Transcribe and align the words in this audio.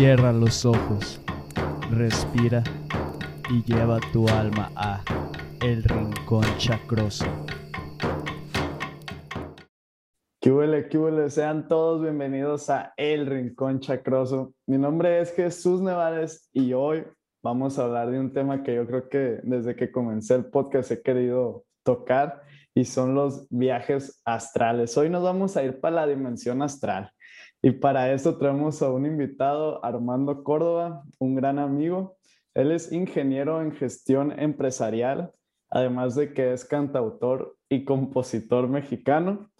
Cierra 0.00 0.32
los 0.32 0.64
ojos, 0.64 1.20
respira 1.90 2.64
y 3.50 3.62
lleva 3.64 3.98
tu 4.14 4.26
alma 4.30 4.72
a 4.74 5.04
El 5.60 5.84
Rincón 5.84 6.46
Chacroso. 6.56 7.26
¿Qué 10.40 10.50
huele? 10.50 11.28
Sean 11.28 11.68
todos 11.68 12.00
bienvenidos 12.00 12.70
a 12.70 12.94
El 12.96 13.26
Rincón 13.26 13.80
Chacroso. 13.80 14.54
Mi 14.66 14.78
nombre 14.78 15.20
es 15.20 15.34
Jesús 15.34 15.82
Nevades 15.82 16.48
y 16.54 16.72
hoy 16.72 17.04
vamos 17.42 17.78
a 17.78 17.84
hablar 17.84 18.10
de 18.10 18.20
un 18.20 18.32
tema 18.32 18.62
que 18.62 18.76
yo 18.76 18.86
creo 18.86 19.06
que 19.10 19.40
desde 19.42 19.76
que 19.76 19.92
comencé 19.92 20.34
el 20.34 20.46
podcast 20.46 20.92
he 20.92 21.02
querido 21.02 21.66
tocar 21.82 22.40
y 22.74 22.86
son 22.86 23.14
los 23.14 23.46
viajes 23.50 24.22
astrales. 24.24 24.96
Hoy 24.96 25.10
nos 25.10 25.22
vamos 25.22 25.58
a 25.58 25.62
ir 25.62 25.78
para 25.78 25.96
la 25.96 26.06
dimensión 26.06 26.62
astral. 26.62 27.12
Y 27.62 27.72
para 27.72 28.12
eso 28.12 28.38
traemos 28.38 28.80
a 28.82 28.90
un 28.90 29.04
invitado, 29.04 29.84
Armando 29.84 30.42
Córdoba, 30.42 31.04
un 31.18 31.34
gran 31.34 31.58
amigo. 31.58 32.16
Él 32.54 32.72
es 32.72 32.90
ingeniero 32.90 33.60
en 33.60 33.72
gestión 33.72 34.38
empresarial, 34.38 35.32
además 35.68 36.14
de 36.14 36.32
que 36.32 36.52
es 36.52 36.64
cantautor 36.64 37.56
y 37.68 37.84
compositor 37.84 38.66
mexicano. 38.66 39.50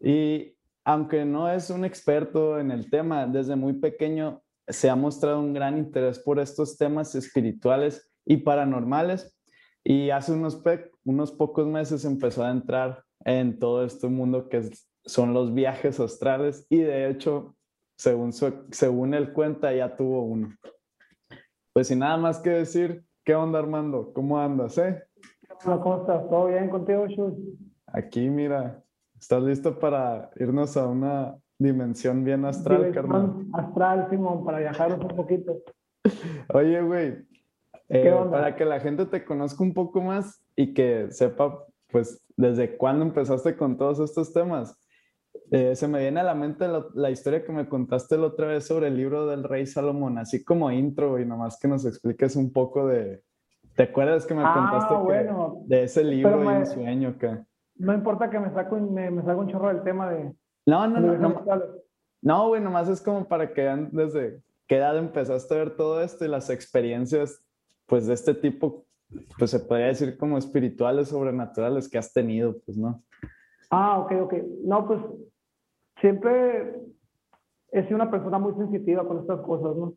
Y 0.00 0.56
aunque 0.84 1.24
no 1.24 1.50
es 1.50 1.70
un 1.70 1.84
experto 1.84 2.60
en 2.60 2.70
el 2.70 2.88
tema, 2.90 3.26
desde 3.26 3.56
muy 3.56 3.74
pequeño 3.74 4.42
se 4.68 4.88
ha 4.88 4.96
mostrado 4.96 5.40
un 5.40 5.52
gran 5.52 5.76
interés 5.76 6.18
por 6.18 6.38
estos 6.38 6.76
temas 6.76 7.14
espirituales 7.14 8.10
y 8.24 8.38
paranormales. 8.38 9.36
Y 9.82 10.10
hace 10.10 10.32
unos, 10.32 10.62
unos 11.04 11.32
pocos 11.32 11.66
meses 11.66 12.04
empezó 12.04 12.44
a 12.44 12.50
entrar 12.50 13.02
en 13.24 13.58
todo 13.58 13.84
este 13.84 14.06
mundo 14.06 14.48
que 14.48 14.58
es 14.58 14.87
son 15.04 15.34
los 15.34 15.54
viajes 15.54 16.00
astrales 16.00 16.66
y 16.68 16.78
de 16.78 17.08
hecho, 17.08 17.56
según, 17.96 18.32
según 18.32 19.14
él 19.14 19.32
cuenta, 19.32 19.72
ya 19.72 19.96
tuvo 19.96 20.22
uno. 20.22 20.54
Pues 21.72 21.88
sin 21.88 22.00
nada 22.00 22.16
más 22.16 22.40
que 22.40 22.50
decir, 22.50 23.04
¿qué 23.24 23.34
onda 23.34 23.58
Armando? 23.58 24.12
¿Cómo 24.12 24.38
andas, 24.38 24.78
eh? 24.78 25.04
¿Cómo 25.64 26.00
estás? 26.00 26.28
¿Todo 26.28 26.46
bien 26.46 26.70
contigo, 26.70 27.06
Shul? 27.06 27.58
Aquí, 27.86 28.28
mira, 28.28 28.82
¿estás 29.18 29.42
listo 29.42 29.78
para 29.78 30.30
irnos 30.36 30.76
a 30.76 30.86
una 30.86 31.36
dimensión 31.58 32.24
bien 32.24 32.44
astral, 32.44 32.92
carnal? 32.92 33.46
Astral, 33.52 34.08
Simón, 34.10 34.44
para 34.44 34.58
viajar 34.58 34.92
un 34.92 35.08
poquito. 35.08 35.62
Oye, 36.52 36.82
güey, 36.82 37.26
eh, 37.88 38.14
para 38.30 38.54
que 38.54 38.64
la 38.64 38.80
gente 38.80 39.06
te 39.06 39.24
conozca 39.24 39.62
un 39.62 39.72
poco 39.72 40.00
más 40.00 40.44
y 40.54 40.74
que 40.74 41.10
sepa, 41.10 41.64
pues, 41.88 42.24
desde 42.36 42.76
cuándo 42.76 43.04
empezaste 43.04 43.56
con 43.56 43.76
todos 43.76 44.00
estos 44.00 44.32
temas. 44.32 44.78
Eh, 45.50 45.74
se 45.76 45.88
me 45.88 46.00
viene 46.00 46.20
a 46.20 46.24
la 46.24 46.34
mente 46.34 46.66
la, 46.94 47.10
historia 47.10 47.42
que 47.42 47.52
me 47.52 47.68
contaste 47.68 48.18
la 48.18 48.26
otra 48.26 48.48
vez 48.48 48.66
sobre 48.66 48.88
el 48.88 48.96
libro 48.96 49.26
del 49.26 49.44
rey 49.44 49.66
Salomón, 49.66 50.18
así 50.18 50.44
como 50.44 50.70
intro 50.70 51.18
y 51.18 51.24
nomás 51.24 51.58
que 51.58 51.68
nos 51.68 51.86
expliques 51.86 52.36
un 52.36 52.52
poco 52.52 52.86
de... 52.86 53.22
¿Te 53.74 53.84
acuerdas 53.84 54.26
que 54.26 54.34
me 54.34 54.42
ah, 54.44 54.52
contaste 54.52 54.94
bueno, 54.94 55.62
de 55.66 55.84
ese 55.84 56.04
libro 56.04 56.42
y 56.42 56.46
un 56.46 56.66
sueño 56.66 57.16
que... 57.16 57.38
No 57.76 57.94
importa 57.94 58.28
que 58.28 58.40
me 58.40 58.50
saco 58.50 58.76
me, 58.76 59.10
me 59.10 59.34
un 59.34 59.48
chorro 59.48 59.68
del 59.68 59.82
tema 59.82 60.10
de... 60.10 60.34
No, 60.66 60.86
no, 60.86 61.00
no. 61.00 61.16
No, 61.16 61.44
no, 62.20 62.48
güey, 62.48 62.60
nomás 62.60 62.88
es 62.88 63.00
como 63.00 63.26
para 63.26 63.54
que 63.54 63.88
desde 63.92 64.42
qué 64.66 64.76
edad 64.76 64.98
empezaste 64.98 65.54
a 65.54 65.58
ver 65.58 65.76
todo 65.76 66.02
esto 66.02 66.24
y 66.24 66.28
las 66.28 66.50
experiencias, 66.50 67.42
pues, 67.86 68.06
de 68.06 68.14
este 68.14 68.34
tipo, 68.34 68.84
pues 69.38 69.52
se 69.52 69.60
podría 69.60 69.86
decir 69.86 70.18
como 70.18 70.36
espirituales, 70.36 71.08
sobrenaturales 71.08 71.88
que 71.88 71.96
has 71.96 72.12
tenido, 72.12 72.58
pues, 72.66 72.76
¿no? 72.76 73.02
Ah, 73.70 73.98
ok, 74.00 74.12
ok. 74.22 74.34
No, 74.64 74.86
pues 74.86 75.00
siempre 76.00 76.74
he 77.70 77.82
sido 77.84 77.96
una 77.96 78.10
persona 78.10 78.38
muy 78.38 78.54
sensitiva 78.54 79.06
con 79.06 79.18
estas 79.18 79.40
cosas, 79.40 79.76
¿no? 79.76 79.94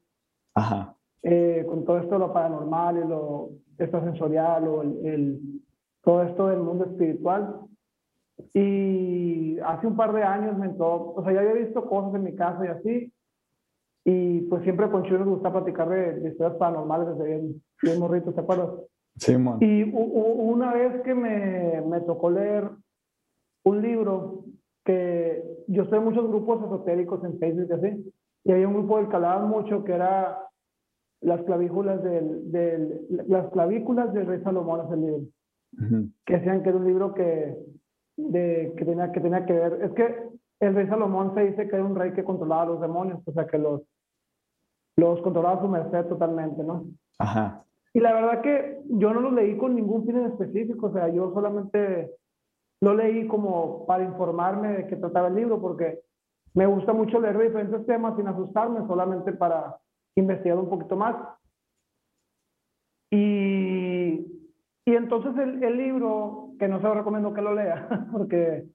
Ajá. 0.55 0.95
Eh, 1.23 1.65
con 1.67 1.85
todo 1.85 1.99
esto 1.99 2.15
de 2.15 2.19
lo 2.19 2.33
paranormal 2.33 2.97
y 2.97 3.07
lo 3.07 3.49
extrasensorial 3.77 4.67
o 4.67 4.81
el, 4.81 5.39
todo 6.01 6.23
esto 6.23 6.47
del 6.47 6.59
mundo 6.59 6.85
espiritual. 6.85 7.59
Y 8.53 9.59
hace 9.59 9.85
un 9.85 9.95
par 9.95 10.13
de 10.13 10.23
años 10.23 10.57
me 10.57 10.65
entró, 10.65 11.13
o 11.13 11.23
sea, 11.23 11.31
ya 11.31 11.41
había 11.41 11.53
visto 11.53 11.87
cosas 11.87 12.15
en 12.15 12.23
mi 12.23 12.35
casa 12.35 12.65
y 12.65 12.69
así. 12.69 13.13
Y 14.03 14.41
pues 14.41 14.63
siempre 14.63 14.89
con 14.89 15.03
Chuy 15.03 15.19
nos 15.19 15.27
gusta 15.27 15.51
platicar 15.51 15.89
de, 15.89 16.29
historias 16.29 16.57
paranormales 16.57 17.09
desde 17.09 17.23
bien, 17.23 17.63
bien 17.83 17.99
morritos, 17.99 18.33
¿te 18.33 18.41
acuerdas? 18.41 18.71
Sí, 19.17 19.37
man. 19.37 19.59
Y 19.61 19.83
una 19.93 20.73
vez 20.73 21.01
que 21.03 21.13
me, 21.13 21.81
me 21.81 22.01
tocó 22.01 22.31
leer 22.31 22.71
un 23.63 23.81
libro 23.81 24.45
que 24.83 25.43
yo 25.67 25.83
estoy 25.83 25.99
en 25.99 26.05
muchos 26.05 26.27
grupos 26.27 26.63
esotéricos 26.63 27.23
en 27.23 27.37
Facebook 27.39 27.67
y 27.69 27.73
así, 27.73 28.13
y 28.43 28.51
había 28.51 28.67
un 28.67 28.73
grupo 28.73 28.97
del 28.97 29.09
que 29.09 29.15
hablaban 29.15 29.49
mucho 29.49 29.83
que 29.83 29.93
era 29.93 30.47
las 31.21 31.41
clavículas 31.43 32.03
del, 32.03 32.51
del, 32.51 33.05
las 33.27 33.49
clavículas 33.51 34.11
del 34.13 34.25
rey 34.25 34.41
Salomón 34.41 34.85
es 34.85 34.91
el 34.91 35.01
libro. 35.01 35.21
Que 36.25 36.33
decían 36.37 36.63
que 36.63 36.69
era 36.69 36.77
un 36.77 36.87
libro 36.87 37.13
que, 37.13 37.55
de, 38.17 38.73
que, 38.75 38.85
tenía, 38.85 39.11
que 39.11 39.21
tenía 39.21 39.45
que 39.45 39.53
ver. 39.53 39.81
Es 39.83 39.91
que 39.91 40.15
el 40.59 40.75
rey 40.75 40.87
Salomón 40.87 41.33
se 41.35 41.41
dice 41.41 41.67
que 41.67 41.75
era 41.75 41.85
un 41.85 41.95
rey 41.95 42.13
que 42.13 42.23
controlaba 42.23 42.63
a 42.63 42.65
los 42.65 42.81
demonios, 42.81 43.21
o 43.25 43.31
sea 43.31 43.45
que 43.45 43.57
los, 43.57 43.81
los 44.97 45.21
controlaba 45.21 45.59
a 45.59 45.61
su 45.61 45.67
merced 45.67 46.05
totalmente, 46.07 46.63
¿no? 46.63 46.85
Ajá. 47.19 47.63
Y 47.93 47.99
la 47.99 48.13
verdad 48.13 48.41
que 48.41 48.81
yo 48.89 49.13
no 49.13 49.19
lo 49.19 49.31
leí 49.31 49.57
con 49.57 49.75
ningún 49.75 50.05
fin 50.05 50.17
en 50.17 50.25
específico, 50.27 50.87
o 50.87 50.93
sea, 50.93 51.09
yo 51.09 51.31
solamente 51.33 52.11
lo 52.81 52.95
leí 52.95 53.27
como 53.27 53.85
para 53.85 54.03
informarme 54.03 54.69
de 54.69 54.87
qué 54.87 54.95
trataba 54.95 55.27
el 55.27 55.35
libro, 55.35 55.61
porque 55.61 56.01
me 56.53 56.65
gusta 56.65 56.93
mucho 56.93 57.19
leer 57.19 57.37
diferentes 57.37 57.85
temas 57.85 58.15
sin 58.17 58.27
asustarme, 58.27 58.85
solamente 58.87 59.31
para 59.33 59.77
investigar 60.15 60.57
un 60.57 60.69
poquito 60.69 60.95
más. 60.95 61.15
Y, 63.11 64.25
y 64.85 64.95
entonces 64.95 65.33
el, 65.37 65.77
libro, 65.77 66.53
que 66.59 66.67
no 66.67 66.77
se 66.77 66.83
lo 66.83 66.95
recomiendo 66.95 67.33
que 67.33 67.41
lo 67.41 67.53
lea, 67.53 67.87
porque 68.11 68.65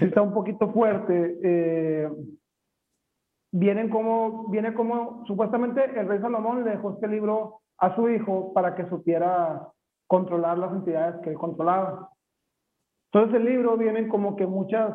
está 0.00 0.22
un 0.22 0.34
poquito 0.34 0.72
fuerte, 0.72 1.38
eh, 1.42 2.10
vienen 3.52 3.88
como, 3.88 4.48
viene 4.48 4.74
como, 4.74 5.24
supuestamente 5.26 5.84
el 5.98 6.08
rey 6.08 6.20
Salomón 6.20 6.64
le 6.64 6.72
dejó 6.72 6.92
este 6.92 7.06
libro 7.06 7.60
a 7.78 7.94
su 7.94 8.08
hijo 8.08 8.52
para 8.52 8.74
que 8.74 8.88
supiera 8.88 9.68
controlar 10.08 10.58
las 10.58 10.72
entidades 10.72 11.20
que 11.22 11.30
él 11.30 11.36
controlaba. 11.36 12.10
Entonces 13.12 13.40
el 13.40 13.44
libro 13.44 13.76
vienen 13.76 14.08
como 14.08 14.36
que 14.36 14.46
muchas, 14.46 14.94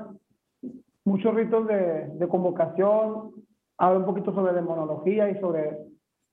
muchos 1.05 1.33
ritos 1.33 1.67
de, 1.67 2.07
de 2.07 2.27
convocación, 2.27 3.31
habla 3.77 3.99
un 3.99 4.05
poquito 4.05 4.33
sobre 4.33 4.53
demonología 4.53 5.29
y 5.29 5.39
sobre 5.39 5.77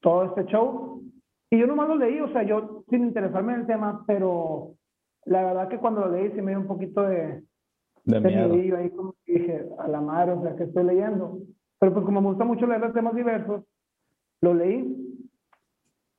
todo 0.00 0.24
este 0.24 0.44
show. 0.46 1.02
Y 1.50 1.58
yo 1.58 1.66
nomás 1.66 1.88
lo 1.88 1.96
leí, 1.96 2.20
o 2.20 2.28
sea, 2.28 2.42
yo 2.42 2.84
sin 2.90 3.04
interesarme 3.04 3.54
en 3.54 3.60
el 3.60 3.66
tema, 3.66 4.04
pero 4.06 4.74
la 5.24 5.44
verdad 5.44 5.68
que 5.68 5.78
cuando 5.78 6.02
lo 6.02 6.10
leí 6.10 6.30
sí 6.32 6.42
me 6.42 6.52
dio 6.52 6.60
un 6.60 6.66
poquito 6.66 7.02
de, 7.02 7.42
de, 8.04 8.20
miedo. 8.20 8.76
ahí 8.76 8.90
como 8.90 9.14
dije, 9.26 9.66
a 9.78 9.88
la 9.88 10.00
madre, 10.00 10.32
o 10.32 10.42
sea, 10.42 10.56
que 10.56 10.64
estoy 10.64 10.84
leyendo. 10.84 11.38
Pero 11.78 11.94
pues 11.94 12.04
como 12.04 12.20
me 12.20 12.28
gusta 12.28 12.44
mucho 12.44 12.66
leer 12.66 12.80
los 12.80 12.92
temas 12.92 13.14
diversos, 13.14 13.64
lo 14.40 14.54
leí. 14.54 14.94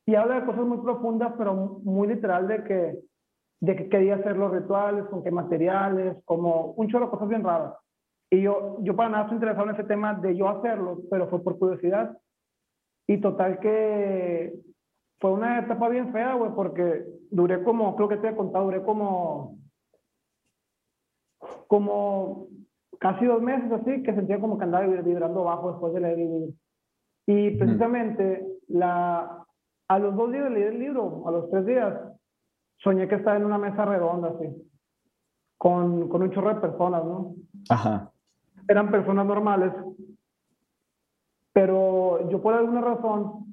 Y 0.05 0.15
habla 0.15 0.39
de 0.39 0.45
cosas 0.45 0.65
muy 0.65 0.79
profundas, 0.79 1.33
pero 1.37 1.53
muy 1.83 2.07
literal 2.07 2.47
de 2.47 2.63
que 2.63 2.99
de 3.61 3.75
que 3.75 3.89
quería 3.89 4.15
hacer 4.15 4.37
los 4.37 4.51
rituales, 4.51 5.05
con 5.05 5.23
qué 5.23 5.31
materiales, 5.31 6.17
como 6.25 6.71
un 6.73 6.87
chorro 6.87 7.05
de 7.05 7.11
cosas 7.11 7.29
bien 7.29 7.43
raras. 7.43 7.73
Y 8.31 8.41
yo, 8.41 8.77
yo 8.81 8.95
para 8.95 9.09
nada 9.09 9.23
estoy 9.23 9.35
interesado 9.35 9.69
en 9.69 9.75
ese 9.75 9.83
tema 9.83 10.13
de 10.13 10.35
yo 10.35 10.47
hacerlo, 10.47 11.00
pero 11.09 11.27
fue 11.29 11.44
por 11.44 11.57
curiosidad. 11.57 12.17
Y 13.07 13.19
total 13.19 13.59
que 13.59 14.53
fue 15.19 15.31
una 15.31 15.59
etapa 15.59 15.89
bien 15.89 16.11
fea, 16.13 16.35
güey, 16.35 16.51
porque 16.56 17.06
duré 17.31 17.63
como, 17.63 17.95
creo 17.95 18.07
que 18.07 18.17
te 18.17 18.29
he 18.29 18.35
contado, 18.35 18.65
duré 18.65 18.83
como, 18.83 19.57
como 21.67 22.47
casi 23.00 23.25
dos 23.25 23.41
meses 23.41 23.71
así, 23.71 24.03
que 24.03 24.13
sentía 24.13 24.39
como 24.39 24.57
que 24.57 24.63
andaba 24.63 24.85
vibrando 24.85 25.44
bajo 25.44 25.71
después 25.71 25.94
de 25.94 26.00
leer 26.01 26.19
el 26.19 26.31
libro. 26.31 26.53
Y 27.25 27.51
precisamente 27.57 28.45
la, 28.67 29.44
a 29.88 30.00
los 30.00 30.15
dos 30.15 30.31
días 30.31 30.45
de 30.45 30.50
leer 30.51 30.73
el 30.73 30.79
libro, 30.79 31.27
a 31.27 31.31
los 31.31 31.50
tres 31.50 31.65
días, 31.65 31.94
soñé 32.79 33.07
que 33.07 33.15
estaba 33.15 33.37
en 33.37 33.45
una 33.45 33.57
mesa 33.57 33.85
redonda, 33.85 34.29
así, 34.29 34.47
con, 35.57 36.09
con 36.09 36.23
un 36.23 36.31
chorro 36.31 36.53
de 36.53 36.61
personas, 36.61 37.03
¿no? 37.03 37.35
Ajá. 37.69 38.11
Eran 38.67 38.91
personas 38.91 39.25
normales, 39.25 39.73
pero 41.53 42.29
yo 42.29 42.41
por 42.41 42.53
alguna 42.53 42.81
razón 42.81 43.45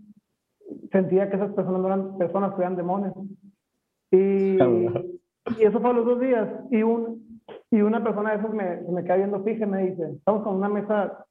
sentía 0.92 1.28
que 1.28 1.36
esas 1.36 1.52
personas 1.52 1.80
no 1.80 1.86
eran 1.86 2.18
personas, 2.18 2.54
que 2.54 2.60
eran 2.60 2.76
demonios. 2.76 3.14
Y, 4.10 4.56
y 4.56 5.62
eso 5.62 5.80
fue 5.80 5.90
a 5.90 5.92
los 5.92 6.04
dos 6.04 6.20
días. 6.20 6.48
Y, 6.70 6.82
un, 6.82 7.40
y 7.70 7.80
una 7.80 8.02
persona 8.02 8.32
de 8.32 8.38
esos 8.38 8.54
me, 8.54 8.82
me 8.92 9.02
queda 9.04 9.16
viendo 9.16 9.42
fija 9.42 9.64
y 9.64 9.68
me 9.68 9.86
dice, 9.86 10.12
estamos 10.12 10.42
con 10.42 10.56
una 10.56 10.68
mesa 10.68 11.24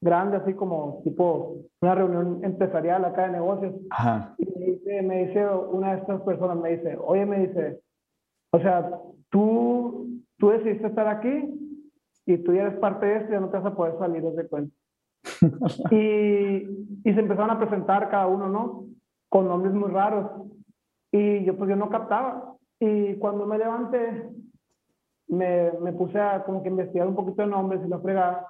grande, 0.00 0.38
así 0.38 0.54
como 0.54 1.00
tipo 1.04 1.56
una 1.80 1.94
reunión 1.94 2.40
empresarial 2.42 3.04
acá 3.04 3.26
de 3.26 3.32
negocios. 3.32 3.74
Y 4.38 4.46
me 4.46 4.66
dice, 4.66 5.02
me 5.02 5.26
dice 5.26 5.46
una 5.46 5.92
de 5.92 6.00
estas 6.00 6.22
personas, 6.22 6.56
me 6.56 6.76
dice, 6.76 6.96
oye, 7.02 7.26
me 7.26 7.46
dice, 7.46 7.80
o 8.52 8.60
sea, 8.60 8.90
tú, 9.28 10.22
tú 10.38 10.48
decidiste 10.50 10.86
estar 10.86 11.08
aquí 11.08 11.54
y 12.26 12.38
tú 12.38 12.54
ya 12.54 12.62
eres 12.62 12.78
parte 12.78 13.06
de 13.06 13.16
esto 13.16 13.32
ya 13.32 13.40
no 13.40 13.48
te 13.48 13.58
vas 13.58 13.66
a 13.66 13.76
poder 13.76 13.98
salir 13.98 14.22
de 14.22 14.48
cuenta. 14.48 14.74
y, 15.90 16.66
y 17.04 17.14
se 17.14 17.20
empezaron 17.20 17.50
a 17.50 17.58
presentar 17.58 18.08
cada 18.10 18.26
uno, 18.26 18.48
¿no? 18.48 18.84
Con 19.28 19.48
nombres 19.48 19.74
muy 19.74 19.90
raros. 19.90 20.30
Y 21.12 21.44
yo 21.44 21.56
pues 21.56 21.68
yo 21.68 21.76
no 21.76 21.90
captaba. 21.90 22.54
Y 22.78 23.14
cuando 23.16 23.46
me 23.46 23.58
levanté, 23.58 24.30
me, 25.28 25.72
me 25.80 25.92
puse 25.92 26.18
a 26.18 26.42
como 26.44 26.62
que 26.62 26.68
investigar 26.68 27.06
un 27.06 27.14
poquito 27.14 27.42
de 27.42 27.48
nombres 27.48 27.80
y 27.84 27.88
la 27.88 27.98
fregada. 27.98 28.49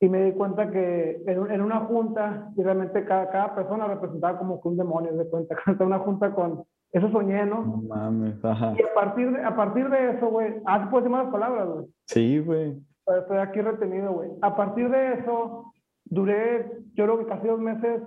Y 0.00 0.08
me 0.08 0.24
di 0.24 0.32
cuenta 0.32 0.70
que 0.70 1.22
en, 1.26 1.50
en 1.50 1.60
una 1.62 1.80
junta, 1.80 2.50
y 2.56 2.62
realmente 2.62 3.04
cada, 3.04 3.30
cada 3.30 3.54
persona 3.54 3.86
representaba 3.86 4.38
como 4.38 4.60
que 4.60 4.68
un 4.68 4.76
demonio, 4.76 5.12
de 5.16 5.28
cuenta. 5.28 5.56
una 5.80 5.98
junta 6.00 6.34
con, 6.34 6.64
eso 6.92 7.10
soñé, 7.10 7.44
¿no? 7.46 7.64
No 7.64 7.82
mames, 7.88 8.42
ajá. 8.44 8.74
Y 8.78 8.82
a 8.82 8.94
partir 8.94 9.30
de, 9.32 9.42
a 9.42 9.54
partir 9.56 9.88
de 9.88 10.10
eso, 10.12 10.28
güey, 10.28 10.54
ah, 10.64 10.84
¿se 10.84 10.90
puede 10.90 11.02
decir 11.02 11.16
malas 11.16 11.32
palabras, 11.32 11.68
güey? 11.68 11.86
Sí, 12.06 12.38
güey. 12.38 12.76
Pero 13.04 13.20
Estoy 13.20 13.38
aquí 13.38 13.60
retenido, 13.60 14.12
güey. 14.12 14.30
A 14.42 14.56
partir 14.56 14.90
de 14.90 15.14
eso, 15.14 15.72
duré, 16.04 16.70
yo 16.94 17.04
creo 17.04 17.18
que 17.18 17.26
casi 17.26 17.46
dos 17.46 17.60
meses 17.60 18.02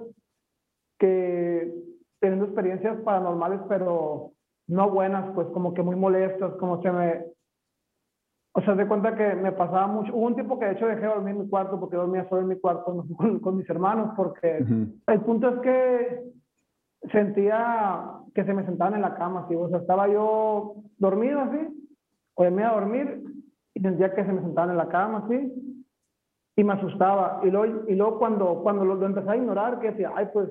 que 0.97 1.73
teniendo 2.19 2.45
experiencias 2.45 2.97
paranormales, 3.01 3.61
pero 3.69 4.31
no 4.67 4.89
buenas, 4.89 5.33
pues 5.33 5.47
como 5.47 5.73
que 5.73 5.81
muy 5.81 5.95
molestas, 5.95 6.53
como 6.55 6.81
se 6.81 6.91
me... 6.91 7.25
O 8.53 8.61
sea, 8.61 8.75
de 8.75 8.87
cuenta 8.87 9.15
que 9.15 9.35
me 9.35 9.51
pasaba 9.51 9.87
mucho. 9.87 10.15
Hubo 10.15 10.27
un 10.27 10.35
tiempo 10.35 10.57
que 10.57 10.65
de 10.65 10.71
hecho 10.73 10.87
dejé 10.87 11.01
de 11.01 11.07
dormir 11.07 11.35
en 11.35 11.41
mi 11.41 11.49
cuarto 11.49 11.79
porque 11.79 11.95
dormía 11.95 12.27
solo 12.27 12.41
en 12.41 12.47
mi 12.47 12.59
cuarto 12.59 13.05
con, 13.17 13.39
con, 13.39 13.57
mis 13.57 13.69
hermanos, 13.69 14.11
porque 14.15 14.59
Ujú. 14.61 14.87
el 15.07 15.21
punto 15.21 15.49
es 15.49 15.59
que 15.61 16.23
sentía 17.11 18.05
que 18.33 18.43
se 18.43 18.53
me 18.53 18.65
sentaban 18.65 18.95
en 18.95 19.01
la 19.01 19.15
cama, 19.15 19.41
así, 19.45 19.55
o 19.55 19.69
sea, 19.69 19.79
estaba 19.79 20.07
yo 20.07 20.75
dormido 20.97 21.39
así, 21.39 21.57
o 22.35 22.43
me 22.43 22.61
iba 22.61 22.69
a 22.69 22.79
dormir 22.79 23.23
y 23.73 23.81
sentía 23.81 24.13
que 24.13 24.25
se 24.25 24.31
me 24.31 24.41
sentaban 24.41 24.71
en 24.71 24.77
la 24.77 24.87
cama 24.87 25.23
así, 25.25 25.83
y 26.55 26.63
me 26.63 26.73
asustaba. 26.73 27.39
Y 27.43 27.49
luego, 27.49 27.85
y 27.87 27.95
luego 27.95 28.19
cuando, 28.19 28.61
cuando 28.61 28.83
lo, 28.83 28.95
lo 28.95 29.05
empecé 29.05 29.29
a 29.29 29.37
ignorar, 29.37 29.79
que 29.79 29.91
decía, 29.91 30.11
ay, 30.15 30.27
pues, 30.33 30.49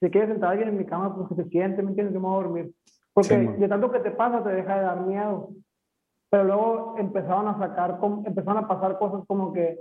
si 0.00 0.10
quiere 0.10 0.26
sentar 0.26 0.50
alguien 0.50 0.68
en 0.68 0.78
mi 0.78 0.84
cama, 0.84 1.14
pues 1.14 1.28
que 1.28 1.44
se 1.44 1.48
siente, 1.48 1.82
¿me 1.82 1.90
entiendes? 1.90 2.14
Yo 2.14 2.20
me 2.20 2.26
voy 2.26 2.40
a 2.40 2.42
dormir. 2.42 2.74
Porque 3.12 3.38
Sí, 3.38 3.60
de 3.60 3.68
tanto 3.68 3.92
que 3.92 4.00
te 4.00 4.10
pasa, 4.10 4.42
te 4.42 4.50
deja 4.50 4.76
de 4.76 4.82
dar 4.82 5.00
miedo. 5.02 5.50
Pero 6.30 6.44
luego 6.44 6.94
empezaban 6.98 7.48
a 7.48 7.58
sacar, 7.58 7.98
empezaron 8.24 8.64
a 8.64 8.68
pasar 8.68 8.98
cosas 8.98 9.24
como 9.26 9.52
que 9.52 9.78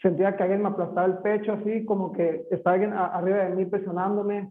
sentía 0.00 0.36
que 0.36 0.42
alguien 0.42 0.62
me 0.62 0.68
aplastaba 0.68 1.06
el 1.06 1.18
pecho 1.18 1.52
así, 1.54 1.84
como 1.84 2.12
que 2.12 2.46
estaba 2.50 2.74
alguien 2.74 2.92
a- 2.92 3.06
arriba 3.06 3.38
de 3.38 3.54
mí 3.56 3.64
presionándome. 3.66 4.50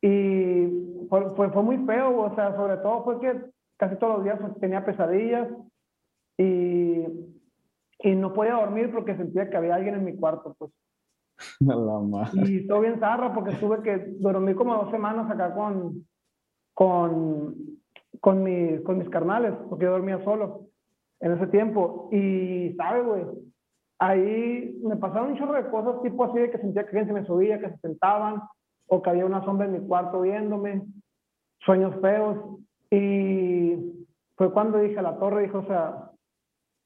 Y 0.00 1.06
fue, 1.08 1.30
fue, 1.36 1.50
fue 1.50 1.62
muy 1.62 1.78
feo, 1.86 2.22
o 2.22 2.34
sea, 2.34 2.56
sobre 2.56 2.76
todo 2.78 3.04
fue 3.04 3.20
que 3.20 3.40
casi 3.76 3.96
todos 3.96 4.16
los 4.16 4.24
días 4.24 4.38
tenía 4.60 4.84
pesadillas 4.84 5.48
y, 6.38 7.04
y 8.00 8.14
no 8.16 8.32
podía 8.32 8.54
dormir 8.54 8.90
porque 8.92 9.16
sentía 9.16 9.48
que 9.48 9.56
había 9.56 9.76
alguien 9.76 9.94
en 9.94 10.04
mi 10.04 10.16
cuarto, 10.16 10.54
pues. 10.58 10.72
La 11.60 11.76
madre. 11.76 12.30
Y 12.50 12.66
todo 12.66 12.80
bien 12.80 12.98
zarra 12.98 13.32
porque 13.32 13.54
tuve 13.56 13.82
que 13.82 13.96
dormir 14.18 14.56
como 14.56 14.74
dos 14.74 14.90
semanas 14.90 15.30
acá 15.30 15.54
con, 15.54 16.04
con, 16.74 17.54
con, 18.20 18.42
mis, 18.42 18.80
con 18.82 18.98
mis 18.98 19.08
carnales, 19.08 19.54
porque 19.68 19.84
yo 19.84 19.92
dormía 19.92 20.22
solo 20.24 20.66
en 21.20 21.32
ese 21.32 21.46
tiempo. 21.48 22.08
Y, 22.12 22.74
¿sabes, 22.76 23.06
güey? 23.06 23.24
Ahí 23.98 24.80
me 24.82 24.96
pasaron 24.96 25.30
un 25.30 25.38
chorro 25.38 25.54
de 25.54 25.70
cosas, 25.70 26.02
tipo 26.02 26.24
así 26.24 26.38
de 26.38 26.50
que 26.50 26.58
sentía 26.58 26.82
que 26.82 26.98
alguien 26.98 27.06
se 27.06 27.20
me 27.20 27.26
subía, 27.26 27.60
que 27.60 27.70
se 27.70 27.78
sentaban, 27.78 28.42
o 28.86 29.00
que 29.00 29.10
había 29.10 29.26
una 29.26 29.44
sombra 29.44 29.66
en 29.66 29.72
mi 29.72 29.86
cuarto 29.86 30.22
viéndome, 30.22 30.82
sueños 31.60 31.94
feos. 32.00 32.38
Y 32.90 33.76
fue 34.36 34.52
cuando 34.52 34.78
dije 34.78 34.98
a 34.98 35.02
la 35.02 35.18
torre, 35.18 35.42
dijo, 35.42 35.58
o 35.58 35.66
sea, 35.66 36.10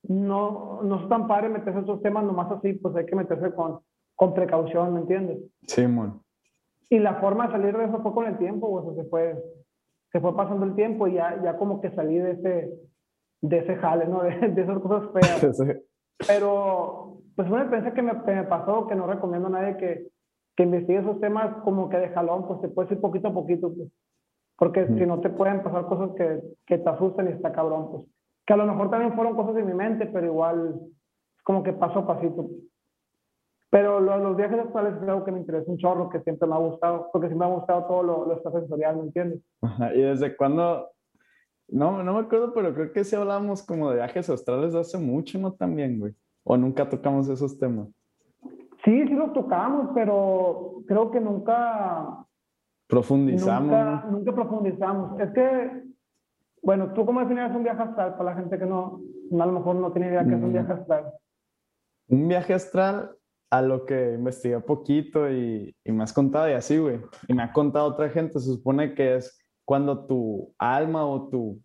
no, 0.09 0.83
no 0.83 1.03
es 1.03 1.09
tan 1.09 1.27
padre 1.27 1.49
meterse 1.49 1.79
en 1.79 1.85
estos 1.85 2.03
temas 2.03 2.25
nomás 2.25 2.51
así, 2.53 2.75
pues 2.75 2.95
hay 2.97 3.07
que 3.07 3.17
meterse 3.17 3.53
con, 3.55 3.81
con 4.15 4.35
precaución, 4.35 4.95
¿me 4.95 5.01
entiendes? 5.01 5.39
Sí, 5.63 5.87
man. 5.87 6.21
Y 6.89 6.99
la 6.99 7.15
forma 7.17 7.47
de 7.47 7.53
salir 7.53 7.77
de 7.77 7.85
eso 7.85 8.01
fue 8.03 8.13
con 8.13 8.27
el 8.27 8.39
tiempo, 8.39 8.71
o 8.71 8.85
sea, 8.85 9.03
se 9.03 9.09
fue, 9.09 9.43
se 10.17 10.21
fue 10.23 10.35
pasando 10.35 10.65
el 10.65 10.75
tiempo 10.75 11.07
y 11.07 11.13
ya, 11.15 11.43
ya 11.43 11.59
como 11.59 11.79
que 11.83 11.91
salí 11.91 12.17
de 12.19 12.31
ese, 12.31 12.71
de 13.43 13.59
ese 13.59 13.77
jale, 13.77 14.07
¿no? 14.09 14.23
De, 14.25 14.49
de 14.49 14.63
esas 14.63 14.79
cosas 14.79 15.11
feas. 15.13 15.43
Ese- 15.61 15.83
Pero, 16.27 17.19
pues 17.37 17.49
una 17.51 17.61
experiencia 17.63 17.93
que 17.93 18.01
me, 18.03 18.23
que 18.25 18.33
me 18.35 18.45
pasó, 18.45 18.87
que 18.87 18.95
no 18.95 19.07
recomiendo 19.07 19.49
a 19.49 19.51
nadie 19.51 19.77
que, 19.77 20.09
que 20.57 20.63
investigue 20.63 21.01
esos 21.01 21.21
temas 21.21 21.55
como 21.65 21.91
que 21.91 21.99
de 21.99 22.09
jalón, 22.09 22.47
pues 22.49 22.61
se 22.63 22.69
puede 22.69 22.95
ir 22.95 23.01
poquito 23.03 23.29
a 23.29 23.35
poquito, 23.35 23.75
pues. 23.75 23.91
Porque 24.59 24.87
Mm. 24.87 24.99
si 24.99 25.05
no 25.07 25.21
te 25.21 25.29
pueden 25.29 25.63
pasar 25.63 25.85
cosas 25.85 26.13
que, 26.17 26.41
que 26.67 26.79
te 26.79 26.89
asustan 26.89 27.29
y 27.29 27.33
está 27.33 27.53
cabrón, 27.53 27.91
pues. 27.91 28.05
Que 28.47 28.55
a 28.55 28.57
lo 28.57 28.65
mejor 28.65 28.89
también 28.89 29.13
fueron 29.13 29.37
cosas 29.37 29.55
de 29.57 29.65
mi 29.65 29.75
mente, 29.75 30.07
pero 30.07 30.25
igual 30.27 30.81
es 31.37 31.43
como 31.43 31.63
que 31.63 31.75
paso 31.75 31.99
a 31.99 32.07
pasito. 32.07 32.47
pues. 32.49 32.63
Pero 33.71 34.01
lo- 34.01 34.19
los 34.19 34.37
viajes 34.37 34.59
astrales 34.61 34.95
es 35.03 35.09
algo 35.09 35.25
que 35.25 35.33
me 35.33 35.41
interesa 35.41 35.71
un 35.71 35.77
chorro, 35.79 36.09
que 36.09 36.21
siempre 36.21 36.49
me 36.49 36.55
ha 36.55 36.59
gustado, 36.59 37.09
porque 37.13 37.27
siempre 37.29 37.47
me 37.49 37.53
ha 37.53 37.57
gustado 37.57 37.85
todo 37.87 38.03
lo, 38.03 38.27
lo 38.27 38.33
extrasensorial, 38.35 38.97
¿me 38.97 39.03
entiendes? 39.03 39.41
Ajá, 39.63 39.95
¿Y 39.95 40.03
desde 40.03 40.37
cuándo? 40.37 40.89
No, 41.69 42.03
no 42.05 42.15
me 42.15 42.21
acuerdo, 42.21 42.53
pero 42.55 42.73
creo 42.73 42.93
que 42.93 43.03
sí 43.03 43.17
hablamos 43.17 43.65
como 43.67 43.91
de 43.91 43.97
viajes 43.97 44.31
astrales 44.31 44.75
hace 44.77 44.99
mucho, 44.99 45.37
¿no? 45.39 45.53
También, 45.53 45.99
güey. 45.99 46.15
O 46.45 46.57
nunca 46.57 46.89
tocamos 46.89 47.29
esos 47.29 47.59
temas. 47.59 47.89
Sí, 48.85 49.05
sí 49.09 49.15
los 49.15 49.33
tocamos, 49.33 49.89
pero 49.95 50.75
creo 50.87 51.11
que 51.11 51.21
nunca, 51.21 52.25
Profundizamos. 52.89 53.63
Nunca, 53.65 54.03
¿no? 54.07 54.11
nunca 54.13 54.33
profundizamos. 54.33 55.19
Es 55.21 55.31
que, 55.33 55.83
bueno, 56.63 56.93
¿tú 56.93 57.05
cómo 57.05 57.19
definirías 57.19 57.55
un 57.57 57.65
viaje 57.65 57.83
astral 57.83 58.13
para 58.13 58.31
la 58.31 58.37
gente 58.37 58.57
que 58.61 58.65
no, 58.67 59.01
a 59.33 59.47
lo 59.47 59.53
mejor 59.53 59.75
no 59.75 59.91
tiene 59.91 60.07
idea 60.07 60.23
qué 60.25 60.35
es 60.37 60.41
un 60.41 60.51
Mm. 60.51 60.53
viaje 60.53 60.73
astral? 60.73 61.13
Un 62.09 62.29
viaje 62.29 62.55
astral 62.55 63.11
a 63.51 63.63
lo 63.63 63.87
que 63.87 64.15
investigué 64.15 64.61
poquito 64.61 65.31
y, 65.31 65.75
y 65.85 65.93
me 65.93 66.03
has 66.03 66.13
contado 66.13 66.49
y 66.49 66.53
así, 66.53 66.79
güey. 66.79 67.01
Y 67.29 67.35
me 67.35 67.43
ha 67.43 67.53
contado 67.53 67.87
otra 67.87 68.11
gente. 68.11 68.39
Se 68.41 68.47
supone 68.47 68.95
que 68.95 69.17
es 69.17 69.39
cuando 69.65 70.07
tu 70.07 70.55
alma 70.59 71.07
o 71.07 71.29
tu, 71.29 71.61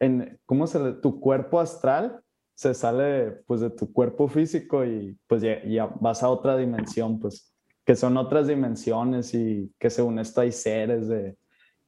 en, 0.00 0.38
¿cómo 0.46 0.66
se 0.66 0.80
le, 0.80 0.92
tu 0.94 1.20
cuerpo 1.20 1.60
astral 1.60 2.20
se 2.54 2.72
sale 2.72 3.42
pues 3.46 3.60
de 3.60 3.70
tu 3.70 3.92
cuerpo 3.92 4.28
físico 4.28 4.84
y 4.84 5.18
pues 5.26 5.42
ya, 5.42 5.62
ya 5.64 5.86
vas 6.00 6.22
a 6.22 6.28
otra 6.28 6.56
dimensión, 6.56 7.18
pues 7.18 7.52
que 7.84 7.96
son 7.96 8.16
otras 8.16 8.46
dimensiones 8.46 9.34
y 9.34 9.72
que 9.78 9.90
según 9.90 10.18
esto 10.18 10.40
hay 10.40 10.52
seres 10.52 11.08
de, 11.08 11.36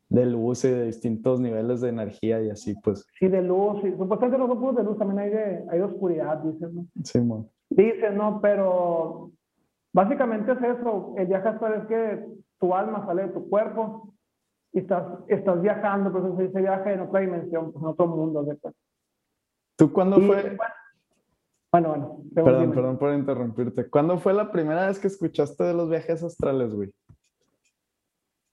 de 0.09 0.27
luz 0.27 0.65
y 0.65 0.69
de 0.69 0.87
distintos 0.87 1.41
niveles 1.41 1.81
de 1.81 1.89
energía 1.89 2.43
y 2.43 2.51
así, 2.51 2.75
pues, 2.83 3.07
Sí, 3.19 3.29
de 3.29 3.43
luz, 3.43 3.81
sí. 3.83 3.91
Supuestamente 3.91 4.39
no 4.39 4.47
son 4.47 4.61
puros 4.61 4.77
de 4.77 4.85
luz, 4.85 4.99
también 4.99 5.21
hay 5.21 5.31
de, 5.31 5.65
hay 5.71 5.79
de 5.79 5.85
oscuridad, 5.85 6.39
dicen, 6.39 6.75
¿no? 6.75 6.87
Simón. 7.03 7.49
Dicen, 7.71 8.17
¿no? 8.17 8.41
Pero 8.41 9.31
básicamente 9.93 10.53
es 10.53 10.63
eso. 10.63 11.15
El 11.17 11.27
viaje 11.27 11.49
astral 11.49 11.75
es 11.75 11.87
que 11.87 12.27
tu 12.59 12.75
alma 12.75 13.05
sale 13.07 13.23
de 13.23 13.33
tu 13.33 13.49
cuerpo 13.49 14.15
y 14.73 14.81
estás, 14.81 15.05
estás 15.29 15.61
viajando, 15.61 16.13
pues 16.13 16.37
se 16.37 16.43
dice 16.45 16.61
viaje 16.61 16.93
en 16.93 17.01
otra 17.01 17.21
dimensión, 17.21 17.73
pues 17.73 17.83
en 17.83 17.89
otro 17.89 18.07
mundo. 18.07 18.43
¿de 18.45 18.53
acuerdo? 18.53 18.77
¿Tú 19.77 19.93
cuándo 19.93 20.19
Y, 20.19 20.27
fue? 20.27 20.57
Bueno, 21.73 21.89
bueno. 21.89 22.19
Perdón, 22.35 22.61
dime. 22.61 22.75
perdón 22.75 22.99
por 22.99 23.13
interrumpirte. 23.13 23.91
¿Cuándo 23.91 24.19
fue 24.19 24.33
la 24.33 24.51
primera 24.51 24.87
vez 24.87 24.99
que 24.99 25.09
escuchaste 25.09 25.65
de 25.65 25.75
los 25.75 25.91
viajes 25.91 26.23
astrales, 26.23 26.75
güey? 26.75 26.93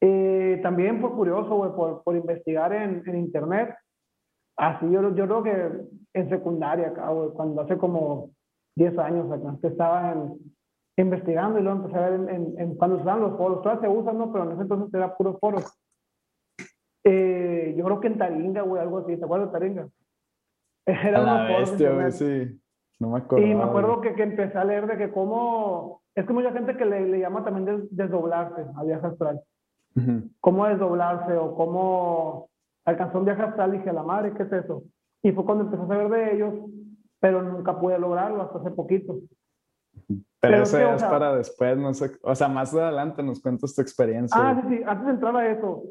Eh, 0.02 0.60
también 0.62 1.00
por 1.00 1.16
curioso, 1.16 1.56
güey, 1.56 1.72
por, 1.72 2.04
por 2.04 2.16
investigar 2.16 2.74
en, 2.74 3.04
en 3.06 3.16
internet. 3.18 3.74
Así 4.58 4.90
yo, 4.92 5.16
yo 5.16 5.26
creo 5.26 5.44
que 5.44 5.72
en 6.14 6.30
secundaria 6.30 6.90
acá, 6.90 7.10
güey, 7.10 7.30
cuando 7.30 7.62
hace 7.62 7.78
como 7.78 8.32
10 8.76 8.98
años 9.00 9.32
acá, 9.32 9.56
que 9.62 9.68
estaba 9.68 10.12
en- 10.14 10.38
investigando 10.98 11.60
y 11.60 11.64
luego 11.64 11.80
empecé 11.80 11.98
a 11.98 12.10
ver 12.10 12.20
en, 12.20 12.30
en- 12.30 12.60
en- 12.60 12.76
cuando 12.76 12.98
usaban 12.98 13.22
los 13.22 13.38
foros. 13.38 13.62
Todavía 13.62 13.82
se 13.82 13.88
usan, 13.98 14.18
¿no? 14.18 14.32
Pero 14.32 14.46
en 14.46 14.52
ese 14.54 14.62
entonces 14.62 14.94
era 14.94 15.16
puros 15.16 15.40
foros. 15.40 15.80
Eh, 17.04 17.74
yo 17.78 17.84
creo 17.86 18.00
que 18.00 18.08
en 18.08 18.18
Taringa, 18.18 18.62
güey, 18.62 18.82
algo 18.82 19.00
así. 19.00 19.18
¿Te 19.18 19.26
acuerdas 19.26 19.52
de 19.52 19.60
Taringa? 19.60 19.88
Era 20.86 21.20
A 21.20 21.22
la 21.22 21.34
unos 21.36 21.48
foros 21.48 21.78
de 21.80 21.90
bestia, 21.90 21.94
güey, 21.94 22.12
sí. 22.12 22.60
No 23.00 23.10
me 23.10 23.18
acuerdo. 23.20 23.46
Y 23.46 23.56
me 23.56 23.64
acuerdo 23.64 24.02
que, 24.02 24.14
que 24.16 24.24
empecé 24.24 24.58
a 24.58 24.64
leer 24.66 24.88
de 24.88 24.98
que 24.98 25.12
cómo... 25.12 26.02
Es 26.16 26.26
que 26.26 26.34
mucha 26.34 26.52
gente 26.54 26.78
que 26.78 26.86
le, 26.86 27.08
le 27.08 27.20
llama 27.20 27.44
también 27.44 27.66
des- 27.66 27.96
desdoblarse 27.96 28.66
a 28.76 28.84
viaje 28.84 29.08
astral 29.08 29.42
cómo 30.42 30.66
desdoblarse 30.66 31.34
o 31.38 31.54
cómo 31.56 32.50
alcanzó 32.84 33.20
un 33.20 33.26
viaje 33.26 33.44
astral 33.44 33.76
y 33.76 33.78
dije, 33.78 33.94
la 33.94 34.02
madre, 34.02 34.34
¿qué 34.34 34.42
es 34.42 34.52
eso? 34.52 34.82
Y 35.22 35.32
fue 35.34 35.46
cuando 35.46 35.66
empecé 35.66 35.84
a 35.84 35.88
saber 35.88 36.10
de 36.10 36.34
ellos, 36.36 36.54
pero 37.24 37.42
nunca 37.42 37.80
pude 37.80 37.98
lograrlo 37.98 38.42
hasta 38.42 38.60
hace 38.60 38.72
poquito. 38.72 39.18
Pero, 40.10 40.20
pero 40.42 40.64
eso 40.64 40.78
es 40.78 40.84
que, 40.90 40.94
es 40.96 41.00
sea- 41.00 41.10
para 41.10 41.34
después, 41.38 41.78
no 41.78 41.94
sé. 41.94 42.12
O 42.22 42.36
sea, 42.36 42.50
más 42.50 42.74
adelante 42.76 43.24
nos 43.24 43.42
cuentas 43.42 43.74
tu 43.74 43.82
experiencia. 43.82 44.38
Ah, 44.38 44.60
sí, 44.62 44.68
sí, 44.76 44.84
antes 44.86 45.06
de 45.06 45.12
entrar 45.14 45.34
a 45.38 45.50
eso, 45.50 45.84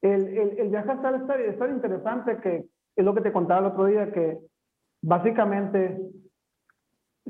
el, 0.00 0.26
el, 0.26 0.58
el 0.58 0.68
viaje 0.70 0.90
astral 0.90 1.16
es 1.16 1.26
tan, 1.26 1.40
es 1.42 1.58
tan 1.58 1.70
interesante 1.74 2.38
que 2.38 2.64
es 2.96 3.04
lo 3.04 3.14
que 3.14 3.20
te 3.20 3.30
contaba 3.30 3.60
el 3.60 3.66
otro 3.72 3.84
día, 3.84 4.10
que 4.10 4.38
básicamente, 5.02 6.00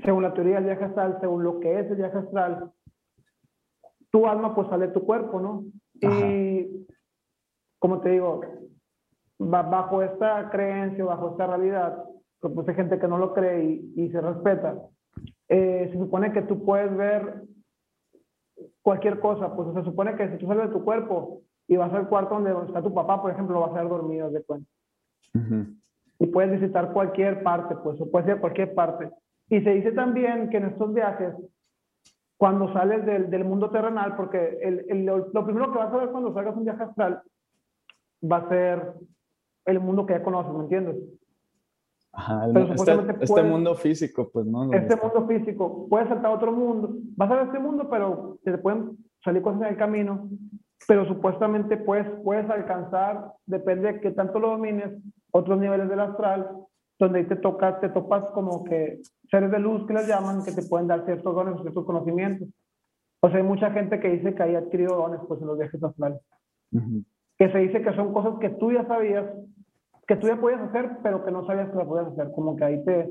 según 0.04 0.22
la 0.22 0.32
teoría 0.32 0.54
del 0.56 0.66
viaje 0.66 0.84
astral, 0.84 1.18
según 1.20 1.42
lo 1.42 1.58
que 1.58 1.80
es 1.80 1.90
el 1.90 1.96
viaje 1.96 2.18
astral, 2.18 2.70
tu 4.12 4.28
alma 4.28 4.54
pues 4.54 4.68
sale 4.68 4.86
de 4.86 4.92
tu 4.92 5.04
cuerpo, 5.04 5.40
¿no? 5.40 5.64
Y, 6.00 6.86
como 7.80 8.00
te 8.00 8.10
digo, 8.10 8.42
ba- 9.40 9.62
bajo 9.62 10.02
esta 10.04 10.48
creencia, 10.50 11.04
bajo 11.04 11.30
esta 11.32 11.48
realidad, 11.48 12.04
pues 12.52 12.66
pues, 12.66 12.68
hay 12.68 12.74
gente 12.74 12.98
que 12.98 13.08
no 13.08 13.18
lo 13.18 13.32
cree 13.32 13.64
y, 13.64 13.92
y 13.96 14.10
se 14.10 14.20
respeta. 14.20 14.76
eh, 15.48 15.88
se 15.92 15.98
supone 15.98 16.32
que 16.32 16.42
tú 16.42 16.64
puedes 16.64 16.94
ver 16.96 17.42
cualquier 18.82 19.18
cosa, 19.20 19.54
pues 19.54 19.72
se 19.74 19.82
supone 19.84 20.14
que 20.16 20.28
si 20.28 20.36
tú 20.36 20.46
sales 20.46 20.68
de 20.68 20.74
tu 20.74 20.84
cuerpo 20.84 21.42
y 21.66 21.76
vas 21.76 21.92
al 21.92 22.08
cuarto 22.08 22.34
donde 22.34 22.52
está 22.66 22.82
tu 22.82 22.92
papá, 22.92 23.20
por 23.22 23.30
ejemplo, 23.30 23.54
lo 23.54 23.60
vas 23.62 23.70
a 23.72 23.82
ver 23.82 23.88
dormido 23.88 24.30
de 24.30 24.42
cuenta. 24.42 24.68
Y 26.18 26.26
puedes 26.26 26.60
visitar 26.60 26.92
cualquier 26.92 27.42
parte, 27.42 27.74
pues, 27.76 28.00
o 28.00 28.10
puede 28.10 28.26
ser 28.26 28.40
cualquier 28.40 28.74
parte. 28.74 29.10
Y 29.48 29.60
se 29.62 29.70
dice 29.70 29.92
también 29.92 30.50
que 30.50 30.58
en 30.58 30.66
estos 30.66 30.92
viajes, 30.92 31.34
cuando 32.36 32.72
sales 32.72 33.04
del, 33.06 33.30
del 33.30 33.44
mundo 33.44 33.70
terrenal, 33.70 34.16
porque 34.16 34.58
el, 34.62 34.84
el, 34.88 35.06
lo, 35.06 35.44
primero 35.44 35.72
que 35.72 35.78
vas 35.78 35.92
a 35.92 35.96
ver 35.96 36.10
cuando 36.10 36.34
salgas 36.34 36.56
un 36.56 36.64
viaje 36.64 36.82
astral 36.82 37.22
va 38.22 38.36
a 38.38 38.48
ser 38.48 38.92
el 39.66 39.80
mundo 39.80 40.04
que 40.06 40.12
ya 40.14 40.22
conoces, 40.22 40.52
¿me 40.52 40.64
entiendes? 40.64 40.96
Ajá, 42.16 42.46
este, 42.46 43.24
este 43.24 43.42
mundo 43.42 43.74
físico, 43.74 44.30
pues, 44.32 44.46
¿no? 44.46 44.72
Este 44.72 44.96
mundo 44.96 45.26
físico. 45.26 45.86
Puedes 45.88 46.08
saltar 46.08 46.26
a 46.26 46.34
otro 46.34 46.52
mundo. 46.52 46.96
Vas 47.16 47.30
a 47.30 47.36
ver 47.36 47.46
este 47.46 47.58
mundo, 47.58 47.88
pero 47.90 48.38
te 48.44 48.56
pueden 48.58 48.96
salir 49.22 49.42
cosas 49.42 49.62
en 49.62 49.68
el 49.68 49.76
camino. 49.76 50.28
Pero 50.86 51.06
supuestamente 51.06 51.76
puedes, 51.76 52.06
puedes 52.22 52.48
alcanzar, 52.50 53.32
depende 53.46 53.94
de 53.94 54.00
qué 54.00 54.10
tanto 54.10 54.38
lo 54.38 54.50
domines, 54.50 54.92
otros 55.32 55.58
niveles 55.58 55.88
del 55.88 56.00
astral, 56.00 56.48
donde 56.98 57.20
ahí 57.20 57.24
te 57.26 57.36
tocas, 57.36 57.80
te 57.80 57.88
topas 57.88 58.24
como 58.32 58.64
que 58.64 59.00
seres 59.30 59.50
de 59.50 59.58
luz 59.58 59.86
que 59.86 59.94
les 59.94 60.06
llaman, 60.06 60.44
que 60.44 60.52
te 60.52 60.62
pueden 60.62 60.86
dar 60.86 61.04
ciertos 61.04 61.34
dones, 61.34 61.60
ciertos 61.62 61.84
conocimientos. 61.84 62.48
O 63.20 63.28
sea, 63.28 63.38
hay 63.38 63.42
mucha 63.42 63.70
gente 63.70 63.98
que 63.98 64.10
dice 64.10 64.34
que 64.34 64.42
hay 64.42 64.54
adquirido 64.54 64.96
dones 64.96 65.20
pues, 65.26 65.40
en 65.40 65.46
los 65.46 65.58
viajes 65.58 65.82
astrales. 65.82 66.20
Que 67.38 67.50
se 67.50 67.58
dice 67.58 67.82
que 67.82 67.94
son 67.94 68.12
cosas 68.12 68.34
que 68.38 68.50
tú 68.50 68.70
ya 68.70 68.86
sabías, 68.86 69.24
que 70.06 70.16
tú 70.16 70.26
ya 70.26 70.40
podías 70.40 70.60
hacer, 70.60 70.98
pero 71.02 71.24
que 71.24 71.30
no 71.30 71.46
sabías 71.46 71.70
que 71.70 71.76
las 71.76 71.86
podías 71.86 72.12
hacer, 72.12 72.30
como 72.32 72.56
que 72.56 72.64
ahí 72.64 72.84
te, 72.84 73.10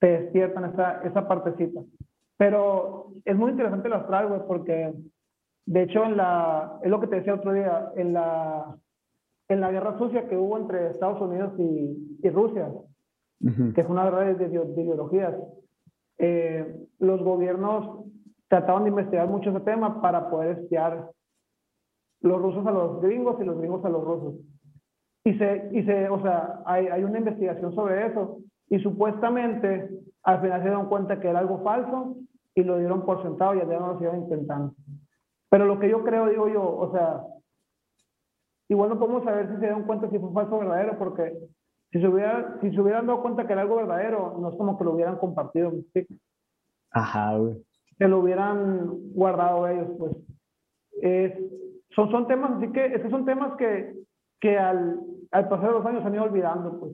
te 0.00 0.06
despiertan 0.06 0.64
esa, 0.72 1.02
esa 1.02 1.28
partecita. 1.28 1.80
Pero 2.36 3.12
es 3.24 3.36
muy 3.36 3.52
interesante 3.52 3.88
el 3.88 3.94
astral, 3.94 4.28
güey, 4.28 4.40
porque 4.46 4.92
de 5.66 5.82
hecho 5.82 6.04
en 6.04 6.16
la, 6.16 6.78
es 6.82 6.90
lo 6.90 7.00
que 7.00 7.06
te 7.06 7.16
decía 7.16 7.34
otro 7.34 7.52
día, 7.52 7.92
en 7.96 8.12
la, 8.12 8.76
en 9.48 9.60
la 9.60 9.70
guerra 9.70 9.98
sucia 9.98 10.28
que 10.28 10.36
hubo 10.36 10.58
entre 10.58 10.90
Estados 10.90 11.20
Unidos 11.20 11.52
y, 11.58 12.18
y 12.22 12.30
Rusia, 12.30 12.68
que 13.74 13.80
es 13.80 13.88
una 13.88 14.04
guerra 14.04 14.20
de, 14.20 14.34
de, 14.34 14.82
ideologías, 14.82 15.34
eh, 16.18 16.76
los 17.00 17.22
gobiernos 17.22 18.06
trataban 18.48 18.84
de 18.84 18.90
investigar 18.90 19.28
mucho 19.28 19.50
ese 19.50 19.60
tema 19.60 20.00
para 20.00 20.30
poder 20.30 20.58
espiar 20.58 21.10
los 22.20 22.40
rusos 22.40 22.64
a 22.66 22.70
los 22.70 23.00
gringos 23.00 23.36
y 23.40 23.44
los 23.44 23.58
gringos 23.58 23.84
a 23.84 23.88
los 23.88 24.04
rusos. 24.04 24.34
Y 25.24 25.34
se, 25.34 25.70
y 25.72 25.84
se 25.84 26.08
o 26.08 26.20
sea, 26.22 26.62
hay, 26.66 26.88
hay 26.88 27.04
una 27.04 27.18
investigación 27.18 27.74
sobre 27.74 28.06
eso. 28.06 28.38
Y 28.68 28.78
supuestamente 28.80 29.90
al 30.22 30.40
final 30.40 30.60
se 30.60 30.68
dieron 30.68 30.88
cuenta 30.88 31.20
que 31.20 31.28
era 31.28 31.40
algo 31.40 31.62
falso 31.62 32.16
y 32.54 32.62
lo 32.62 32.78
dieron 32.78 33.04
por 33.04 33.22
sentado 33.22 33.54
y 33.54 33.58
ya 33.58 33.64
no 33.64 33.92
lo 33.92 33.98
siguen 33.98 34.22
intentando. 34.22 34.74
Pero 35.50 35.66
lo 35.66 35.78
que 35.78 35.88
yo 35.88 36.02
creo, 36.04 36.26
digo 36.26 36.48
yo, 36.48 36.62
o 36.62 36.92
sea, 36.92 37.22
igual 38.68 38.90
no 38.90 38.98
podemos 38.98 39.24
saber 39.24 39.48
si 39.48 39.54
se 39.54 39.60
dieron 39.60 39.84
cuenta 39.84 40.08
si 40.10 40.18
fue 40.18 40.32
falso 40.32 40.56
o 40.56 40.58
verdadero, 40.60 40.98
porque 40.98 41.34
si 41.90 42.00
se, 42.00 42.08
hubiera, 42.08 42.58
si 42.60 42.70
se 42.70 42.80
hubieran 42.80 43.06
dado 43.06 43.20
cuenta 43.20 43.46
que 43.46 43.52
era 43.52 43.62
algo 43.62 43.76
verdadero, 43.76 44.38
no 44.40 44.48
es 44.48 44.56
como 44.56 44.78
que 44.78 44.84
lo 44.84 44.92
hubieran 44.94 45.18
compartido. 45.18 45.72
Ajá, 46.90 47.36
güey. 47.36 47.62
Que 47.98 48.08
lo 48.08 48.20
hubieran 48.20 49.12
guardado 49.12 49.68
ellos, 49.68 49.88
pues. 49.98 50.16
son, 51.94 52.10
son 52.10 52.26
temas, 52.26 52.52
así 52.52 52.72
que, 52.72 52.86
esos 52.86 53.10
son 53.10 53.26
temas 53.26 53.54
que, 53.56 53.94
que 54.42 54.58
al, 54.58 55.00
al 55.30 55.48
pasar 55.48 55.68
de 55.68 55.74
los 55.74 55.86
años 55.86 56.02
se 56.02 56.08
han 56.08 56.14
ido 56.14 56.24
olvidando, 56.24 56.78
pues. 56.80 56.92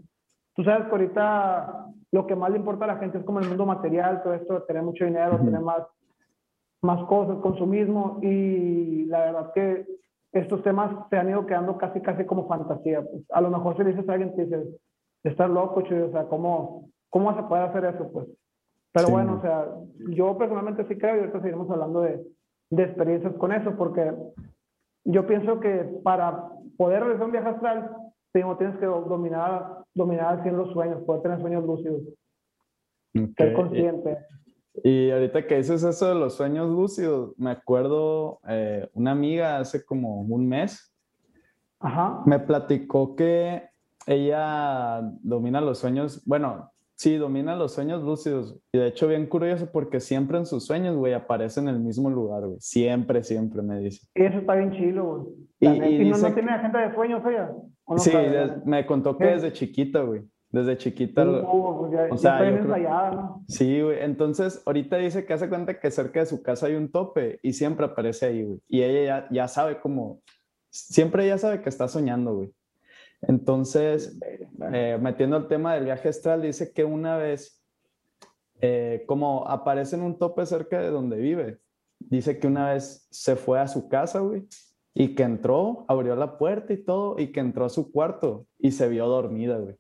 Tú 0.55 0.62
sabes 0.64 0.87
que 0.87 0.90
ahorita 0.90 1.87
lo 2.12 2.26
que 2.26 2.37
más 2.37 2.50
le 2.50 2.59
importa 2.59 2.85
a 2.85 2.88
la 2.88 2.99
gente 2.99 3.19
es 3.19 3.25
como 3.25 3.40
el 3.40 3.49
mundo 3.49 3.64
material, 3.64 4.23
todo 4.23 4.35
esto 4.35 4.62
tener 4.64 4.83
mucho 4.83 5.07
dinero, 5.07 5.38
tener 5.38 5.61
más, 5.61 5.83
más 6.83 7.02
cosas, 7.07 7.38
consumismo, 7.38 8.19
y 8.23 9.07
la 9.07 9.21
verdad 9.21 9.52
que 9.55 9.87
estos 10.33 10.62
temas 10.62 10.90
se 11.09 11.17
han 11.17 11.31
ido 11.31 11.47
quedando 11.47 11.78
casi, 11.78 12.02
casi 12.02 12.26
como 12.26 12.47
fantasía. 12.47 13.00
Pues. 13.02 13.25
A 13.31 13.40
lo 13.40 13.50
mejor 13.50 13.76
si 13.76 13.85
le 13.85 13.93
dices 13.93 14.09
a 14.09 14.12
alguien, 14.12 14.37
te 14.37 14.45
dices, 14.45 14.69
estar 15.25 15.49
loco, 15.49 15.81
chido, 15.83 16.09
o 16.09 16.12
sea, 16.12 16.25
¿cómo, 16.25 16.90
¿cómo 17.09 17.35
se 17.35 17.43
puede 17.45 17.62
hacer 17.62 17.87
eso? 17.87 18.11
Pues. 18.12 18.26
Pero 18.93 19.09
bueno, 19.09 19.37
o 19.38 19.40
sea, 19.40 19.69
yo 20.11 20.37
personalmente 20.37 20.87
sí 20.87 20.99
creo, 20.99 21.17
y 21.17 21.21
ahorita 21.21 21.38
seguiremos 21.38 21.71
hablando 21.71 22.02
de, 22.02 22.23
de 22.71 22.83
experiencias 22.83 23.33
con 23.35 23.52
eso, 23.52 23.75
porque 23.76 24.12
yo 25.05 25.26
pienso 25.26 25.61
que 25.61 25.88
para 26.02 26.50
poder 26.79 27.03
realizar 27.03 27.27
un 27.27 27.33
viaje 27.33 27.49
astral, 27.49 27.91
tienes 28.33 28.79
que 28.79 28.87
dominar, 28.87 29.85
dominar 29.95 30.41
al 30.47 30.57
los 30.57 30.73
sueños, 30.73 31.03
poder 31.03 31.23
tener 31.23 31.41
sueños 31.41 31.65
lúcidos. 31.65 32.03
Ser 33.37 33.53
consciente. 33.53 34.19
Y, 34.85 35.11
ahorita 35.11 35.45
que 35.47 35.57
dices 35.57 35.83
eso 35.83 36.09
de 36.09 36.15
los 36.15 36.35
sueños 36.35 36.71
lúcidos, 36.71 37.35
me 37.37 37.51
acuerdo 37.51 38.39
eh, 38.49 38.89
una 38.95 39.11
amiga 39.11 39.59
hace 39.59 39.85
como 39.85 40.21
un 40.21 40.49
mes, 40.49 40.95
Ajá. 41.81 42.23
me 42.27 42.39
platicó 42.39 43.17
que 43.17 43.69
ella 44.07 45.01
domina 45.23 45.61
los 45.61 45.79
sueños, 45.79 46.25
bueno, 46.27 46.71
Sí, 46.99 47.17
domina 47.17 47.55
los 47.55 47.75
sueños 47.75 48.02
lúcidos. 48.02 48.59
Y 48.73 48.78
de 48.78 48.88
hecho, 48.88 49.07
bien 49.07 49.26
curioso 49.26 49.71
porque 49.71 50.00
siempre 50.00 50.37
en 50.37 50.47
sus 50.47 50.67
sueños, 50.67 50.97
güey, 50.97 51.14
aparece 51.14 51.61
en 51.61 51.69
el 51.69 51.78
mismo 51.78 52.11
lugar, 52.11 52.45
güey. 52.45 52.59
Siempre, 52.59 53.23
siempre 53.23 53.62
me 53.62 53.78
dice. 53.78 54.05
Eso 54.14 54.38
está 54.38 54.57
bien 54.57 54.73
chilo, 54.73 55.31
güey. 55.61 56.00
Y, 56.00 56.11
no, 56.11 56.35
tiene 56.35 56.50
agenda 56.50 56.88
de 56.88 56.95
sueños 56.95 57.23
ella? 57.25 57.52
sí, 57.99 58.12
me 58.64 58.85
contó 58.85 59.17
que 59.17 59.26
desde 59.26 59.52
chiquita, 59.52 60.02
güey. 60.02 60.23
Desde 60.50 60.76
chiquita. 60.76 61.25
Uh, 61.25 61.78
pues 61.78 61.93
ya, 61.93 62.09
o 62.11 62.17
sea, 62.17 62.49
ensayada, 62.49 63.11
¿no? 63.12 63.45
Sí, 63.47 63.81
güey. 63.81 64.02
Entonces, 64.02 64.61
ahorita 64.67 64.97
dice 64.97 65.25
que 65.25 65.35
hace 65.35 65.49
cuenta 65.49 65.78
que 65.78 65.93
cerca 65.93 66.19
de 66.19 66.26
su 66.26 66.43
casa 66.43 66.67
hay 66.67 66.75
un 66.75 66.90
tope 66.90 67.38
y 67.45 67.52
siempre 67.52 67.87
aparece 67.87 68.26
ahí, 68.26 68.43
güey. 68.43 68.59
Y 68.67 68.83
ella 68.83 69.05
ya, 69.05 69.28
ya 69.31 69.47
sabe 69.47 69.78
cómo. 69.78 70.21
Siempre 70.71 71.26
ella 71.26 71.38
sabe 71.38 71.62
que 71.62 71.69
está 71.69 71.87
soñando, 71.87 72.35
güey. 72.35 72.52
Entonces, 73.23 74.19
eh, 74.73 74.99
metiendo 75.01 75.37
el 75.37 75.49
tema 75.49 75.75
del 75.75 75.85
viaje 75.85 76.09
astral, 76.09 76.43
dice 76.43 76.73
que 76.73 76.85
una 76.85 77.17
vez, 77.17 77.65
eh, 78.61 79.05
como 79.07 79.49
aparece 79.49 79.97
en 79.97 80.03
un 80.03 80.19
tope 80.19 80.47
cerca 80.47 80.81
de 80.81 80.91
donde 80.91 81.17
vive, 81.17 81.59
dice 81.99 82.39
que 82.39 82.47
una 82.47 82.73
vez 82.73 83.09
se 83.11 83.37
fue 83.37 83.61
a 83.61 83.69
su 83.69 83.89
casa, 83.89 84.21
güey, 84.21 84.47
y 84.95 85.15
que 85.15 85.25
entró, 85.25 85.85
abrió 85.89 86.17
la 86.17 86.39
puerta 86.39 86.73
y 86.73 86.79
todo, 86.79 87.19
y 87.19 87.33
que 87.33 87.41
entró 87.41 87.65
a 87.65 87.71
su 87.71 87.91
cuarto 87.91 88.47
y 88.59 88.71
se 88.73 88.89
vio 88.89 89.07
dormida, 89.07 89.59
güey. 89.59 89.77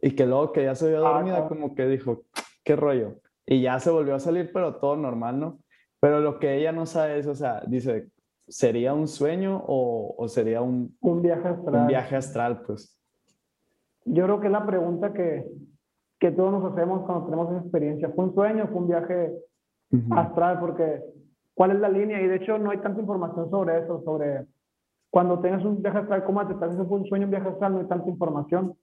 Y 0.00 0.12
que 0.12 0.26
luego 0.26 0.52
que 0.52 0.64
ya 0.64 0.74
se 0.74 0.88
vio 0.88 1.06
ah, 1.06 1.14
dormida, 1.14 1.48
como 1.48 1.74
que 1.74 1.86
dijo, 1.86 2.24
¿qué 2.64 2.76
rollo? 2.76 3.20
Y 3.44 3.62
ya 3.62 3.80
se 3.80 3.90
volvió 3.90 4.14
a 4.14 4.20
salir, 4.20 4.50
pero 4.52 4.76
todo 4.76 4.96
normal, 4.96 5.40
¿no? 5.40 5.58
Pero 6.00 6.20
lo 6.20 6.38
que 6.38 6.56
ella 6.56 6.70
no 6.70 6.86
sabe 6.86 7.18
es, 7.18 7.26
o 7.26 7.34
sea, 7.34 7.62
dice, 7.66 8.08
¿sería 8.48 8.94
un 8.94 9.06
sueño 9.06 9.62
o, 9.66 10.26
sería 10.28 10.62
un, 10.62 10.96
un, 11.00 11.22
viaje 11.22 11.48
astral? 11.48 11.82
Un 11.82 11.86
viaje 11.86 12.16
astral, 12.16 12.62
pues. 12.62 12.98
Yo 14.04 14.24
creo 14.24 14.40
que 14.40 14.46
es 14.46 14.52
la 14.52 14.66
pregunta 14.66 15.12
que, 15.12 15.46
que 16.18 16.30
todos 16.30 16.52
nos 16.52 16.72
hacemos 16.72 17.04
cuando 17.04 17.26
tenemos 17.26 17.50
esa 17.50 17.60
experiencia. 17.60 18.10
¿Fue 18.10 18.24
un 18.24 18.34
sueño 18.34 18.64
o 18.64 18.68
fue 18.68 18.76
un 18.78 18.88
viaje 18.88 19.32
astral? 20.10 20.60
Porque, 20.60 21.02
¿cuál 21.54 21.72
es 21.72 21.80
la 21.80 21.88
línea? 21.88 22.20
Y 22.20 22.26
de 22.26 22.36
hecho 22.36 22.58
no 22.58 22.70
hay 22.70 22.78
tanta 22.78 23.00
información 23.00 23.50
sobre 23.50 23.80
eso, 23.80 24.02
sobre 24.02 24.46
cuando 25.10 25.40
tengas 25.40 25.64
un 25.64 25.82
viaje 25.82 25.98
astral, 25.98 26.24
¿cómo 26.24 26.46
te 26.46 26.54
estás 26.54 26.76
fue 26.76 26.98
un 26.98 27.06
sueño, 27.06 27.24
un 27.24 27.30
viaje 27.30 27.48
astral? 27.48 27.72
No 27.72 27.80
hay 27.80 27.86
tanta 27.86 28.08
información. 28.08 28.74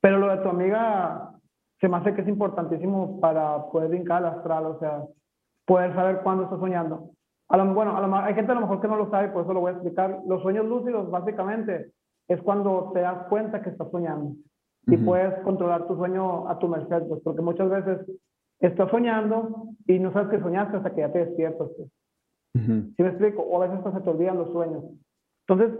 Pero 0.00 0.18
lo 0.18 0.28
de 0.28 0.38
tu 0.38 0.48
amiga 0.48 1.32
se 1.80 1.88
me 1.88 1.96
hace 1.96 2.14
que 2.14 2.22
es 2.22 2.28
importantísimo 2.28 3.20
para 3.20 3.66
poder 3.70 3.88
brincar 3.88 4.24
al 4.24 4.36
astral, 4.36 4.66
o 4.66 4.78
sea, 4.78 5.04
poder 5.66 5.94
saber 5.94 6.20
cuándo 6.22 6.44
estás 6.44 6.60
soñando 6.60 7.10
bueno, 7.48 7.96
hay 8.16 8.34
gente 8.34 8.52
a 8.52 8.54
lo 8.54 8.62
mejor 8.62 8.80
que 8.80 8.88
no 8.88 8.96
lo 8.96 9.10
sabe, 9.10 9.28
por 9.28 9.44
eso 9.44 9.52
lo 9.52 9.60
voy 9.60 9.70
a 9.70 9.74
explicar. 9.74 10.20
Los 10.26 10.42
sueños 10.42 10.66
lúcidos, 10.66 11.10
básicamente, 11.10 11.92
es 12.28 12.40
cuando 12.42 12.90
te 12.92 13.00
das 13.00 13.26
cuenta 13.28 13.62
que 13.62 13.70
estás 13.70 13.90
soñando 13.90 14.34
y 14.86 14.96
puedes 14.96 15.34
controlar 15.42 15.86
tu 15.86 15.96
sueño 15.96 16.48
a 16.48 16.58
tu 16.58 16.68
merced, 16.68 17.06
pues, 17.08 17.20
porque 17.22 17.42
muchas 17.42 17.68
veces 17.68 18.06
estás 18.60 18.90
soñando 18.90 19.68
y 19.86 19.98
no 19.98 20.12
sabes 20.12 20.30
que 20.30 20.40
soñaste 20.40 20.78
hasta 20.78 20.94
que 20.94 21.00
ya 21.00 21.12
te 21.12 21.26
despiertas. 21.26 21.68
Pues. 21.76 21.88
¿Sí 22.54 23.02
me 23.02 23.08
explico? 23.08 23.42
O 23.42 23.62
a 23.62 23.66
veces 23.66 23.78
hasta 23.78 23.98
se 23.98 24.04
te 24.04 24.10
olvidan 24.10 24.38
los 24.38 24.50
sueños. 24.50 24.84
Entonces, 25.46 25.78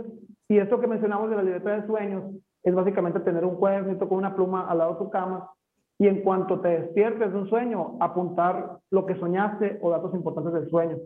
y 0.49 0.59
esto 0.59 0.81
que 0.81 0.87
mencionamos 0.87 1.31
de 1.31 1.37
la 1.37 1.43
libertad 1.43 1.79
de 1.79 1.87
sueños 1.87 2.25
es 2.63 2.75
básicamente 2.75 3.21
tener 3.21 3.45
un 3.45 3.57
cuadernito 3.57 4.09
con 4.09 4.19
una 4.19 4.35
pluma 4.35 4.69
al 4.69 4.79
lado 4.79 4.93
de 4.93 4.99
tu 4.99 5.11
cama 5.11 5.51
y 5.99 6.07
en 6.07 6.23
cuanto 6.23 6.61
te 6.61 6.69
despiertes 6.69 7.33
de 7.33 7.39
un 7.39 7.49
sueño, 7.49 7.97
apuntar 8.01 8.79
lo 8.91 9.05
que 9.05 9.17
soñaste 9.17 9.79
o 9.83 9.91
datos 9.91 10.15
importantes 10.15 10.53
del 10.53 10.71
sueño. 10.71 10.97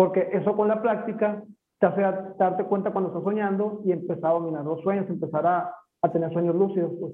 Porque 0.00 0.30
eso 0.32 0.56
con 0.56 0.66
la 0.66 0.80
práctica 0.80 1.44
te 1.78 1.86
hace 1.86 2.00
darte 2.00 2.64
cuenta 2.64 2.90
cuando 2.90 3.10
estás 3.10 3.22
soñando 3.22 3.82
y 3.84 3.92
empezar 3.92 4.30
a 4.30 4.32
dominar 4.38 4.64
los 4.64 4.80
sueños, 4.80 5.06
empezar 5.10 5.46
a, 5.46 5.74
a 6.00 6.10
tener 6.10 6.32
sueños 6.32 6.54
lúcidos. 6.54 6.90
Pues. 6.98 7.12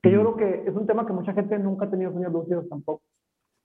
Que 0.00 0.12
yo 0.12 0.20
creo 0.20 0.36
que 0.36 0.70
es 0.70 0.76
un 0.76 0.86
tema 0.86 1.04
que 1.08 1.12
mucha 1.12 1.32
gente 1.32 1.58
nunca 1.58 1.86
ha 1.86 1.90
tenido 1.90 2.12
sueños 2.12 2.32
lúcidos 2.32 2.68
tampoco. 2.68 3.02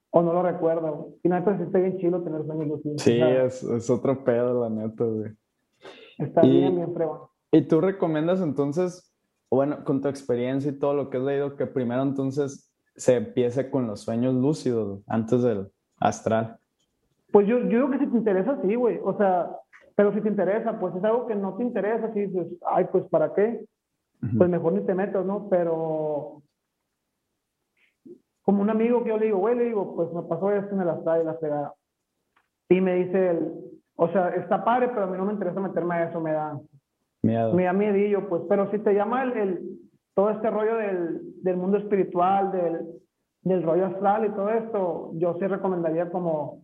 O 0.09 0.23
no 0.23 0.33
lo 0.33 0.41
recuerda. 0.41 0.91
Y 1.21 1.29
nada, 1.29 1.43
pues 1.43 1.61
está 1.61 1.77
bien 1.77 1.99
chido 1.99 2.23
tener 2.23 2.43
sueños 2.43 2.67
lúcidos. 2.69 3.03
Sí, 3.03 3.21
es, 3.21 3.61
es, 3.61 3.87
otro 3.87 4.23
pedo, 4.23 4.63
la 4.63 4.69
neta, 4.71 5.03
güey. 5.03 5.31
Está 6.17 6.41
bien, 6.41 6.75
bien 6.75 6.91
fregón. 6.91 7.19
¿Y 7.51 7.61
tú 7.67 7.81
recomiendas 7.81 8.41
entonces, 8.41 9.15
bueno, 9.51 9.83
con 9.83 10.01
tu 10.01 10.07
experiencia 10.07 10.71
y 10.71 10.79
todo 10.79 10.95
lo 10.95 11.11
que 11.11 11.17
has 11.17 11.23
leído, 11.23 11.55
que 11.55 11.67
primero 11.67 12.01
entonces 12.01 12.73
se 12.95 13.15
empiece 13.15 13.69
con 13.69 13.85
los 13.85 14.01
sueños 14.01 14.33
lúcidos 14.33 15.03
antes 15.05 15.43
del 15.43 15.67
astral. 15.99 16.58
Pues 17.31 17.47
yo, 17.47 17.59
yo 17.59 17.67
digo 17.67 17.91
que 17.91 17.99
si 17.99 18.07
te 18.07 18.17
interesa, 18.17 18.59
sí, 18.61 18.75
güey. 18.75 18.99
O 19.03 19.15
sea, 19.17 19.49
pero 19.95 20.13
si 20.13 20.21
te 20.21 20.29
interesa, 20.29 20.79
pues 20.79 20.95
es 20.95 21.03
algo 21.03 21.27
que 21.27 21.35
no 21.35 21.55
te 21.55 21.63
interesa, 21.63 22.11
si 22.13 22.27
dices, 22.27 22.47
ay, 22.65 22.87
pues 22.91 23.03
¿para 23.09 23.33
qué? 23.33 23.65
Pues 24.37 24.49
mejor 24.49 24.73
ni 24.73 24.85
te 24.85 24.95
metas, 24.95 25.25
¿no? 25.25 25.47
Pero 25.49 26.41
como 28.43 28.61
un 28.61 28.69
amigo 28.69 29.03
que 29.03 29.09
yo 29.09 29.17
le 29.17 29.25
digo, 29.27 29.37
güey, 29.37 29.55
le 29.55 29.65
digo, 29.65 29.95
pues 29.95 30.11
me 30.11 30.23
pasó 30.23 30.51
esto 30.51 30.73
en 30.73 30.81
el 30.81 30.89
astral 30.89 31.21
y 31.21 31.25
la 31.25 31.37
pegada. 31.37 31.73
Y 32.69 32.81
me 32.81 32.95
dice 32.95 33.29
él, 33.29 33.53
o 33.95 34.07
sea, 34.09 34.29
está 34.29 34.63
padre, 34.63 34.87
pero 34.87 35.03
a 35.03 35.07
mí 35.07 35.17
no 35.17 35.25
me 35.25 35.33
interesa 35.33 35.59
meterme 35.59 35.95
a 35.95 36.09
eso, 36.09 36.19
me 36.19 36.31
da 36.31 36.59
miedo. 37.21 37.53
Me 37.53 37.65
da 37.65 37.73
miedillo, 37.73 38.27
pues. 38.27 38.43
Pero 38.49 38.71
si 38.71 38.79
te 38.79 38.93
llama 38.93 39.23
el, 39.23 39.59
todo 40.15 40.31
este 40.31 40.49
rollo 40.49 40.77
del, 40.77 41.43
del 41.43 41.57
mundo 41.57 41.77
espiritual, 41.77 42.51
del, 42.51 42.87
del 43.41 43.63
rollo 43.63 43.87
astral 43.87 44.25
y 44.25 44.29
todo 44.29 44.49
esto, 44.49 45.11
yo 45.15 45.35
sí 45.39 45.45
recomendaría 45.45 46.09
como 46.09 46.61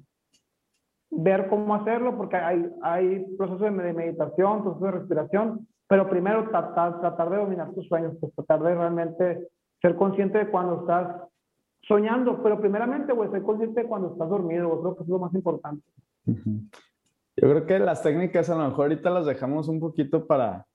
ver 1.09 1.47
cómo 1.47 1.75
hacerlo, 1.75 2.17
porque 2.17 2.35
hay, 2.35 2.69
hay 2.81 3.25
procesos 3.37 3.61
de 3.61 3.71
meditación, 3.71 4.63
procesos 4.63 4.81
de 4.81 4.91
respiración, 4.91 5.67
pero 5.87 6.09
primero 6.09 6.49
tratar, 6.49 6.99
tratar 6.99 7.29
de 7.29 7.37
dominar 7.37 7.73
tus 7.73 7.87
sueños, 7.87 8.13
pues 8.19 8.33
tratar 8.35 8.63
de 8.63 8.75
realmente 8.75 9.47
ser 9.81 9.95
consciente 9.95 10.39
de 10.39 10.49
cuando 10.49 10.81
estás 10.81 11.21
soñando, 11.81 12.41
pero 12.41 12.59
primeramente, 12.59 13.13
güey, 13.13 13.29
ser 13.29 13.43
consciente 13.43 13.81
de 13.81 13.87
cuando 13.87 14.11
estás 14.11 14.29
dormido, 14.29 14.81
creo 14.81 14.95
que 14.95 15.03
es 15.03 15.09
lo 15.09 15.19
más 15.19 15.33
importante. 15.33 15.83
Yo 16.25 17.49
creo 17.49 17.65
que 17.65 17.79
las 17.79 18.01
técnicas 18.01 18.49
a 18.49 18.55
lo 18.55 18.69
mejor 18.69 18.85
ahorita 18.85 19.09
las 19.09 19.25
dejamos 19.25 19.67
un 19.67 19.79
poquito 19.79 20.25
para 20.25 20.65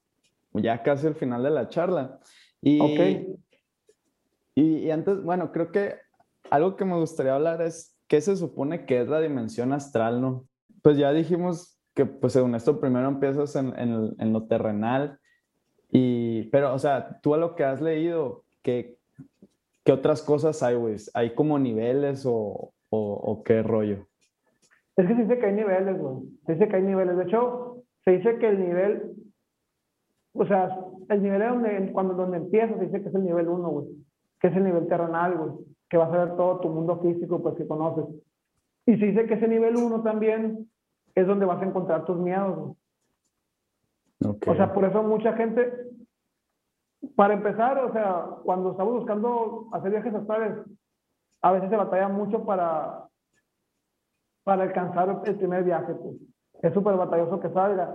ya 0.52 0.82
casi 0.82 1.06
el 1.06 1.14
final 1.14 1.42
de 1.42 1.50
la 1.50 1.68
charla. 1.68 2.20
Y, 2.60 2.80
ok. 2.80 3.38
Y, 4.54 4.62
y 4.78 4.90
antes, 4.90 5.22
bueno, 5.22 5.50
creo 5.52 5.72
que 5.72 5.94
algo 6.50 6.76
que 6.76 6.84
me 6.84 6.96
gustaría 6.96 7.34
hablar 7.34 7.62
es 7.62 7.96
qué 8.10 8.20
se 8.20 8.34
supone 8.34 8.86
que 8.86 9.00
es 9.00 9.08
la 9.08 9.20
dimensión 9.20 9.72
astral, 9.72 10.20
¿no? 10.20 10.44
Pues 10.82 10.98
ya 10.98 11.12
dijimos 11.12 11.80
que, 11.94 12.06
pues 12.06 12.32
según 12.32 12.56
esto, 12.56 12.80
primero 12.80 13.06
empiezas 13.06 13.54
en, 13.54 13.68
en, 13.78 14.16
en 14.18 14.32
lo 14.32 14.48
terrenal, 14.48 15.20
y, 15.92 16.48
pero, 16.50 16.74
o 16.74 16.78
sea, 16.80 17.20
tú 17.22 17.34
a 17.34 17.38
lo 17.38 17.54
que 17.54 17.62
has 17.62 17.80
leído, 17.80 18.42
¿qué, 18.62 18.98
qué 19.84 19.92
otras 19.92 20.22
cosas 20.22 20.60
hay, 20.64 20.74
güey? 20.74 20.96
¿Hay 21.14 21.36
como 21.36 21.60
niveles 21.60 22.26
o, 22.26 22.72
o, 22.90 22.98
o, 23.12 23.42
qué 23.44 23.62
rollo? 23.62 24.08
Es 24.96 25.06
que 25.06 25.14
se 25.14 25.22
dice 25.22 25.38
que 25.38 25.46
hay 25.46 25.52
niveles, 25.52 25.96
güey. 25.96 26.16
Se 26.46 26.54
dice 26.54 26.68
que 26.68 26.76
hay 26.76 26.82
niveles. 26.82 27.16
De 27.16 27.24
hecho, 27.24 27.84
se 28.04 28.10
dice 28.10 28.38
que 28.38 28.48
el 28.48 28.60
nivel, 28.60 29.12
o 30.32 30.46
sea, 30.46 30.76
el 31.08 31.22
nivel 31.22 31.48
donde, 31.48 31.92
cuando 31.92 32.14
donde 32.14 32.38
empieza, 32.38 32.76
se 32.76 32.86
dice 32.86 33.02
que 33.02 33.08
es 33.08 33.14
el 33.14 33.24
nivel 33.24 33.48
1, 33.48 33.68
güey. 33.68 33.86
Que 34.40 34.48
es 34.48 34.56
el 34.56 34.64
nivel 34.64 34.88
terrenal, 34.88 35.38
güey. 35.38 35.69
Que 35.90 35.98
vas 35.98 36.12
a 36.12 36.24
ver 36.24 36.36
todo 36.36 36.60
tu 36.60 36.68
mundo 36.70 36.98
físico, 37.00 37.42
pues 37.42 37.56
que 37.56 37.66
conoces. 37.66 38.06
Y 38.86 38.96
se 38.96 39.06
dice 39.06 39.26
que 39.26 39.34
ese 39.34 39.48
nivel 39.48 39.76
1 39.76 40.02
también 40.02 40.70
es 41.14 41.26
donde 41.26 41.44
vas 41.44 41.60
a 41.60 41.66
encontrar 41.66 42.06
tus 42.06 42.16
miedos. 42.16 42.76
Okay. 44.24 44.52
O 44.52 44.56
sea, 44.56 44.72
por 44.72 44.84
eso 44.84 45.02
mucha 45.02 45.34
gente, 45.34 45.72
para 47.16 47.34
empezar, 47.34 47.78
o 47.78 47.92
sea, 47.92 48.26
cuando 48.44 48.70
estamos 48.70 48.94
buscando 48.94 49.68
hacer 49.72 49.90
viajes 49.90 50.14
astrales, 50.14 50.64
a 51.42 51.52
veces 51.52 51.70
se 51.70 51.76
batalla 51.76 52.08
mucho 52.08 52.44
para, 52.44 53.06
para 54.44 54.62
alcanzar 54.62 55.22
el 55.24 55.36
primer 55.36 55.64
viaje. 55.64 55.94
Pues. 55.94 56.16
Es 56.62 56.74
súper 56.74 56.96
batalloso 56.96 57.40
que 57.40 57.50
salga. 57.50 57.94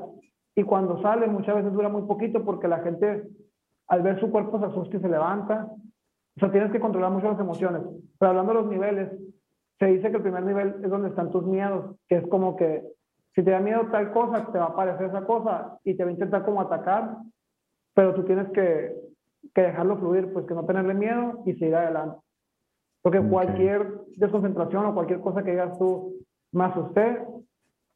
Y 0.56 0.64
cuando 0.64 1.02
sale, 1.02 1.28
muchas 1.28 1.56
veces 1.56 1.74
dura 1.74 1.90
muy 1.90 2.04
poquito 2.04 2.44
porque 2.44 2.68
la 2.68 2.80
gente, 2.80 3.28
al 3.88 4.02
ver 4.02 4.20
su 4.20 4.32
cuerpo, 4.32 4.60
se 4.60 4.66
asusta 4.66 4.98
y 4.98 5.02
se 5.02 5.10
levanta. 5.10 5.70
O 6.38 6.40
sea, 6.40 6.52
tienes 6.52 6.72
que 6.72 6.80
controlar 6.80 7.12
mucho 7.12 7.30
las 7.32 7.40
emociones. 7.40 7.82
Pero 8.20 8.30
hablando 8.30 8.54
de 8.54 8.60
los 8.62 8.70
niveles, 8.70 9.12
se 9.80 9.86
dice 9.88 10.10
que 10.10 10.18
el 10.18 10.24
primer 10.24 10.44
nivel 10.44 10.76
es 10.84 10.90
donde 10.90 11.10
están 11.10 11.32
tus 11.32 11.46
miedos, 11.46 11.96
que 12.08 12.18
es 12.18 12.28
como 12.28 12.56
que 12.56 12.84
si 13.34 13.44
te 13.44 13.52
da 13.52 13.60
miedo 13.60 13.88
tal 13.92 14.12
cosa, 14.14 14.50
te 14.52 14.58
va 14.58 14.66
a 14.66 14.70
aparecer 14.70 15.08
esa 15.08 15.26
cosa 15.26 15.78
y 15.84 15.96
te 15.96 16.04
va 16.04 16.10
a 16.10 16.14
intentar 16.14 16.46
como 16.46 16.62
atacar, 16.62 17.18
pero 17.94 18.14
tú 18.14 18.24
tienes 18.24 18.50
que, 18.52 18.96
que 19.54 19.62
dejarlo 19.62 19.98
fluir, 19.98 20.32
pues 20.32 20.46
que 20.46 20.54
no 20.54 20.66
tenerle 20.66 20.94
miedo 20.94 21.44
y 21.46 21.54
seguir 21.54 21.76
adelante. 21.76 22.18
Porque 23.02 23.20
okay. 23.20 23.30
cualquier 23.30 24.02
desconcentración 24.16 24.86
o 24.86 24.94
cualquier 24.94 25.20
cosa 25.20 25.44
que 25.44 25.52
digas 25.52 25.78
tú, 25.78 26.16
más 26.54 26.76
usted, 26.78 27.20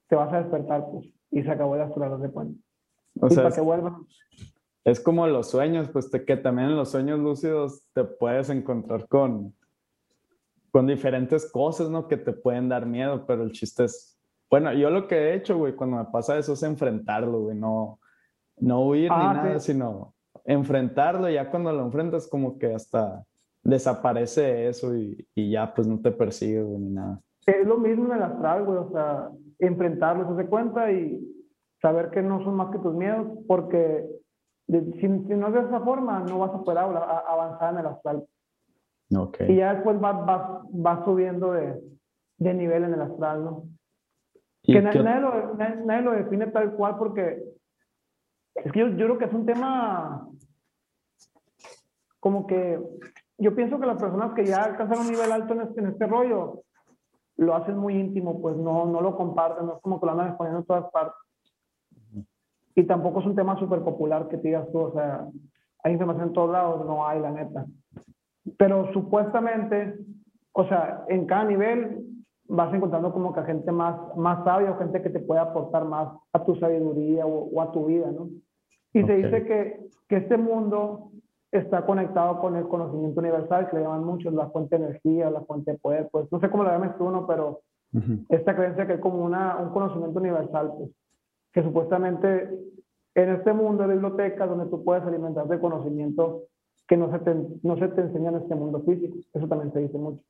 te 0.08 0.16
vas 0.16 0.32
a 0.34 0.42
despertar, 0.42 0.86
pues, 0.92 1.08
y 1.32 1.42
se 1.42 1.50
acabó 1.50 1.76
de 1.76 1.84
astral 1.84 2.22
de 2.22 2.30
cuenta. 2.30 2.60
O 3.22 3.28
y 3.28 3.30
sea, 3.32 3.44
para 3.44 3.56
que 3.56 3.62
vuelvan. 3.62 4.06
Es 4.84 5.00
como 5.00 5.28
los 5.28 5.50
sueños, 5.50 5.90
pues 5.90 6.10
te, 6.10 6.26
que 6.26 6.38
también 6.38 6.70
en 6.70 6.76
los 6.78 6.90
sueños 6.92 7.20
lúcidos 7.20 7.84
te 7.94 8.04
puedes 8.04 8.50
encontrar 8.50 9.08
con, 9.08 9.54
con 10.72 10.88
diferentes 10.88 11.52
cosas, 11.52 11.90
¿no? 11.90 12.08
Que 12.08 12.18
te 12.18 12.34
pueden 12.34 12.70
dar 12.70 12.86
miedo, 12.86 13.26
pero 13.26 13.44
el 13.44 13.52
chiste 13.52 13.86
es 13.86 14.20
bueno, 14.50 14.74
yo 14.74 14.90
lo 14.90 15.08
que 15.08 15.16
he 15.16 15.36
hecho, 15.36 15.58
güey, 15.58 15.76
cuando 15.76 15.98
me 15.98 16.06
pasa 16.06 16.38
eso 16.38 16.54
es 16.54 16.64
enfrentarlo, 16.64 17.40
güey, 17.42 17.56
no, 17.56 18.00
no 18.58 18.82
huir 18.88 19.10
Ah, 19.12 19.34
ni 19.34 19.50
nada, 19.50 19.60
sí. 19.60 19.74
sino 19.74 20.16
enfrentarlo. 20.44 21.30
Ya 21.30 21.50
cuando 21.52 21.72
lo 21.72 21.84
enfrentas, 21.86 22.28
como 22.28 22.58
que 22.58 22.74
hasta 22.74 23.24
desaparece 23.62 24.68
eso 24.68 24.96
y, 24.96 25.28
y 25.36 25.52
ya 25.52 25.72
pues 25.74 25.88
no 25.88 26.00
te 26.02 26.12
persigue, 26.12 26.64
güey, 26.64 26.80
ni 26.80 26.90
nada. 26.90 27.22
Es 27.46 27.66
lo 27.66 27.78
mismo 27.78 28.06
en 28.08 28.14
el 28.14 28.24
astral, 28.24 28.66
güey, 28.66 28.78
o 28.80 28.90
sea, 28.92 29.30
enfrentarlos, 29.60 30.28
hace 30.28 30.48
cuenta 30.48 30.92
y 30.92 31.22
saber 31.80 32.10
que 32.10 32.24
no 32.24 32.44
son 32.44 32.56
más 32.56 32.72
que 32.72 32.80
tus 32.80 32.96
miedos, 32.96 33.28
porque 33.48 34.04
de- 34.70 34.92
si, 34.94 35.00
si 35.02 35.08
no 35.36 35.48
es 35.48 35.54
de 35.54 35.60
esa 35.62 35.80
forma, 35.82 36.20
no 36.22 36.40
vas 36.40 36.52
a 36.54 36.62
poder 36.64 36.78
avanzar 36.80 37.74
en 37.74 37.80
el 37.80 37.86
astral. 37.88 38.26
Ok. 39.16 39.38
Y 39.48 39.56
ya 39.58 39.74
después 39.74 40.00
vas, 40.00 40.26
vas, 40.26 40.62
vas 40.72 41.04
subiendo 41.06 41.52
de, 41.54 41.82
de 42.38 42.54
nivel 42.54 42.84
en 42.84 42.94
el 42.94 43.02
astral, 43.02 43.44
¿no? 43.44 43.64
¿Y 44.64 44.74
Que 44.74 44.82
na- 44.82 44.92
qué- 44.92 45.04
nadie, 45.04 45.22
lo, 45.22 45.54
nadie, 45.56 45.76
nadie 45.86 46.02
lo 46.04 46.12
define 46.12 46.48
tal 46.48 46.74
cual 46.74 46.98
porque 46.98 47.44
es 48.56 48.72
que 48.72 48.80
yo, 48.80 48.88
yo 48.90 49.06
creo 49.06 49.18
que 49.18 49.26
es 49.26 49.34
un 49.34 49.46
tema 49.46 50.28
como 52.20 52.46
que 52.46 52.80
yo 53.38 53.56
pienso 53.56 53.80
que 53.80 53.86
las 53.86 53.98
personas 54.02 54.34
que 54.34 54.46
ya 54.46 54.64
alcanzaron 54.64 55.06
un 55.06 55.12
nivel 55.14 55.32
alto 55.32 55.54
en 55.54 55.62
este, 55.62 55.80
en 55.80 55.88
este 55.88 56.06
rollo 56.06 56.64
lo 57.38 57.56
hacen 57.56 57.78
muy 57.78 57.96
íntimo, 57.98 58.42
pues 58.42 58.58
no, 58.58 58.86
no 58.86 59.00
lo 59.00 59.16
comparten, 59.16 59.66
no 59.66 59.76
es 59.78 59.82
como 59.82 60.00
que 60.00 60.06
lo 60.06 60.12
andan 60.12 60.28
exponiendo 60.28 60.60
en 60.60 60.66
todas 60.66 60.92
partes. 60.92 61.16
Y 62.80 62.84
tampoco 62.86 63.20
es 63.20 63.26
un 63.26 63.36
tema 63.36 63.60
súper 63.60 63.82
popular 63.82 64.30
que 64.30 64.38
te 64.38 64.48
digas 64.48 64.72
tú, 64.72 64.80
o 64.80 64.94
sea, 64.94 65.28
hay 65.84 65.92
información 65.92 66.30
en 66.30 66.34
todos 66.34 66.50
lados, 66.50 66.86
no 66.86 67.06
hay, 67.06 67.20
la 67.20 67.30
neta. 67.30 67.66
Pero 68.58 68.94
supuestamente, 68.94 69.98
o 70.54 70.66
sea, 70.66 71.04
en 71.10 71.26
cada 71.26 71.44
nivel 71.44 72.06
vas 72.48 72.74
encontrando 72.74 73.12
como 73.12 73.34
que 73.34 73.42
a 73.42 73.44
gente 73.44 73.70
más, 73.74 74.00
más 74.16 74.46
sabia 74.46 74.72
o 74.72 74.78
gente 74.78 75.02
que 75.02 75.10
te 75.10 75.20
puede 75.20 75.42
aportar 75.42 75.84
más 75.84 76.08
a 76.32 76.46
tu 76.46 76.56
sabiduría 76.56 77.26
o, 77.26 77.50
o 77.54 77.62
a 77.62 77.70
tu 77.74 77.88
vida, 77.88 78.10
¿no? 78.12 78.30
Y 78.94 79.04
se 79.04 79.12
Ok. 79.14 79.24
dice 79.26 79.44
que, 79.44 79.80
que 80.08 80.16
este 80.16 80.38
mundo 80.38 81.12
está 81.52 81.86
conectado 81.86 82.40
con 82.40 82.56
el 82.56 82.66
conocimiento 82.70 83.20
universal, 83.20 83.70
que 83.70 83.76
le 83.76 83.84
llaman 83.84 84.06
muchos 84.06 84.34
la 84.34 84.48
fuente 84.52 84.78
de 84.78 84.86
energía, 84.86 85.30
la 85.30 85.42
fuente 85.42 85.74
de 85.74 85.78
poder, 85.80 86.08
pues 86.14 86.32
no 86.32 86.40
sé 86.40 86.50
cómo 86.50 86.64
lo 86.64 86.72
llames 86.72 86.98
tú, 86.98 87.10
¿no? 87.12 87.28
Pero 87.28 87.60
esta 88.30 88.56
creencia 88.56 88.88
que 88.88 88.94
es 88.94 89.00
como 89.02 89.22
una, 89.26 89.58
un 89.58 89.70
conocimiento 89.72 90.18
universal, 90.18 90.72
pues, 90.78 90.92
que 91.52 91.64
supuestamente 91.64 92.50
en 93.16 93.30
este 93.30 93.54
mundo 93.54 93.84
de 93.88 93.94
bibliotecas 93.94 94.50
donde 94.50 94.68
tú 94.68 94.84
puedes 94.84 95.04
alimentar 95.04 95.48
de 95.48 95.60
conocimiento 95.60 96.44
que 96.88 96.96
no 96.98 97.12
se 97.12 97.20
te, 97.20 97.36
no 97.64 97.78
se 97.78 97.88
te 97.90 98.02
enseña 98.02 98.30
en 98.30 98.36
este 98.38 98.56
mundo 98.56 98.82
físico. 98.82 99.18
Eso 99.34 99.48
también 99.48 99.72
se 99.74 99.80
dice 99.80 99.98
mucho. 99.98 100.24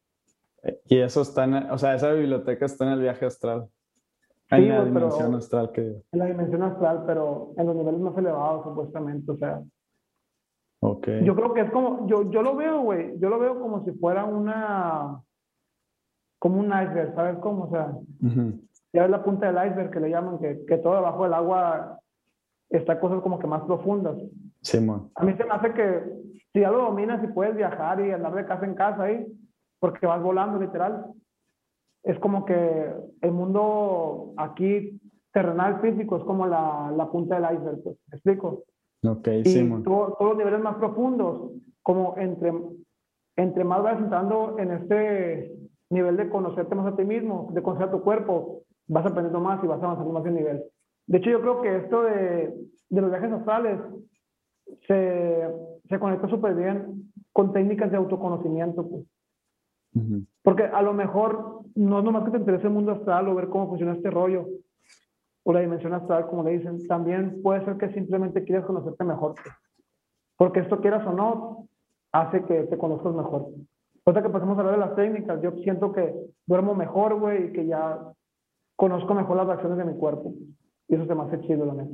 Y 0.86 0.98
eso 1.00 1.22
está 1.22 1.46
en, 1.46 1.54
o 1.72 1.78
sea, 1.78 1.96
esa 1.96 2.12
biblioteca 2.12 2.66
está 2.66 2.86
en 2.86 2.92
el 2.94 3.02
viaje 3.02 3.26
astral. 3.26 3.68
Sí, 4.50 4.56
en 4.56 4.70
la 4.70 4.80
güey, 4.82 4.94
pero- 4.94 5.06
dimensión 5.08 5.36
astral 5.36 5.72
que... 5.72 6.02
En 6.12 6.20
la 6.20 6.26
dimensión 6.26 6.64
astral, 6.64 7.04
pero 7.06 7.54
en 7.56 7.68
los 7.68 7.76
niveles 7.76 8.00
más 8.02 8.18
elevados, 8.18 8.64
supuestamente. 8.66 9.32
O 9.32 9.38
sea, 9.38 9.62
Ok. 10.82 11.08
yo 11.24 11.36
creo 11.36 11.54
que 11.54 11.62
es 11.62 11.72
como, 11.72 12.08
yo, 12.08 12.30
yo 12.32 12.42
lo 12.42 12.56
veo, 12.56 12.82
güey, 12.82 13.18
yo 13.20 13.30
lo 13.30 13.38
veo 13.40 13.60
como 13.60 13.84
si 13.86 13.92
fuera 13.92 14.26
una, 14.26 15.22
como 16.40 16.60
un 16.60 16.68
iceberg, 16.68 17.14
¿sabes 17.16 17.38
cómo? 17.40 17.66
O 17.66 17.70
sea, 17.70 17.92
Ujú. 18.22 18.60
Ya 18.94 19.04
ves 19.04 19.12
la 19.12 19.24
punta 19.24 19.52
del 19.52 19.68
iceberg 19.70 19.92
que 19.92 20.00
le 20.00 20.10
llaman, 20.10 20.40
que, 20.40 20.66
que 20.66 20.78
todo 20.78 20.96
debajo 20.96 21.24
del 21.24 21.34
agua 21.34 22.00
está 22.70 23.00
cosas 23.00 23.22
como 23.22 23.40
que 23.40 23.48
más 23.48 23.64
profundas. 23.64 24.18
Simón. 24.62 25.12
A 25.16 25.24
mí 25.24 25.34
se 25.38 25.44
me 25.46 25.52
hace 25.52 25.74
que 25.74 26.04
si 26.54 26.62
ya 26.62 26.72
lo 26.72 26.80
dominas 26.80 27.24
y 27.24 27.28
puedes 27.28 27.56
viajar 27.56 28.00
y 28.02 28.12
andar 28.12 28.34
de 28.34 28.46
casa 28.46 28.66
en 28.66 28.76
casa 28.76 29.04
ahí, 29.04 29.26
porque 29.80 30.06
vas 30.08 30.22
volando 30.22 30.60
literal, 30.60 31.06
es 32.04 32.18
como 32.20 32.46
que 32.46 32.92
el 33.22 33.32
mundo 33.32 34.34
aquí 34.38 35.00
terrenal 35.32 35.80
físico 35.82 36.18
es 36.18 36.24
como 36.24 36.48
la, 36.48 36.92
la 36.96 37.10
punta 37.12 37.40
del 37.40 37.56
iceberg, 37.56 37.84
pues, 37.84 37.98
¿me 38.08 38.16
explico? 38.16 38.64
Ok, 39.06 39.28
Y 39.28 39.46
Simón. 39.46 39.84
todo- 39.84 40.16
todos 40.18 40.32
los 40.32 40.38
niveles 40.38 40.60
más 40.62 40.76
profundos, 40.76 41.52
como 41.84 42.16
entre, 42.18 42.52
entre 43.38 43.64
más 43.64 43.84
vas 43.84 44.00
entrando 44.00 44.58
en 44.60 44.72
este 44.72 45.54
nivel 45.92 46.18
de 46.18 46.30
conocerte 46.30 46.76
más 46.76 46.92
a 46.92 46.96
ti 46.96 47.06
mismo, 47.06 47.50
de 47.54 47.62
conocer 47.62 47.88
a 47.88 47.92
tu 47.92 48.02
cuerpo, 48.02 48.64
vas 48.90 49.06
aprendiendo 49.06 49.40
más 49.40 49.64
y 49.64 49.68
vas 49.68 49.82
avanzando 49.82 50.12
más 50.12 50.24
de 50.24 50.32
nivel. 50.32 50.64
De 51.08 51.18
hecho, 51.18 51.30
yo 51.30 51.42
creo 51.42 51.62
que 51.62 51.78
esto 51.78 52.04
de, 52.04 52.54
de 52.90 53.02
los 53.02 53.10
viajes 53.10 53.32
astrales 53.32 53.80
se, 54.88 55.48
se 55.88 56.00
conecta 56.00 56.28
súper 56.28 56.56
bien 56.56 57.12
con 57.32 57.54
técnicas 57.54 57.90
de 57.92 57.98
autoconocimiento. 57.98 58.88
Pues. 58.88 59.06
Porque 60.44 60.64
a 60.64 60.82
lo 60.82 60.94
mejor 60.94 61.62
no 61.76 62.00
es 62.00 62.06
nomás 62.06 62.26
que 62.26 62.32
te 62.32 62.38
interese 62.38 62.68
el 62.68 62.74
mundo 62.74 62.92
astral 62.92 63.28
o 63.28 63.36
ver 63.36 63.50
cómo 63.50 63.70
funciona 63.70 63.94
este 63.94 64.12
rollo 64.12 64.48
o 65.44 65.54
la 65.54 65.62
dimensión 65.62 65.94
astral, 65.94 66.28
como 66.28 66.44
le 66.44 66.58
dicen, 66.58 66.86
también 66.88 67.42
puede 67.42 67.64
ser 67.66 67.78
que 67.78 67.92
simplemente 67.94 68.44
quieras 68.44 68.66
conocerte 68.66 69.04
mejor. 69.04 69.36
Porque 70.38 70.60
esto 70.60 70.80
quieras 70.80 71.06
o 71.08 71.14
no, 71.14 71.68
hace 72.12 72.44
que 72.44 72.64
te 72.64 72.78
conozcas 72.78 73.14
mejor. 73.14 73.48
Cosa 74.04 74.22
que 74.22 74.30
pasemos 74.30 74.58
a 74.58 74.62
hablar 74.62 74.76
de 74.76 74.86
las 74.86 74.96
técnicas, 74.96 75.42
yo 75.42 75.52
siento 75.64 75.92
que 75.92 76.14
duermo 76.46 76.76
mejor, 76.76 77.20
güey, 77.20 77.46
y 77.46 77.52
que 77.54 77.66
ya 77.66 78.00
conozco 78.80 79.14
mejor 79.14 79.36
las 79.36 79.46
reacciones 79.46 79.78
de 79.78 79.84
mi 79.84 79.94
cuerpo. 79.98 80.34
Y 80.88 80.96
eso 80.96 81.06
se 81.06 81.14
me 81.14 81.24
hace 81.24 81.42
chido, 81.42 81.66
la 81.66 81.74
neta. 81.74 81.92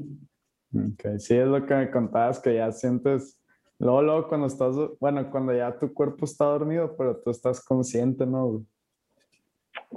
Ok, 0.75 1.17
sí, 1.17 1.35
es 1.35 1.47
lo 1.47 1.65
que 1.65 1.73
me 1.73 1.89
contabas, 1.89 2.39
que 2.39 2.53
ya 2.53 2.71
sientes, 2.71 3.41
luego, 3.79 4.03
luego 4.03 4.27
cuando 4.27 4.45
estás, 4.45 4.75
bueno, 4.99 5.27
cuando 5.31 5.51
ya 5.51 5.79
tu 5.79 5.91
cuerpo 5.91 6.25
está 6.25 6.45
dormido, 6.45 6.95
pero 6.95 7.17
tú 7.17 7.31
estás 7.31 7.65
consciente, 7.65 8.27
¿no? 8.27 8.63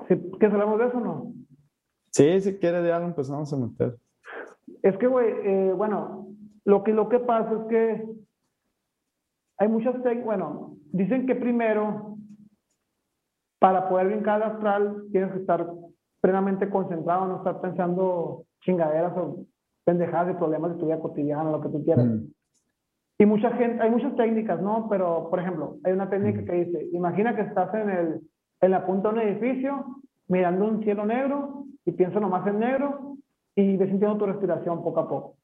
¿Sí, 0.09 0.19
¿Que 0.41 0.47
hablamos 0.47 0.79
de 0.79 0.87
eso 0.87 0.97
o 0.97 1.01
no? 1.01 1.33
Sí, 2.11 2.41
si 2.41 2.57
quieres 2.57 2.87
ya 2.87 2.99
lo 2.99 3.05
empezamos 3.05 3.53
a 3.53 3.57
meter. 3.59 3.99
Es 4.83 4.97
que, 4.97 5.09
güey, 5.09 5.29
eh, 5.45 5.73
bueno, 5.75 6.29
lo 6.65 6.85
que, 6.85 6.95
lo 6.95 7.11
que 7.11 7.19
pasa 7.19 7.53
es 7.53 7.69
que 7.69 8.09
hay 9.59 9.69
muchas, 9.69 9.95
bueno, 10.25 10.79
dicen 10.91 11.27
que 11.27 11.35
primero, 11.35 12.17
para 13.59 13.91
poder 13.91 14.07
brincar 14.07 14.43
al 14.43 14.53
astral, 14.53 15.05
tienes 15.13 15.33
que 15.33 15.41
estar 15.41 15.67
plenamente 16.21 16.69
concentrado, 16.69 17.27
no 17.27 17.37
estar 17.39 17.61
pensando 17.61 18.45
chingaderas 18.61 19.17
o 19.17 19.45
pendejadas 19.85 20.29
de 20.29 20.35
problemas 20.35 20.73
de 20.73 20.79
tu 20.79 20.87
vida 20.87 20.99
cotidiana, 20.99 21.51
lo 21.51 21.61
que 21.61 21.69
tú 21.69 21.85
quieras. 21.85 22.05
Mm. 22.05 22.27
Y 23.21 23.27
mucha 23.27 23.51
gente, 23.53 23.83
hay 23.83 23.91
muchas 23.91 24.15
técnicas, 24.17 24.61
¿no? 24.61 24.87
Pero, 24.89 25.29
por 25.31 25.41
ejemplo, 25.41 25.77
hay 25.85 25.93
una 25.93 26.09
técnica 26.11 26.43
mm. 26.43 26.45
que 26.45 26.53
dice, 26.53 26.89
imagina 26.93 27.35
que 27.35 27.43
estás 27.43 27.73
en, 27.75 27.91
el, 27.91 28.21
en 28.61 28.71
la 28.71 28.87
punta 28.87 29.09
de 29.09 29.15
un 29.15 29.21
edificio, 29.23 29.87
mirando 30.29 30.67
un 30.67 30.83
cielo 30.85 31.07
negro, 31.07 31.65
y 31.85 31.93
piensa 31.93 32.21
nomás 32.21 32.47
en 32.47 32.59
negro, 32.59 33.17
y 33.57 33.77
ves 33.77 33.89
sintiendo 33.89 34.19
tu 34.19 34.27
respiración 34.27 34.83
poco 34.83 35.01
a 35.01 35.09
poco. 35.09 35.35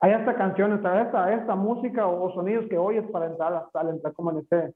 Hay 0.00 0.12
hasta 0.12 0.34
canciones, 0.34 0.78
esta, 0.78 1.32
esta 1.32 1.54
música 1.54 2.06
o, 2.06 2.32
sonidos 2.32 2.66
que 2.68 2.78
oyes 2.78 3.04
para 3.10 3.26
entrar 3.26 3.52
hasta 3.54 3.88
entrar 3.88 4.12
como 4.14 4.30
en 4.30 4.38
ese, 4.38 4.74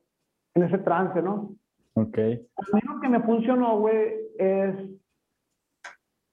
en 0.55 0.63
ese 0.63 0.79
trance, 0.79 1.21
¿no? 1.23 1.51
Ok. 1.95 2.19
A 2.19 2.77
mí 2.77 2.81
lo 2.85 3.01
que 3.01 3.09
me 3.09 3.21
funcionó, 3.23 3.79
güey, 3.79 4.15
es 4.39 4.77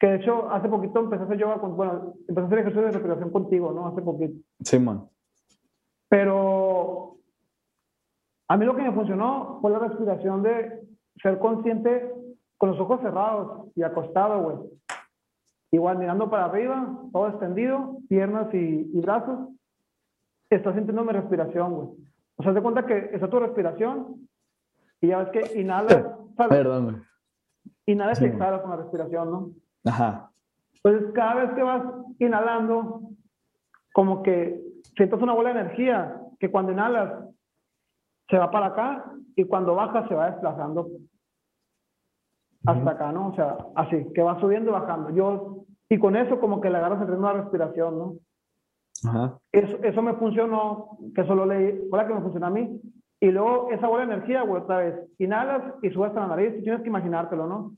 que 0.03 0.09
de 0.09 0.15
hecho 0.17 0.51
hace 0.51 0.67
poquito 0.67 0.99
empecé 0.99 1.23
a 1.23 1.25
hacer 1.27 1.37
yoga, 1.37 1.61
con, 1.61 1.77
bueno, 1.77 2.15
empecé 2.27 2.41
a 2.41 2.45
hacer 2.47 2.59
ejercicio 2.59 2.87
de 2.87 2.91
respiración 2.91 3.31
contigo, 3.31 3.71
¿no? 3.71 3.87
Hace 3.87 4.01
poquito. 4.01 4.33
Sí, 4.61 4.77
man. 4.77 5.07
Pero 6.09 7.19
a 8.49 8.57
mí 8.57 8.65
lo 8.65 8.75
que 8.75 8.81
me 8.81 8.91
funcionó 8.91 9.59
fue 9.61 9.71
la 9.71 9.79
respiración 9.79 10.43
de 10.43 10.81
ser 11.21 11.39
consciente 11.39 12.11
con 12.57 12.71
los 12.71 12.79
ojos 12.81 12.99
cerrados 12.99 13.71
y 13.75 13.83
acostado, 13.83 14.43
güey. 14.43 14.57
Igual 15.71 15.99
mirando 15.99 16.29
para 16.29 16.45
arriba, 16.47 16.99
todo 17.13 17.29
extendido, 17.29 17.99
piernas 18.09 18.53
y, 18.53 18.83
brazos. 18.99 19.51
Estás 20.49 20.75
sintiendo 20.75 21.05
mi 21.05 21.13
respiración, 21.13 21.75
güey. 21.75 21.87
O 22.35 22.43
sea, 22.43 22.53
te 22.53 22.61
cuenta 22.61 22.85
que 22.85 23.09
está 23.13 23.29
tu 23.29 23.39
respiración 23.39 24.27
y 24.99 25.07
ya 25.07 25.19
ves 25.19 25.29
que 25.29 25.61
inhalas. 25.61 26.05
Perdón, 26.49 26.83
güey. 26.83 26.95
Inhalas 27.85 28.21
y 28.21 28.25
exhalas 28.25 28.59
con 28.63 28.71
la 28.71 28.75
respiración, 28.75 29.31
¿no? 29.31 29.62
Ajá. 29.85 30.31
Pues 30.81 31.01
cada 31.13 31.35
vez 31.35 31.51
que 31.55 31.63
vas 31.63 31.83
inhalando, 32.19 33.01
como 33.93 34.23
que 34.23 34.61
sientes 34.95 35.21
una 35.21 35.33
bola 35.33 35.53
de 35.53 35.61
energía 35.61 36.19
que 36.39 36.51
cuando 36.51 36.71
inhalas 36.71 37.25
se 38.29 38.37
va 38.37 38.51
para 38.51 38.67
acá 38.67 39.05
y 39.35 39.45
cuando 39.45 39.75
baja 39.75 40.07
se 40.07 40.15
va 40.15 40.31
desplazando 40.31 40.87
hasta 42.65 42.91
acá, 42.91 43.11
¿no? 43.11 43.29
O 43.29 43.35
sea, 43.35 43.57
así, 43.75 44.07
que 44.13 44.21
va 44.21 44.39
subiendo 44.39 44.69
y 44.69 44.73
bajando. 44.73 45.09
Yo 45.11 45.65
y 45.89 45.99
con 45.99 46.15
eso 46.15 46.39
como 46.39 46.61
que 46.61 46.69
le 46.69 46.77
agarras 46.77 47.01
el 47.01 47.07
ritmo 47.07 47.27
de 47.27 47.33
la 47.33 47.41
respiración, 47.41 47.99
¿no? 47.99 48.13
Ajá. 49.05 49.37
Eso, 49.51 49.77
eso 49.83 50.01
me 50.01 50.13
funcionó, 50.13 50.97
que 51.13 51.25
solo 51.25 51.45
leí, 51.45 51.87
fue 51.89 51.99
la 51.99 52.07
que 52.07 52.13
me 52.13 52.21
funcionó 52.21 52.47
a 52.47 52.51
mí. 52.51 52.81
Y 53.19 53.31
luego 53.31 53.69
esa 53.69 53.87
bola 53.87 54.05
de 54.05 54.13
energía, 54.13 54.41
güey, 54.41 54.61
otra 54.61 54.77
vez, 54.77 54.95
inhalas 55.17 55.75
y 55.81 55.89
subes 55.91 56.09
hasta 56.09 56.21
la 56.21 56.27
nariz, 56.27 56.61
tienes 56.63 56.81
que 56.81 56.87
imaginártelo, 56.87 57.47
¿no? 57.47 57.73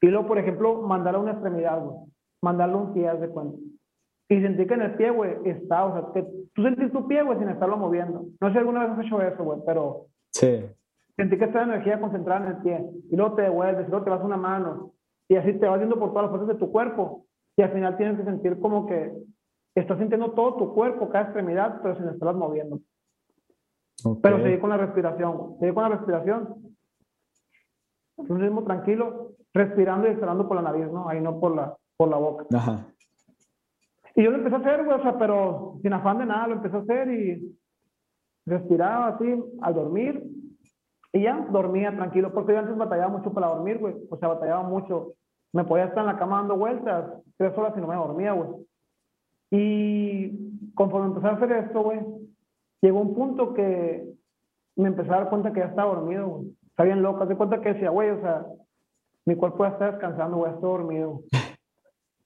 Y 0.00 0.06
luego, 0.06 0.26
por 0.26 0.38
ejemplo, 0.38 0.82
mandarle 0.82 1.20
una 1.20 1.32
extremidad, 1.32 1.82
güey, 1.82 1.96
mandarle 2.42 2.76
un 2.76 2.94
pie, 2.94 3.08
haz 3.08 3.20
de 3.20 3.28
cuenta. 3.28 3.58
Y 4.30 4.42
sentir 4.42 4.66
que 4.68 4.74
en 4.74 4.82
el 4.82 4.94
pie, 4.94 5.10
güey, 5.10 5.36
está, 5.44 5.86
o 5.86 5.92
sea, 5.92 6.12
que 6.12 6.28
tú 6.54 6.62
sentís 6.62 6.92
tu 6.92 7.08
pie, 7.08 7.22
güey, 7.22 7.38
sin 7.38 7.48
estarlo 7.48 7.76
moviendo. 7.76 8.26
No 8.40 8.48
sé 8.48 8.52
si 8.52 8.58
alguna 8.58 8.86
vez 8.86 8.98
has 8.98 9.06
hecho 9.06 9.22
eso, 9.22 9.42
güey, 9.42 9.60
pero... 9.64 10.06
Sí. 10.32 10.66
Sentí 11.16 11.36
que 11.38 11.46
está 11.46 11.66
la 11.66 11.74
energía 11.74 12.00
concentrada 12.00 12.46
en 12.46 12.56
el 12.56 12.62
pie. 12.62 12.86
Y 13.10 13.16
luego 13.16 13.34
te 13.34 13.42
devuelves, 13.42 13.86
y 13.86 13.90
luego 13.90 14.04
te 14.04 14.10
vas 14.10 14.22
una 14.22 14.36
mano. 14.36 14.92
Y 15.28 15.36
así 15.36 15.52
te 15.54 15.66
vas 15.66 15.80
yendo 15.80 15.98
por 15.98 16.10
todas 16.10 16.24
las 16.24 16.30
partes 16.30 16.48
de 16.48 16.54
tu 16.54 16.70
cuerpo 16.70 17.26
y 17.58 17.62
al 17.62 17.72
final 17.72 17.96
tienes 17.96 18.16
que 18.16 18.24
sentir 18.24 18.58
como 18.60 18.86
que 18.86 19.12
estás 19.74 19.98
sintiendo 19.98 20.30
todo 20.30 20.54
tu 20.56 20.74
cuerpo, 20.74 21.10
cada 21.10 21.24
extremidad, 21.24 21.80
pero 21.82 21.96
sin 21.96 22.08
estarlas 22.08 22.36
moviendo. 22.36 22.78
Pero 24.22 24.42
seguir 24.42 24.60
con 24.60 24.70
la 24.70 24.76
respiración, 24.76 25.56
seguir 25.58 25.74
con 25.74 25.82
la 25.82 25.96
respiración. 25.96 26.54
Un 28.18 28.40
ritmo 28.40 28.64
tranquilo, 28.64 29.32
respirando 29.54 30.06
y 30.06 30.10
exhalando 30.10 30.46
por 30.46 30.56
la 30.56 30.70
nariz, 30.70 30.90
¿no? 30.92 31.08
Ahí 31.08 31.20
no 31.20 31.38
por 31.40 31.54
la, 31.54 31.76
por 31.96 32.08
la 32.08 32.16
boca. 32.16 32.46
Ajá. 32.54 32.86
Y 34.14 34.24
yo 34.24 34.30
lo 34.30 34.38
empecé 34.38 34.56
a 34.56 34.58
hacer, 34.58 34.84
güey, 34.84 34.98
o 34.98 35.02
sea, 35.02 35.18
pero 35.18 35.78
sin 35.82 35.92
afán 35.92 36.18
de 36.18 36.26
nada, 36.26 36.48
lo 36.48 36.54
empecé 36.54 36.76
a 36.76 36.80
hacer 36.80 37.10
y 37.10 37.58
respiraba 38.46 39.08
así 39.08 39.26
al 39.60 39.74
dormir 39.74 40.22
y 41.12 41.22
ya 41.22 41.46
dormía 41.50 41.94
tranquilo, 41.94 42.32
porque 42.32 42.52
yo 42.52 42.58
antes 42.58 42.76
batallaba 42.76 43.16
mucho 43.16 43.32
para 43.32 43.48
dormir, 43.48 43.78
güey, 43.78 43.94
o 44.10 44.16
sea, 44.18 44.28
batallaba 44.28 44.62
mucho 44.64 45.14
me 45.52 45.64
podía 45.64 45.84
estar 45.84 46.00
en 46.00 46.06
la 46.06 46.18
cama 46.18 46.38
dando 46.38 46.56
vueltas 46.56 47.22
tres 47.36 47.56
horas 47.56 47.74
y 47.76 47.80
no 47.80 47.86
me 47.86 47.94
dormía, 47.94 48.32
güey. 48.32 48.50
Y 49.50 50.72
conforme 50.74 51.08
empecé 51.08 51.26
a 51.26 51.32
hacer 51.32 51.52
esto, 51.52 51.82
güey, 51.82 52.00
llegó 52.82 53.00
un 53.00 53.14
punto 53.14 53.54
que 53.54 54.06
me 54.76 54.88
empecé 54.88 55.10
a 55.10 55.16
dar 55.16 55.30
cuenta 55.30 55.52
que 55.52 55.60
ya 55.60 55.66
estaba 55.66 55.94
dormido, 55.94 56.26
güey. 56.28 56.57
Está 56.78 56.84
bien 56.84 57.02
loco. 57.02 57.24
Haz 57.24 57.36
cuenta 57.36 57.60
que 57.60 57.72
decía, 57.72 57.90
güey, 57.90 58.10
o 58.10 58.20
sea, 58.20 58.46
mi 59.26 59.34
cuerpo 59.34 59.64
ya 59.64 59.70
está 59.70 59.90
descansando, 59.90 60.36
güey, 60.36 60.52
estoy 60.52 60.70
dormido. 60.70 61.22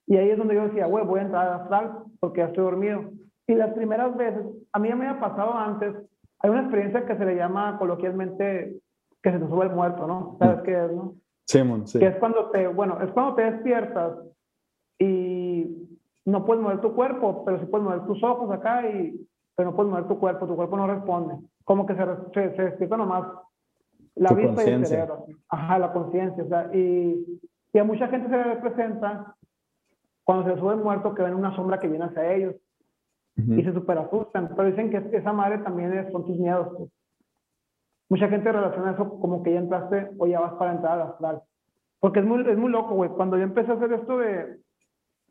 Y 0.06 0.16
ahí 0.18 0.28
es 0.28 0.36
donde 0.36 0.56
yo 0.56 0.64
decía, 0.64 0.84
güey, 0.84 1.06
voy 1.06 1.20
a 1.20 1.22
entrar 1.22 1.48
a 1.48 1.56
astral 1.56 1.92
porque 2.20 2.40
ya 2.40 2.48
estoy 2.48 2.64
dormido. 2.64 3.02
Y 3.46 3.54
las 3.54 3.72
primeras 3.72 4.14
veces, 4.14 4.44
a 4.70 4.78
mí 4.78 4.90
ya 4.90 4.94
me 4.94 5.08
había 5.08 5.20
pasado 5.20 5.54
antes, 5.54 5.94
hay 6.40 6.50
una 6.50 6.60
experiencia 6.60 7.06
que 7.06 7.16
se 7.16 7.24
le 7.24 7.34
llama 7.34 7.78
coloquialmente 7.78 8.76
que 9.22 9.32
se 9.32 9.38
te 9.38 9.48
sube 9.48 9.64
el 9.64 9.72
muerto, 9.72 10.06
¿no? 10.06 10.36
¿Sabes 10.38 10.60
qué 10.64 10.84
es, 10.84 10.92
no? 10.92 11.14
sí. 11.86 11.98
Que 11.98 12.08
es 12.08 12.16
cuando 12.16 12.50
te, 12.50 12.66
bueno, 12.66 12.98
es 13.00 13.10
cuando 13.12 13.36
te 13.36 13.50
despiertas 13.50 14.18
y 14.98 15.88
no 16.26 16.44
puedes 16.44 16.62
mover 16.62 16.82
tu 16.82 16.94
cuerpo, 16.94 17.42
pero 17.46 17.58
sí 17.58 17.64
puedes 17.64 17.86
mover 17.86 18.04
tus 18.04 18.22
ojos 18.22 18.50
acá 18.50 18.86
y, 18.86 19.18
pero 19.56 19.70
no 19.70 19.76
puedes 19.76 19.90
mover 19.90 20.08
tu 20.08 20.18
cuerpo, 20.18 20.46
tu 20.46 20.56
cuerpo 20.56 20.76
no 20.76 20.88
responde. 20.88 21.36
Como 21.64 21.86
que 21.86 21.94
se, 21.94 22.04
se, 22.34 22.62
despierta 22.62 22.98
nomás 22.98 23.24
la 24.14 24.32
vista 24.32 24.64
y 24.64 24.72
el 24.72 24.86
cerebro. 24.86 25.26
Ajá, 25.48 25.78
la 25.78 25.92
conciencia. 25.92 26.44
O 26.44 26.48
sea, 26.48 26.70
y, 26.72 27.40
y, 27.72 27.78
a 27.78 27.84
mucha 27.84 28.08
gente 28.08 28.28
se 28.28 28.36
le 28.36 28.56
presenta 28.56 29.36
cuando 30.24 30.52
se 30.52 30.60
sube 30.60 30.76
muerto 30.76 31.14
que 31.14 31.22
ven 31.22 31.34
una 31.34 31.54
sombra 31.56 31.78
que 31.78 31.88
viene 31.88 32.04
hacia 32.04 32.32
ellos 32.32 32.56
y 33.36 33.62
se 33.62 33.72
super 33.72 33.98
asustan. 33.98 34.54
Pero 34.54 34.68
dicen 34.68 34.90
que 34.90 35.16
esa 35.16 35.32
madre 35.32 35.58
también 35.58 35.92
es, 35.92 36.12
son 36.12 36.26
tus 36.26 36.38
miedos. 36.38 36.68
Pues. 36.76 36.90
Mucha 38.10 38.28
gente 38.28 38.52
relaciona 38.52 38.92
eso 38.92 39.18
como 39.18 39.42
que 39.42 39.54
ya 39.54 39.60
entraste 39.60 40.10
o 40.18 40.26
ya 40.26 40.40
vas 40.40 40.52
para 40.54 40.72
entrar 40.72 41.00
al 41.00 41.08
astral. 41.08 41.42
Porque 41.98 42.20
es 42.20 42.26
muy, 42.26 42.46
es 42.48 42.58
muy 42.58 42.70
loco, 42.70 42.94
güey. 42.94 43.10
Cuando 43.10 43.38
yo 43.38 43.44
empecé 43.44 43.70
a 43.70 43.74
hacer 43.74 43.92
esto 43.92 44.18
de, 44.18 44.58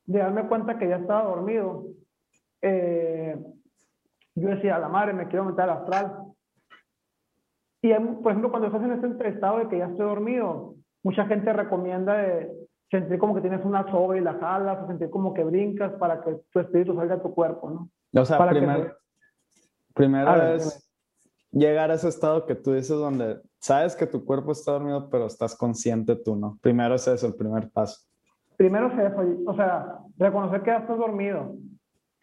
de 0.05 0.19
darme 0.19 0.47
cuenta 0.47 0.79
que 0.79 0.89
ya 0.89 0.97
estaba 0.97 1.23
dormido, 1.23 1.85
eh, 2.61 3.37
yo 4.35 4.49
decía, 4.49 4.77
a 4.77 4.79
la 4.79 4.89
madre, 4.89 5.13
me 5.13 5.27
quiero 5.27 5.45
meter 5.45 5.65
al 5.65 5.77
astral. 5.77 6.30
Y, 7.81 7.93
por 7.93 8.31
ejemplo, 8.31 8.51
cuando 8.51 8.67
estás 8.67 8.83
en 8.83 8.91
este 8.91 9.29
estado 9.29 9.59
de 9.59 9.67
que 9.67 9.79
ya 9.79 9.87
estoy 9.87 10.05
dormido, 10.05 10.75
mucha 11.03 11.25
gente 11.25 11.51
recomienda 11.51 12.15
de 12.15 12.51
sentir 12.91 13.17
como 13.17 13.33
que 13.33 13.41
tienes 13.41 13.65
una 13.65 13.89
soga 13.89 14.17
y 14.17 14.21
la 14.21 14.33
jalas, 14.33 14.83
o 14.83 14.87
sentir 14.87 15.09
como 15.09 15.33
que 15.33 15.43
brincas 15.43 15.93
para 15.93 16.21
que 16.21 16.41
tu 16.51 16.59
espíritu 16.59 16.95
salga 16.95 17.15
de 17.15 17.21
tu 17.23 17.33
cuerpo, 17.33 17.69
¿no? 17.69 18.21
O 18.21 18.25
sea, 18.25 18.37
primero, 18.49 18.93
primero 19.93 20.53
es 20.53 20.91
llegar 21.51 21.89
a 21.89 21.95
ese 21.95 22.09
estado 22.09 22.45
que 22.45 22.55
tú 22.55 22.73
dices 22.73 22.97
donde 22.97 23.39
sabes 23.59 23.95
que 23.95 24.05
tu 24.05 24.25
cuerpo 24.25 24.51
está 24.51 24.73
dormido, 24.73 25.09
pero 25.09 25.25
estás 25.25 25.55
consciente 25.55 26.15
tú, 26.15 26.35
¿no? 26.35 26.57
Primero 26.61 26.95
es 26.95 27.07
eso, 27.07 27.27
el 27.27 27.35
primer 27.35 27.69
paso. 27.71 28.05
Primero 28.57 28.87
es 28.87 29.11
eso, 29.11 29.21
o 29.47 29.55
sea, 29.55 29.99
reconocer 30.17 30.61
que 30.61 30.71
ya 30.71 30.77
estás 30.77 30.97
dormido. 30.97 31.55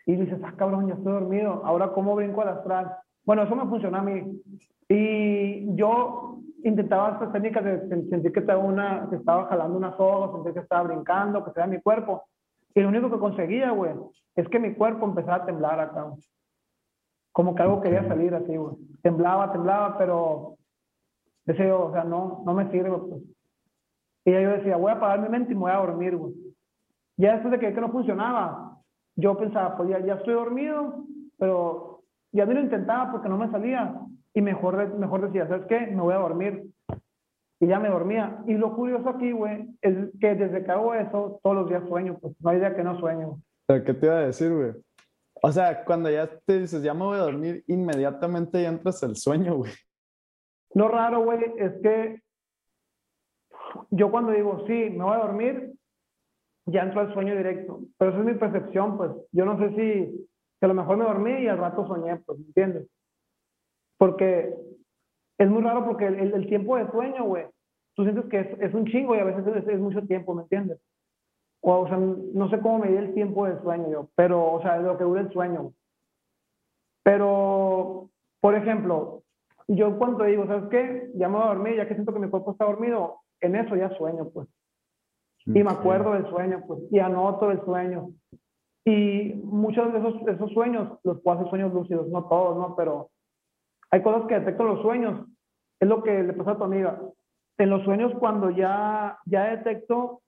Y 0.06 0.16
dices, 0.16 0.38
ah, 0.44 0.54
cabrón, 0.56 0.88
ya 0.88 0.94
estoy 0.94 1.12
dormido, 1.12 1.62
ahora 1.64 1.92
¿cómo 1.92 2.14
brinco 2.14 2.42
al 2.42 2.48
astral? 2.48 2.96
Bueno, 3.24 3.42
eso 3.42 3.56
me 3.56 3.66
funcionó 3.66 3.98
a 3.98 4.02
mí. 4.02 4.40
Y 4.88 5.74
yo 5.76 6.40
intentaba 6.64 7.12
estas 7.12 7.32
técnicas 7.32 7.64
de 7.64 7.88
sentir 8.08 8.32
que 8.32 8.40
estaba, 8.40 8.58
una, 8.58 9.06
que 9.10 9.16
estaba 9.16 9.46
jalando 9.46 9.76
una 9.76 9.96
soga, 9.96 10.32
sentir 10.32 10.54
que 10.54 10.60
estaba 10.60 10.88
brincando, 10.88 11.44
que 11.44 11.52
se 11.52 11.66
mi 11.66 11.80
cuerpo. 11.80 12.22
Y 12.74 12.80
lo 12.80 12.88
único 12.88 13.10
que 13.10 13.18
conseguía, 13.18 13.70
güey, 13.70 13.92
es 14.36 14.48
que 14.48 14.58
mi 14.58 14.74
cuerpo 14.74 15.06
empezaba 15.06 15.36
a 15.36 15.46
temblar 15.46 15.80
acá. 15.80 16.12
Como 17.32 17.54
que 17.54 17.62
algo 17.62 17.80
quería 17.80 18.06
salir 18.08 18.34
así, 18.34 18.56
güey. 18.56 18.76
Temblaba, 19.02 19.52
temblaba, 19.52 19.98
pero 19.98 20.58
Decía 21.48 21.68
yo, 21.68 21.86
o 21.86 21.92
sea, 21.92 22.04
no, 22.04 22.42
no 22.44 22.52
me 22.52 22.70
sirve, 22.70 22.90
pues. 22.90 23.22
Y 24.26 24.32
yo 24.32 24.50
decía, 24.50 24.76
voy 24.76 24.92
a 24.92 24.96
apagar 24.96 25.22
mi 25.22 25.30
mente 25.30 25.52
y 25.52 25.54
me 25.54 25.62
voy 25.62 25.70
a 25.70 25.78
dormir, 25.78 26.14
güey. 26.14 26.34
Ya 27.16 27.32
después 27.32 27.52
de 27.52 27.58
que, 27.58 27.72
que 27.72 27.80
no 27.80 27.90
funcionaba, 27.90 28.76
yo 29.16 29.34
pensaba, 29.38 29.74
pues 29.74 29.88
ya, 29.88 29.98
ya 30.00 30.16
estoy 30.16 30.34
dormido, 30.34 31.06
pero 31.38 32.02
ya 32.32 32.44
no 32.44 32.52
lo 32.52 32.60
intentaba 32.60 33.10
porque 33.10 33.30
no 33.30 33.38
me 33.38 33.50
salía. 33.50 33.98
Y 34.38 34.40
mejor, 34.40 34.96
mejor 34.96 35.26
decía, 35.26 35.48
¿sabes 35.48 35.66
qué? 35.66 35.88
Me 35.88 36.00
voy 36.00 36.14
a 36.14 36.18
dormir. 36.18 36.70
Y 37.58 37.66
ya 37.66 37.80
me 37.80 37.88
dormía. 37.88 38.40
Y 38.46 38.54
lo 38.54 38.76
curioso 38.76 39.08
aquí, 39.08 39.32
güey, 39.32 39.68
es 39.82 39.96
que 40.20 40.36
desde 40.36 40.62
que 40.62 40.70
hago 40.70 40.94
eso, 40.94 41.40
todos 41.42 41.56
los 41.56 41.68
días 41.68 41.82
sueño, 41.88 42.16
pues 42.20 42.36
no 42.38 42.50
hay 42.50 42.60
día 42.60 42.76
que 42.76 42.84
no 42.84 43.00
sueño. 43.00 43.40
¿Pero 43.66 43.84
qué 43.84 43.94
te 43.94 44.06
iba 44.06 44.14
a 44.14 44.26
decir, 44.26 44.54
güey? 44.54 44.74
O 45.42 45.50
sea, 45.50 45.84
cuando 45.84 46.08
ya 46.08 46.30
te 46.46 46.60
dices, 46.60 46.84
ya 46.84 46.94
me 46.94 47.02
voy 47.02 47.16
a 47.16 47.22
dormir, 47.22 47.64
inmediatamente 47.66 48.62
ya 48.62 48.68
entras 48.68 49.02
el 49.02 49.16
sueño, 49.16 49.56
güey. 49.56 49.72
Lo 50.74 50.86
raro, 50.86 51.24
güey, 51.24 51.40
es 51.56 51.72
que 51.82 52.22
yo 53.90 54.12
cuando 54.12 54.30
digo, 54.30 54.64
sí, 54.68 54.90
me 54.90 55.02
voy 55.02 55.14
a 55.14 55.24
dormir, 55.24 55.72
ya 56.66 56.82
entro 56.82 57.00
al 57.00 57.12
sueño 57.12 57.36
directo. 57.36 57.80
Pero 57.98 58.12
esa 58.12 58.20
es 58.20 58.24
mi 58.24 58.34
percepción, 58.34 58.96
pues. 58.98 59.10
Yo 59.32 59.44
no 59.44 59.58
sé 59.58 59.70
si, 59.70 60.28
que 60.60 60.64
a 60.64 60.68
lo 60.68 60.74
mejor 60.74 60.96
me 60.96 61.06
dormí 61.06 61.32
y 61.40 61.48
al 61.48 61.58
rato 61.58 61.88
soñé, 61.88 62.18
pues, 62.18 62.38
¿me 62.38 62.44
entiendes? 62.46 62.88
Porque 63.98 64.54
es 65.38 65.48
muy 65.50 65.62
raro 65.62 65.84
porque 65.84 66.06
el, 66.06 66.46
tiempo 66.48 66.76
de 66.76 66.90
sueño, 66.90 67.24
güey, 67.24 67.46
tú 67.94 68.04
sientes 68.04 68.24
que 68.26 68.40
es, 68.40 68.60
es, 68.60 68.74
un 68.74 68.86
chingo 68.86 69.14
y 69.14 69.18
a 69.18 69.24
veces 69.24 69.46
es, 69.46 69.68
es 69.68 69.80
mucho 69.80 70.02
tiempo, 70.06 70.34
¿me 70.34 70.42
entiendes? 70.42 70.80
O, 71.60 71.72
o, 71.80 71.88
sea, 71.88 71.96
no 71.96 72.48
sé 72.50 72.60
cómo 72.60 72.78
medir 72.78 72.98
el 72.98 73.14
tiempo 73.14 73.46
de 73.46 73.60
sueño 73.60 73.90
yo, 73.90 74.08
pero, 74.14 74.52
o 74.52 74.62
sea, 74.62 74.78
lo 74.78 74.96
que 74.96 75.04
dura 75.04 75.20
el 75.20 75.32
sueño. 75.32 75.72
Pero, 77.02 78.10
por 78.40 78.54
ejemplo, 78.54 79.22
yo 79.68 79.98
cuando 79.98 80.24
digo, 80.24 80.46
¿sabes 80.46 80.68
qué? 80.70 81.10
Ya 81.14 81.28
me 81.28 81.36
voy 81.36 81.44
a 81.44 81.54
dormir, 81.54 81.76
ya 81.76 81.86
que 81.86 81.94
siento 81.94 82.12
que 82.12 82.20
mi 82.20 82.30
cuerpo 82.30 82.52
está 82.52 82.64
dormido, 82.64 83.20
en 83.40 83.56
eso 83.56 83.76
ya 83.76 83.90
sueño, 83.96 84.28
pues. 84.30 84.48
Y 85.46 85.62
me 85.62 85.70
acuerdo 85.70 86.12
del 86.12 86.28
sueño, 86.28 86.62
pues, 86.66 86.80
y 86.90 86.98
anoto 86.98 87.50
el 87.50 87.64
sueño. 87.64 88.10
Y 88.84 89.34
muchos 89.44 89.92
de 89.92 89.98
esos, 89.98 90.28
esos 90.28 90.50
sueños 90.52 90.98
los 91.04 91.20
puedo 91.22 91.38
hacer 91.38 91.50
sueños 91.50 91.72
lúcidos, 91.72 92.08
no 92.08 92.24
todos, 92.24 92.56
¿no? 92.56 92.76
Pero 92.76 93.10
hay 93.90 94.02
cosas 94.02 94.26
que 94.26 94.38
detecto 94.38 94.62
en 94.62 94.68
los 94.68 94.82
sueños. 94.82 95.26
Es 95.80 95.88
lo 95.88 96.02
que 96.02 96.22
le 96.22 96.32
pasa 96.32 96.52
a 96.52 96.58
tu 96.58 96.64
amiga. 96.64 97.00
En 97.58 97.70
los 97.70 97.84
sueños, 97.84 98.12
cuando 98.18 98.50
ya, 98.50 99.18
ya 99.26 99.56
detecto, 99.56 100.22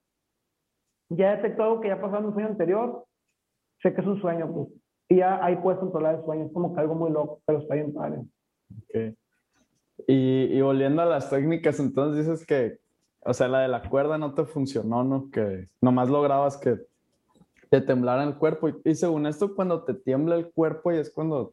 ya 1.09 1.37
detecto 1.37 1.63
algo 1.63 1.81
que 1.81 1.89
ya 1.89 2.01
pasó 2.01 2.19
en 2.19 2.27
un 2.27 2.33
sueño 2.33 2.49
anterior, 2.49 3.05
sé 3.83 3.95
que 3.95 4.01
es 4.01 4.07
un 4.07 4.21
sueño, 4.21 4.53
pues. 4.53 4.69
Y 5.09 5.17
ya 5.17 5.45
ahí 5.45 5.57
puedes 5.57 5.81
controlar 5.81 6.17
el 6.17 6.25
sueño. 6.25 6.47
Es 6.47 6.53
como 6.53 6.75
que 6.75 6.81
algo 6.81 6.95
muy 6.95 7.11
loco, 7.11 7.41
pero 7.45 7.59
está 7.59 7.75
bien 7.75 7.93
padre. 7.93 8.23
Y, 10.07 10.57
y, 10.57 10.61
volviendo 10.63 11.03
a 11.03 11.07
las 11.07 11.29
técnicas, 11.31 11.81
entonces 11.81 12.27
dices 12.27 12.47
que, 12.47 12.79
o 13.21 13.35
sea, 13.35 13.49
la 13.49 13.61
de 13.61 13.69
la 13.69 13.83
cuerda 13.83 14.19
no 14.19 14.35
te 14.35 14.45
funcionó, 14.45 15.03
¿no? 15.03 15.31
Que 15.31 15.69
nomás 15.81 16.09
lograbas 16.09 16.57
que 16.57 16.79
te 17.71 17.81
temblara 17.81 18.23
el 18.23 18.37
cuerpo. 18.37 18.69
Y, 18.69 18.75
y 18.85 18.95
según 18.95 19.27
esto, 19.27 19.55
cuando 19.55 19.83
te 19.85 19.95
tiembla 19.95 20.37
el 20.37 20.51
cuerpo 20.51 20.93
y 20.93 20.99
es 20.99 21.11
cuando 21.11 21.53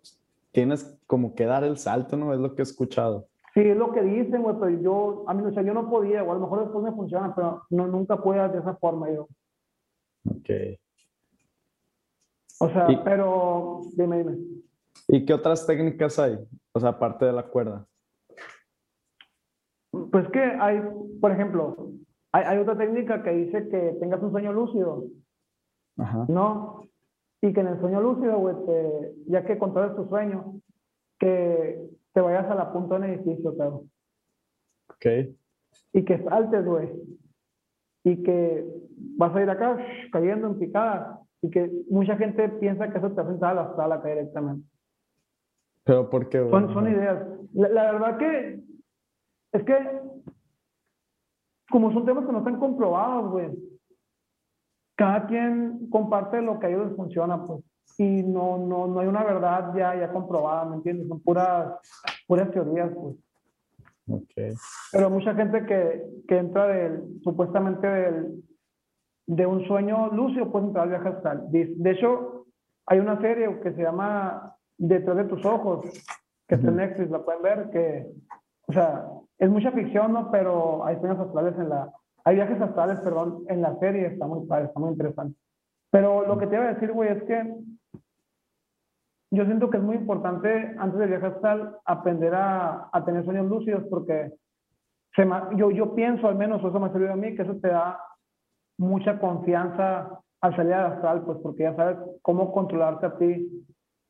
tienes 0.57 0.99
como 1.05 1.35
que 1.35 1.45
dar 1.45 1.63
el 1.63 1.77
salto, 1.77 2.17
¿no? 2.17 2.33
Es 2.33 2.39
lo 2.39 2.55
que 2.55 2.63
he 2.63 2.63
escuchado. 2.63 3.27
Sí, 3.53 3.59
es 3.59 3.77
lo 3.77 3.91
que 3.91 4.01
dicen, 4.01 4.41
güey, 4.41 4.55
pero 4.59 4.81
yo, 4.81 5.23
a 5.27 5.35
mí, 5.35 5.43
o 5.45 5.53
sea, 5.53 5.61
yo 5.61 5.71
no 5.71 5.87
podía, 5.87 6.23
o 6.23 6.31
a 6.31 6.33
lo 6.33 6.39
mejor 6.39 6.61
después 6.61 6.83
me 6.83 6.91
funciona, 6.93 7.35
pero 7.35 7.61
no, 7.69 7.85
nunca 7.85 8.17
puedo 8.17 8.49
de 8.49 8.57
esa 8.57 8.73
forma 8.77 9.07
yo. 9.11 9.27
Ok. 10.27 10.49
O 12.59 12.69
sea, 12.69 12.87
pero, 13.03 13.81
dime, 13.95 14.17
dime. 14.17 14.37
¿Y 15.09 15.27
qué 15.27 15.35
otras 15.35 15.67
técnicas 15.67 16.17
hay? 16.17 16.39
O 16.71 16.79
sea, 16.79 16.89
aparte 16.89 17.25
de 17.25 17.33
la 17.33 17.43
cuerda. 17.43 17.85
Pues 19.91 20.27
que 20.29 20.41
hay, 20.41 20.81
por 21.21 21.33
ejemplo, 21.33 21.91
hay, 22.31 22.45
hay 22.45 22.57
otra 22.57 22.75
técnica 22.75 23.21
que 23.21 23.29
dice 23.29 23.69
que 23.69 23.95
tengas 23.99 24.23
un 24.23 24.31
sueño 24.31 24.53
lúcido. 24.53 25.03
Ajá. 25.99 26.25
¿No? 26.27 26.86
Y 27.41 27.53
que 27.53 27.59
en 27.59 27.67
el 27.67 27.79
sueño 27.79 28.01
lúcido, 28.01 28.39
güey, 28.39 28.55
ya 29.27 29.45
que 29.45 29.57
controles 29.57 29.95
tu 29.95 30.07
sueño, 30.07 30.59
que 31.19 31.79
te 32.13 32.21
vayas 32.21 32.49
a 32.49 32.55
la 32.55 32.73
punta 32.73 32.95
de 32.97 33.01
un 33.01 33.13
edificio, 33.13 33.55
pero. 33.55 33.83
Ok. 34.89 35.35
Y 35.93 36.03
que 36.03 36.23
saltes, 36.23 36.65
güey. 36.65 36.89
Y 38.03 38.23
que 38.23 38.65
vas 39.17 39.35
a 39.35 39.43
ir 39.43 39.49
acá 39.49 39.77
cayendo 40.11 40.47
en 40.47 40.59
picada. 40.59 41.21
Y 41.41 41.51
que 41.51 41.71
mucha 41.89 42.17
gente 42.17 42.49
piensa 42.49 42.91
que 42.91 42.97
eso 42.97 43.11
te 43.11 43.21
hace 43.21 43.45
a 43.45 43.53
la 43.53 43.75
sala 43.75 43.95
acá 43.95 44.09
directamente. 44.09 44.67
Pero 45.83 46.09
¿por 46.09 46.27
qué? 46.29 46.39
Son, 46.49 46.73
son 46.73 46.87
ideas. 46.89 47.23
La, 47.53 47.69
la, 47.69 47.91
verdad 47.91 48.17
que 48.17 48.59
es 49.53 49.63
que 49.63 50.01
como 51.69 51.93
son 51.93 52.05
temas 52.05 52.25
que 52.25 52.31
no 52.31 52.39
están 52.39 52.59
comprobados, 52.59 53.31
güey 53.31 53.76
cada 54.97 55.27
quien 55.27 55.89
comparte 55.89 56.41
lo 56.41 56.59
que 56.59 56.65
a 56.65 56.69
ellos 56.69 56.87
les 56.87 56.95
funciona, 56.97 57.45
pues. 57.45 57.63
Y 57.99 58.23
no, 58.23 58.57
no, 58.57 58.87
no 58.87 58.99
hay 58.99 59.07
una 59.07 59.23
verdad 59.23 59.73
ya, 59.75 59.95
ya 59.95 60.11
comprobada, 60.11 60.65
¿me 60.65 60.77
entiendes? 60.77 61.07
Son 61.07 61.21
puras, 61.21 61.79
puras 62.27 62.51
teorías, 62.51 62.91
pues. 62.93 63.15
Okay. 64.09 64.53
Pero 64.91 65.09
mucha 65.09 65.35
gente 65.35 65.65
que, 65.65 66.03
que 66.27 66.37
entra 66.37 66.67
del, 66.67 67.19
supuestamente 67.23 67.87
del, 67.87 68.43
de 69.27 69.45
un 69.45 69.65
sueño 69.67 70.09
lúcido 70.11 70.51
puede 70.51 70.67
entrar 70.67 70.83
al 70.83 70.89
viaje 70.89 71.09
astral. 71.09 71.51
De, 71.51 71.73
de, 71.75 71.91
hecho, 71.91 72.45
hay 72.85 72.99
una 72.99 73.19
serie 73.21 73.59
que 73.61 73.73
se 73.73 73.83
llama 73.83 74.55
Detrás 74.77 75.17
de 75.17 75.25
tus 75.25 75.45
ojos, 75.45 75.85
que 76.47 76.55
está 76.55 76.69
en 76.69 76.77
Netflix, 76.77 77.09
la 77.11 77.23
pueden 77.23 77.41
ver, 77.41 77.69
que, 77.69 78.07
o 78.67 78.73
sea, 78.73 79.05
es 79.37 79.49
mucha 79.49 79.71
ficción, 79.71 80.13
¿no? 80.13 80.31
Pero 80.31 80.85
hay 80.85 80.97
sueños 80.99 81.19
astrales 81.19 81.55
en 81.57 81.69
la, 81.69 81.91
hay 82.27 82.35
viajes 82.35 82.59
astrales, 82.59 82.99
perdón, 82.99 83.45
en 83.47 83.61
la 83.61 83.79
serie, 83.79 84.07
está 84.07 84.27
muy 84.27 84.45
padre, 84.45 84.65
está 84.65 84.81
muy 84.81 84.89
interesante. 84.89 85.39
Pero 85.89 86.27
lo 86.27 86.37
que 86.37 86.45
te 86.47 86.55
iba 86.55 86.65
a 86.65 86.73
decir, 86.73 86.91
güey, 86.91 87.09
es 87.09 87.23
que 87.23 87.55
yo 89.31 89.45
siento 89.45 89.69
que 89.69 89.77
es 89.77 89.83
muy 89.83 89.95
importante 89.95 90.75
antes 90.77 90.99
del 90.99 91.07
viaje 91.07 91.27
astral 91.27 91.77
aprender 91.85 92.35
a, 92.35 92.89
a 92.91 93.05
tener 93.05 93.23
sueños 93.23 93.47
lúcidos 93.47 93.85
porque 93.89 94.33
se 95.15 95.25
yo, 95.55 95.71
yo 95.71 95.95
pienso 95.95 96.27
al 96.27 96.35
menos, 96.35 96.61
eso 96.61 96.77
me 96.81 96.87
ha 96.87 96.91
servido 96.91 97.13
a 97.13 97.15
mí, 97.15 97.33
que 97.33 97.43
eso 97.43 97.55
te 97.61 97.69
da 97.69 97.97
mucha 98.77 99.19
confianza 99.19 100.19
al 100.41 100.55
salir 100.57 100.73
al 100.73 100.91
astral, 100.95 101.23
pues 101.23 101.37
porque 101.41 101.63
ya 101.63 101.77
sabes 101.77 101.97
cómo 102.23 102.51
controlarte 102.51 103.05
a 103.05 103.17
ti 103.17 103.65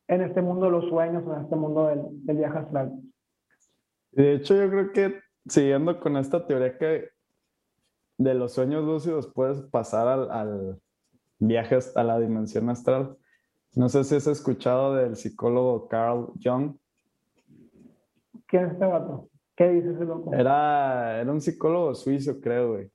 en 0.08 0.22
este 0.24 0.42
mundo 0.42 0.66
de 0.66 0.72
los 0.72 0.90
sueños, 0.90 1.24
en 1.24 1.44
este 1.44 1.56
mundo 1.56 1.86
del, 1.86 2.02
del 2.26 2.38
viaje 2.38 2.58
astral. 2.58 2.94
De 4.12 4.34
hecho, 4.34 4.56
yo 4.56 4.68
creo 4.72 4.92
que 4.92 5.20
siguiendo 5.48 6.00
con 6.00 6.18
esta 6.18 6.48
teoría 6.48 6.76
que 6.80 7.16
de 8.18 8.34
los 8.34 8.54
sueños 8.54 8.84
lúcidos 8.84 9.28
puedes 9.28 9.62
pasar 9.62 10.08
al, 10.08 10.32
al 10.32 10.82
viaje 11.40 11.78
a 11.96 12.04
la 12.04 12.20
dimensión 12.20 12.70
astral. 12.70 13.18
No 13.76 13.90
sé 13.90 14.04
si 14.04 14.16
has 14.16 14.28
escuchado 14.28 14.96
del 14.96 15.16
psicólogo 15.16 15.88
Carl 15.88 16.32
Jung. 16.44 16.76
¿Quién 18.48 18.66
es 18.66 18.72
este 18.74 18.86
vato? 18.86 19.30
¿Qué 19.56 19.70
dice 19.70 19.92
ese 19.92 20.06
loco? 20.06 20.34
Era, 20.34 21.20
era 21.20 21.32
un 21.32 21.42
psicólogo 21.42 21.94
suizo, 21.96 22.40
creo, 22.40 22.74
güey. 22.74 22.92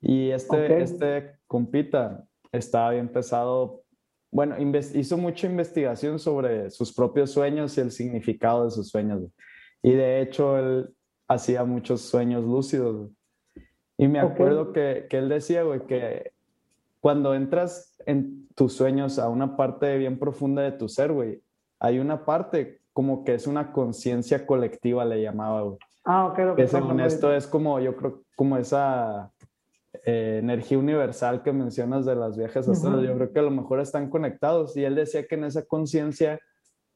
Y 0.00 0.30
este, 0.30 0.82
este 0.82 1.38
compita 1.46 2.24
estaba 2.52 2.92
bien 2.92 3.08
pesado. 3.08 3.82
Bueno, 4.30 4.56
hizo 4.94 5.16
mucha 5.16 5.46
investigación 5.46 6.18
sobre 6.18 6.70
sus 6.70 6.92
propios 6.92 7.30
sueños 7.30 7.76
y 7.76 7.80
el 7.80 7.90
significado 7.90 8.64
de 8.64 8.70
sus 8.70 8.88
sueños. 8.88 9.22
Y 9.82 9.92
de 9.92 10.20
hecho, 10.20 10.58
él 10.58 10.94
hacía 11.26 11.64
muchos 11.64 12.02
sueños 12.02 12.44
lúcidos. 12.44 13.10
Y 13.98 14.08
me 14.08 14.20
acuerdo 14.20 14.72
que, 14.72 15.06
que, 15.10 15.18
él 15.18 15.28
decía, 15.28 15.64
güey, 15.64 15.80
que 15.80 16.32
cuando 17.00 17.34
entras 17.34 17.96
en 18.06 18.48
tus 18.54 18.72
sueños 18.72 19.18
a 19.18 19.28
una 19.28 19.56
parte 19.56 19.98
bien 19.98 20.18
profunda 20.18 20.62
de 20.62 20.72
tu 20.72 20.88
ser, 20.88 21.12
güey, 21.12 21.42
hay 21.80 21.98
una 21.98 22.24
parte 22.24 22.80
como 22.92 23.24
que 23.24 23.34
es 23.34 23.46
una 23.46 23.72
conciencia 23.72 24.46
colectiva, 24.46 25.04
le 25.04 25.22
llamaba, 25.22 25.62
güey. 25.62 25.78
Ah, 26.04 26.26
ok. 26.26 26.38
Lo 26.38 26.56
que, 26.56 26.62
que 26.62 26.68
según 26.68 27.00
esto 27.00 27.32
es 27.34 27.46
como, 27.46 27.78
yo 27.80 27.94
creo, 27.96 28.22
como 28.34 28.56
esa 28.56 29.30
eh, 30.04 30.38
energía 30.40 30.78
universal 30.78 31.42
que 31.42 31.52
mencionas 31.52 32.06
de 32.06 32.14
las 32.14 32.36
viajes 32.36 32.68
astrales. 32.68 33.06
Yo 33.06 33.14
creo 33.14 33.32
que 33.32 33.38
a 33.40 33.42
lo 33.42 33.50
mejor 33.50 33.80
están 33.80 34.08
conectados. 34.08 34.76
Y 34.76 34.84
él 34.84 34.94
decía 34.94 35.26
que 35.26 35.34
en 35.34 35.44
esa 35.44 35.64
conciencia 35.64 36.40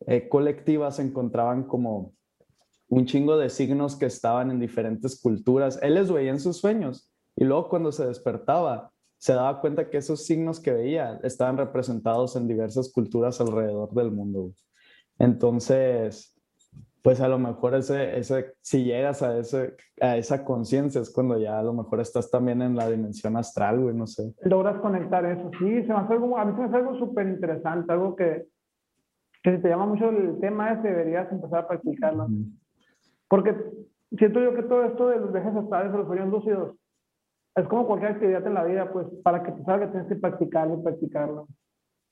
eh, 0.07 0.29
colectiva 0.29 0.91
se 0.91 1.03
encontraban 1.03 1.65
como 1.65 2.13
un 2.93 3.07
chingo 3.07 3.39
de 3.39 3.49
signos 3.49 3.97
que 3.97 4.05
estaban 4.05 4.51
en 4.51 4.61
diferentes 4.61 5.19
culturas. 5.19 5.79
Él 5.81 5.95
les 5.95 6.13
veía 6.13 6.31
en 6.31 6.39
sus 6.39 6.59
sueños 6.59 7.11
y 7.35 7.45
luego 7.45 7.71
cuando 7.71 7.91
se 7.91 8.07
despertaba 8.07 8.93
se 9.17 9.33
daba 9.33 9.63
cuenta 9.63 9.89
que 9.89 9.97
esos 9.97 10.27
signos 10.27 10.61
que 10.61 10.73
veía 10.73 11.19
estaban 11.23 11.57
representados 11.57 12.37
en 12.37 12.47
diversas 12.47 12.93
culturas 12.93 13.41
alrededor 13.41 13.95
del 13.95 14.11
mundo. 14.11 14.53
Entonces, 15.19 16.39
pues 17.03 17.23
a 17.23 17.29
lo 17.29 17.39
mejor 17.39 17.77
ese, 17.77 18.19
ese, 18.19 18.53
si 18.61 18.85
llegas 18.85 19.23
a, 19.23 19.39
ese, 19.39 19.75
a 19.99 20.19
esa 20.19 20.45
conciencia 20.45 21.01
es 21.01 21.09
cuando 21.09 21.39
ya 21.39 21.59
a 21.59 21.63
lo 21.63 21.73
mejor 21.73 21.99
estás 22.01 22.31
también 22.31 22.61
en 22.61 22.77
la 22.77 22.91
dimensión 22.91 23.39
astral, 23.39 23.81
güey, 23.81 23.95
no 23.95 24.07
sé. 24.07 24.35
Logras 24.43 24.79
conectar 24.83 25.25
eso, 25.25 25.51
sí, 25.59 25.83
se 25.83 25.89
me 25.89 25.95
hace 25.95 26.13
algo, 26.13 26.37
a 26.37 26.45
mí 26.45 26.53
se 26.53 26.59
me 26.59 26.67
hace 26.67 26.77
algo 26.77 26.99
súper 26.99 27.27
interesante, 27.27 27.91
algo 27.91 28.15
que, 28.15 28.49
que 29.43 29.57
si 29.57 29.63
te 29.63 29.69
llama 29.71 29.87
mucho 29.87 30.11
el 30.11 30.39
tema 30.41 30.73
ese, 30.73 30.89
deberías 30.89 31.33
empezar 31.33 31.61
a 31.61 31.69
practicarlo. 31.69 32.29
Porque 33.33 33.57
siento 34.19 34.41
yo 34.41 34.55
que 34.55 34.63
todo 34.65 34.85
esto 34.85 35.09
de 35.09 35.19
los 35.19 35.33
viajes 35.33 35.57
astrales, 35.57 35.91
de 35.91 35.97
los 35.97 36.07
sueños 36.07 36.29
lúcidos, 36.29 36.77
es 37.57 37.67
como 37.67 37.87
cualquier 37.87 38.13
actividad 38.13 38.47
en 38.47 38.53
la 38.53 38.65
vida, 38.65 38.93
pues 38.93 39.07
para 39.25 39.43
que 39.43 39.53
te 39.53 39.65
salga 39.65 39.91
tienes 39.91 40.07
que 40.07 40.17
practicarlo 40.17 40.75
y 40.75 40.83
practicarlo. 40.83 41.47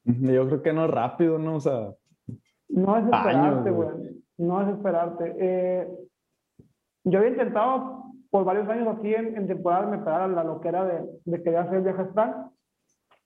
Yo 0.04 0.46
creo 0.46 0.62
que 0.62 0.72
no 0.72 0.86
es 0.86 0.90
rápido, 0.90 1.38
¿no? 1.38 1.56
O 1.56 1.60
sea, 1.60 1.90
no 2.70 2.96
es 2.96 3.04
esperarte, 3.04 3.70
güey. 3.70 3.88
No 4.38 4.62
es 4.62 4.68
esperarte. 4.74 5.36
Eh, 5.38 5.88
yo 7.04 7.18
había 7.18 7.32
intentado 7.32 8.04
por 8.30 8.46
varios 8.46 8.66
años 8.70 8.88
aquí 8.88 9.14
en, 9.14 9.36
en 9.36 9.46
temporada 9.46 9.90
me 9.90 9.98
pegara 9.98 10.26
la 10.26 10.42
loquera 10.42 10.86
de, 10.86 11.06
de 11.26 11.42
querer 11.42 11.58
hacer 11.58 11.74
el 11.74 11.84
viaje 11.84 12.00
astral. 12.00 12.46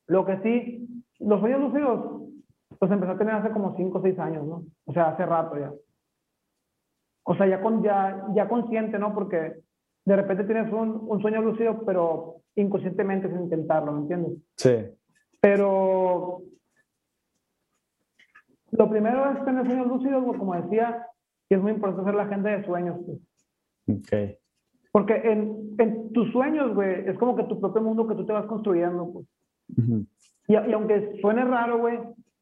Lo 0.09 0.26
que 0.26 0.40
sí, 0.40 1.04
los 1.20 1.38
sueños 1.38 1.61
lúcidos, 1.61 2.22
pues 2.76 2.90
empecé 2.90 3.12
a 3.12 3.18
tener 3.18 3.35
hace 3.35 3.50
como 3.50 3.76
5 3.76 3.98
o 3.98 4.02
6 4.02 4.18
años, 4.18 4.44
¿no? 4.44 4.64
O 4.85 4.92
sea, 4.92 5.11
hace 5.11 5.24
rato 5.24 5.57
ya. 5.57 5.72
O 7.24 7.34
sea, 7.34 7.46
ya, 7.46 7.60
con, 7.60 7.82
ya, 7.82 8.26
ya 8.34 8.48
consciente, 8.48 8.98
¿no? 8.98 9.14
Porque 9.14 9.54
de 10.04 10.16
repente 10.16 10.44
tienes 10.44 10.72
un, 10.72 11.04
un 11.08 11.20
sueño 11.20 11.40
lúcido, 11.40 11.82
pero 11.84 12.37
inconscientemente 12.54 13.28
sin 13.28 13.42
intentarlo, 13.42 13.92
¿me 13.92 14.00
entiendes? 14.00 14.38
Sí. 14.56 14.74
Pero 15.40 16.42
lo 18.70 18.90
primero 18.90 19.30
es 19.30 19.44
tener 19.44 19.66
sueños 19.66 19.87
lúcidos, 19.87 20.37
como 20.37 20.54
decía, 20.54 21.06
y 21.48 21.54
es 21.54 21.60
muy 21.60 21.72
importante 21.72 22.02
hacer 22.02 22.14
la 22.14 22.24
agenda 22.24 22.50
de 22.50 22.64
sueños. 22.64 22.96
Pues. 23.06 23.98
Ok. 23.98 24.38
Porque 24.92 25.14
en, 25.14 25.74
en 25.78 26.12
tus 26.12 26.30
sueños, 26.32 26.74
güey, 26.74 27.08
es 27.08 27.18
como 27.18 27.37
que 27.37 27.44
tu 27.44 27.60
propio 27.60 27.82
mundo 27.82 28.06
que 28.06 28.14
tú 28.14 28.26
te 28.26 28.32
vas 28.32 28.46
construyendo, 28.46 29.12
pues. 29.12 29.26
y, 30.48 30.52
y, 30.52 30.72
aunque 30.72 31.18
suene 31.20 31.44
raro, 31.44 31.78
güey, 31.78 31.98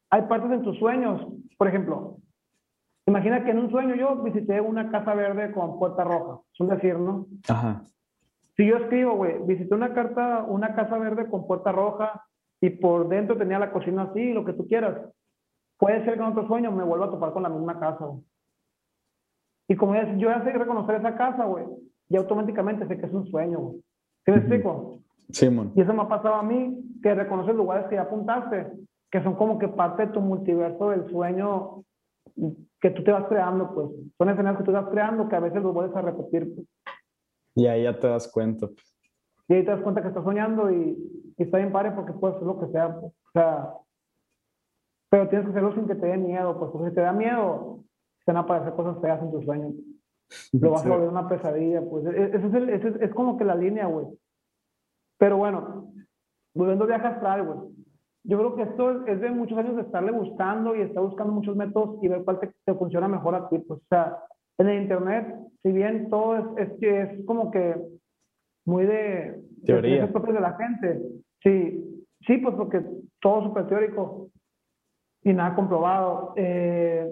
hay 0.09 0.21
partes 0.23 0.51
en 0.51 0.63
tus 0.63 0.77
sueños. 0.77 1.25
Por 1.57 1.67
ejemplo, 1.67 2.17
imagina 3.05 3.43
que 3.43 3.51
en 3.51 3.59
un 3.59 3.71
sueño 3.71 3.95
yo 3.95 4.21
visité 4.23 4.61
una 4.61 4.89
casa 4.89 5.13
verde 5.13 5.51
con 5.51 5.79
puerta 5.79 6.03
roja. 6.03 6.41
Es 6.53 6.59
un 6.59 6.69
decir, 6.69 6.97
¿no? 6.97 7.27
Ajá. 7.47 7.83
Si 8.55 8.65
yo 8.65 8.77
escribo, 8.77 9.15
güey, 9.15 9.39
visité 9.45 9.73
una 9.73 9.93
carta, 9.93 10.45
una 10.47 10.75
casa 10.75 10.97
verde 10.97 11.27
con 11.27 11.47
puerta 11.47 11.71
roja 11.71 12.23
y 12.61 12.69
por 12.69 13.09
dentro 13.09 13.37
tenía 13.37 13.59
la 13.59 13.71
cocina 13.71 14.03
así, 14.03 14.31
lo 14.31 14.45
que 14.45 14.53
tú 14.53 14.67
quieras. 14.67 14.97
Puede 15.77 16.05
ser 16.05 16.13
que 16.13 16.19
en 16.19 16.31
otro 16.31 16.47
sueño 16.47 16.71
me 16.71 16.83
vuelva 16.83 17.07
a 17.07 17.11
topar 17.11 17.33
con 17.33 17.43
la 17.43 17.49
misma 17.49 17.79
casa, 17.79 18.05
güey. 18.05 18.21
Y 19.67 19.75
como 19.75 19.95
es, 19.95 20.07
yo 20.17 20.29
ya 20.29 20.43
sé 20.43 20.51
reconocer 20.51 20.95
esa 20.95 21.15
casa, 21.15 21.45
güey, 21.45 21.65
y 22.09 22.15
automáticamente 22.15 22.87
sé 22.87 22.97
que 22.97 23.05
es 23.05 23.13
un 23.13 23.25
sueño, 23.27 23.59
güey. 23.59 23.83
¿Qué 24.25 24.31
me 24.31 24.37
explico? 24.37 24.99
Sí, 25.29 25.47
Y 25.75 25.81
eso 25.81 25.93
me 25.93 26.03
ha 26.03 26.07
pasado 26.07 26.35
a 26.35 26.43
mí, 26.43 26.77
que 27.01 27.15
reconoces 27.15 27.55
lugares 27.55 27.87
que 27.87 27.95
ya 27.95 28.03
apuntaste, 28.03 28.67
que 29.09 29.23
son 29.23 29.35
como 29.35 29.57
que 29.57 29.67
parte 29.67 30.05
de 30.05 30.13
tu 30.13 30.21
multiverso 30.21 30.89
del 30.89 31.09
sueño 31.09 31.83
que 32.81 32.89
tú 32.91 33.03
te 33.03 33.11
vas 33.11 33.25
creando, 33.27 33.73
pues. 33.73 33.89
Son 34.17 34.29
escenarios 34.29 34.59
que 34.59 34.65
tú 34.65 34.71
vas 34.71 34.89
creando 34.89 35.27
que 35.27 35.35
a 35.35 35.39
veces 35.39 35.61
los 35.61 35.73
vuelves 35.73 35.95
a 35.95 36.01
repetir, 36.01 36.53
pues. 36.53 36.67
Y 37.55 37.67
ahí 37.67 37.83
ya 37.83 37.99
te 37.99 38.07
das 38.07 38.31
cuenta, 38.31 38.67
pues. 38.67 38.95
Y 39.47 39.53
ahí 39.55 39.65
te 39.65 39.71
das 39.71 39.81
cuenta 39.81 40.01
que 40.01 40.07
estás 40.07 40.23
soñando 40.23 40.71
y, 40.71 40.97
y 41.37 41.43
está 41.43 41.57
bien 41.57 41.71
padre 41.71 41.91
porque 41.91 42.13
puedes 42.13 42.37
hacer 42.37 42.47
lo 42.47 42.59
que 42.59 42.67
sea, 42.67 42.99
pues. 42.99 43.13
O 43.13 43.31
sea, 43.33 43.73
pero 45.13 45.29
tienes 45.29 45.45
que 45.45 45.51
hacerlo 45.51 45.75
sin 45.75 45.85
que 45.85 45.93
te 45.93 46.07
dé 46.07 46.17
miedo, 46.17 46.57
pues, 46.57 46.71
porque 46.71 46.89
si 46.89 46.95
te 46.95 47.01
da 47.01 47.11
miedo, 47.11 47.83
se 48.25 48.31
van 48.31 48.37
a 48.37 48.39
aparecer 48.39 48.73
cosas 48.73 48.99
feas 48.99 49.21
en 49.21 49.31
tus 49.31 49.45
sueños. 49.45 49.73
Lo 50.53 50.71
vas 50.71 50.83
a 50.85 50.89
volver 50.89 51.09
una 51.09 51.29
pesadilla, 51.29 51.81
pues. 51.87 52.05
E-, 52.07 52.35
Eso 52.35 52.47
es, 52.47 52.53
el, 52.55 52.69
eso 52.69 52.87
es, 52.87 52.95
es, 52.99 53.13
como 53.13 53.37
que 53.37 53.45
la 53.45 53.53
línea, 53.53 53.85
güey. 53.85 54.07
Pero 55.19 55.37
bueno, 55.37 55.93
volviendo 56.55 56.85
a 56.85 56.87
viaje 56.87 57.05
astral, 57.05 57.45
güey. 57.45 57.69
Yo 58.25 58.37
creo 58.37 58.55
que 58.55 58.63
esto 58.63 59.05
es 59.05 59.19
de 59.19 59.31
muchos 59.31 59.57
años 59.57 59.75
de 59.75 59.81
estarle 59.81 60.11
buscando 60.11 60.75
y 60.75 60.81
estar 60.81 61.03
buscando 61.03 61.33
muchos 61.33 61.55
métodos 61.55 62.01
y 62.01 62.07
ver 62.07 62.23
cuál 62.23 62.39
te, 62.39 62.53
te 62.65 62.73
funciona 62.73 63.07
mejor 63.07 63.35
a 63.35 63.49
ti. 63.49 63.59
Pues, 63.59 63.79
o 63.81 63.85
sea, 63.89 64.17
en 64.57 64.69
el 64.69 64.83
internet, 64.83 65.35
si 65.61 65.71
bien 65.71 66.09
todo 66.09 66.57
es, 66.57 66.69
es, 66.69 66.81
es 66.81 67.25
como 67.25 67.51
que 67.51 67.75
muy 68.65 68.85
de 68.85 69.41
teoría 69.65 70.07
de 70.07 70.39
la 70.39 70.53
gente, 70.53 71.01
sí, 71.41 72.05
sí, 72.25 72.37
pues 72.37 72.55
porque 72.55 72.81
todo 73.21 73.43
súper 73.43 73.67
teórico 73.67 74.29
y 75.23 75.33
nada 75.33 75.55
comprobado. 75.55 76.33
Eh, 76.35 77.09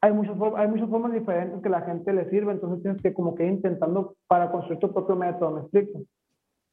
hay 0.00 0.12
muchas, 0.12 0.36
hay 0.56 0.68
muchas 0.68 0.88
formas 0.88 1.12
diferentes 1.12 1.60
que 1.60 1.68
la 1.68 1.82
gente 1.82 2.12
le 2.12 2.28
sirve, 2.30 2.52
entonces 2.52 2.82
tienes 2.82 3.02
que 3.02 3.12
como 3.12 3.34
que 3.34 3.44
ir 3.44 3.52
intentando 3.52 4.14
para 4.28 4.50
construir 4.50 4.80
tu 4.80 4.92
propio 4.92 5.16
método, 5.16 5.52
¿me 5.52 5.60
explico? 5.60 6.00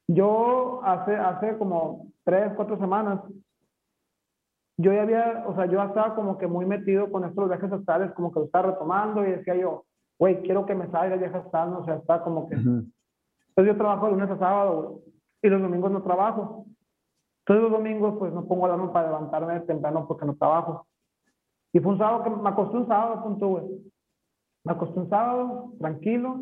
Yo 0.07 0.81
hace, 0.83 1.15
hace 1.15 1.57
como 1.57 2.07
tres, 2.23 2.53
cuatro 2.55 2.77
semanas, 2.77 3.21
yo 4.77 4.93
ya 4.93 5.03
había, 5.03 5.45
o 5.47 5.55
sea, 5.55 5.65
yo 5.65 5.81
estaba 5.81 6.15
como 6.15 6.37
que 6.37 6.47
muy 6.47 6.65
metido 6.65 7.09
con 7.11 7.23
estos 7.23 7.47
viajes 7.47 7.71
astrales, 7.71 8.11
como 8.11 8.31
que 8.31 8.39
lo 8.39 8.45
estaba 8.45 8.71
retomando 8.71 9.25
y 9.25 9.31
decía 9.31 9.55
yo, 9.55 9.85
güey, 10.19 10.41
quiero 10.41 10.65
que 10.65 10.75
me 10.75 10.89
salga 10.91 11.13
el 11.13 11.19
viaje 11.19 11.37
astral, 11.37 11.73
o 11.73 11.85
sea, 11.85 11.95
está 11.95 12.21
como 12.21 12.49
que... 12.49 12.55
Uh 12.55 12.59
-huh. 12.59 12.91
Entonces 13.49 13.73
yo 13.73 13.77
trabajo 13.77 14.05
de 14.05 14.11
lunes 14.11 14.29
a 14.29 14.37
sábado, 14.37 15.01
y 15.45 15.49
los 15.49 15.61
domingos 15.61 15.91
no 15.91 16.01
trabajo. 16.01 16.65
Entonces 17.41 17.63
los 17.63 17.71
domingos 17.71 18.15
pues 18.17 18.33
no 18.33 18.45
pongo 18.47 18.65
alarma 18.65 18.91
para 18.91 19.07
levantarme 19.07 19.59
temprano 19.61 20.07
porque 20.07 20.25
no 20.25 20.35
trabajo. 20.35 20.87
Y 21.71 21.79
fue 21.79 21.91
un 21.91 21.97
sábado 21.99 22.23
que 22.23 22.29
me 22.31 22.49
acosté 22.49 22.77
un 22.77 22.87
sábado, 22.87 23.23
punto, 23.23 23.47
güey. 23.49 23.65
Me 24.63 24.71
acosté 24.73 24.99
un 24.99 25.09
sábado, 25.09 25.73
tranquilo. 25.79 26.39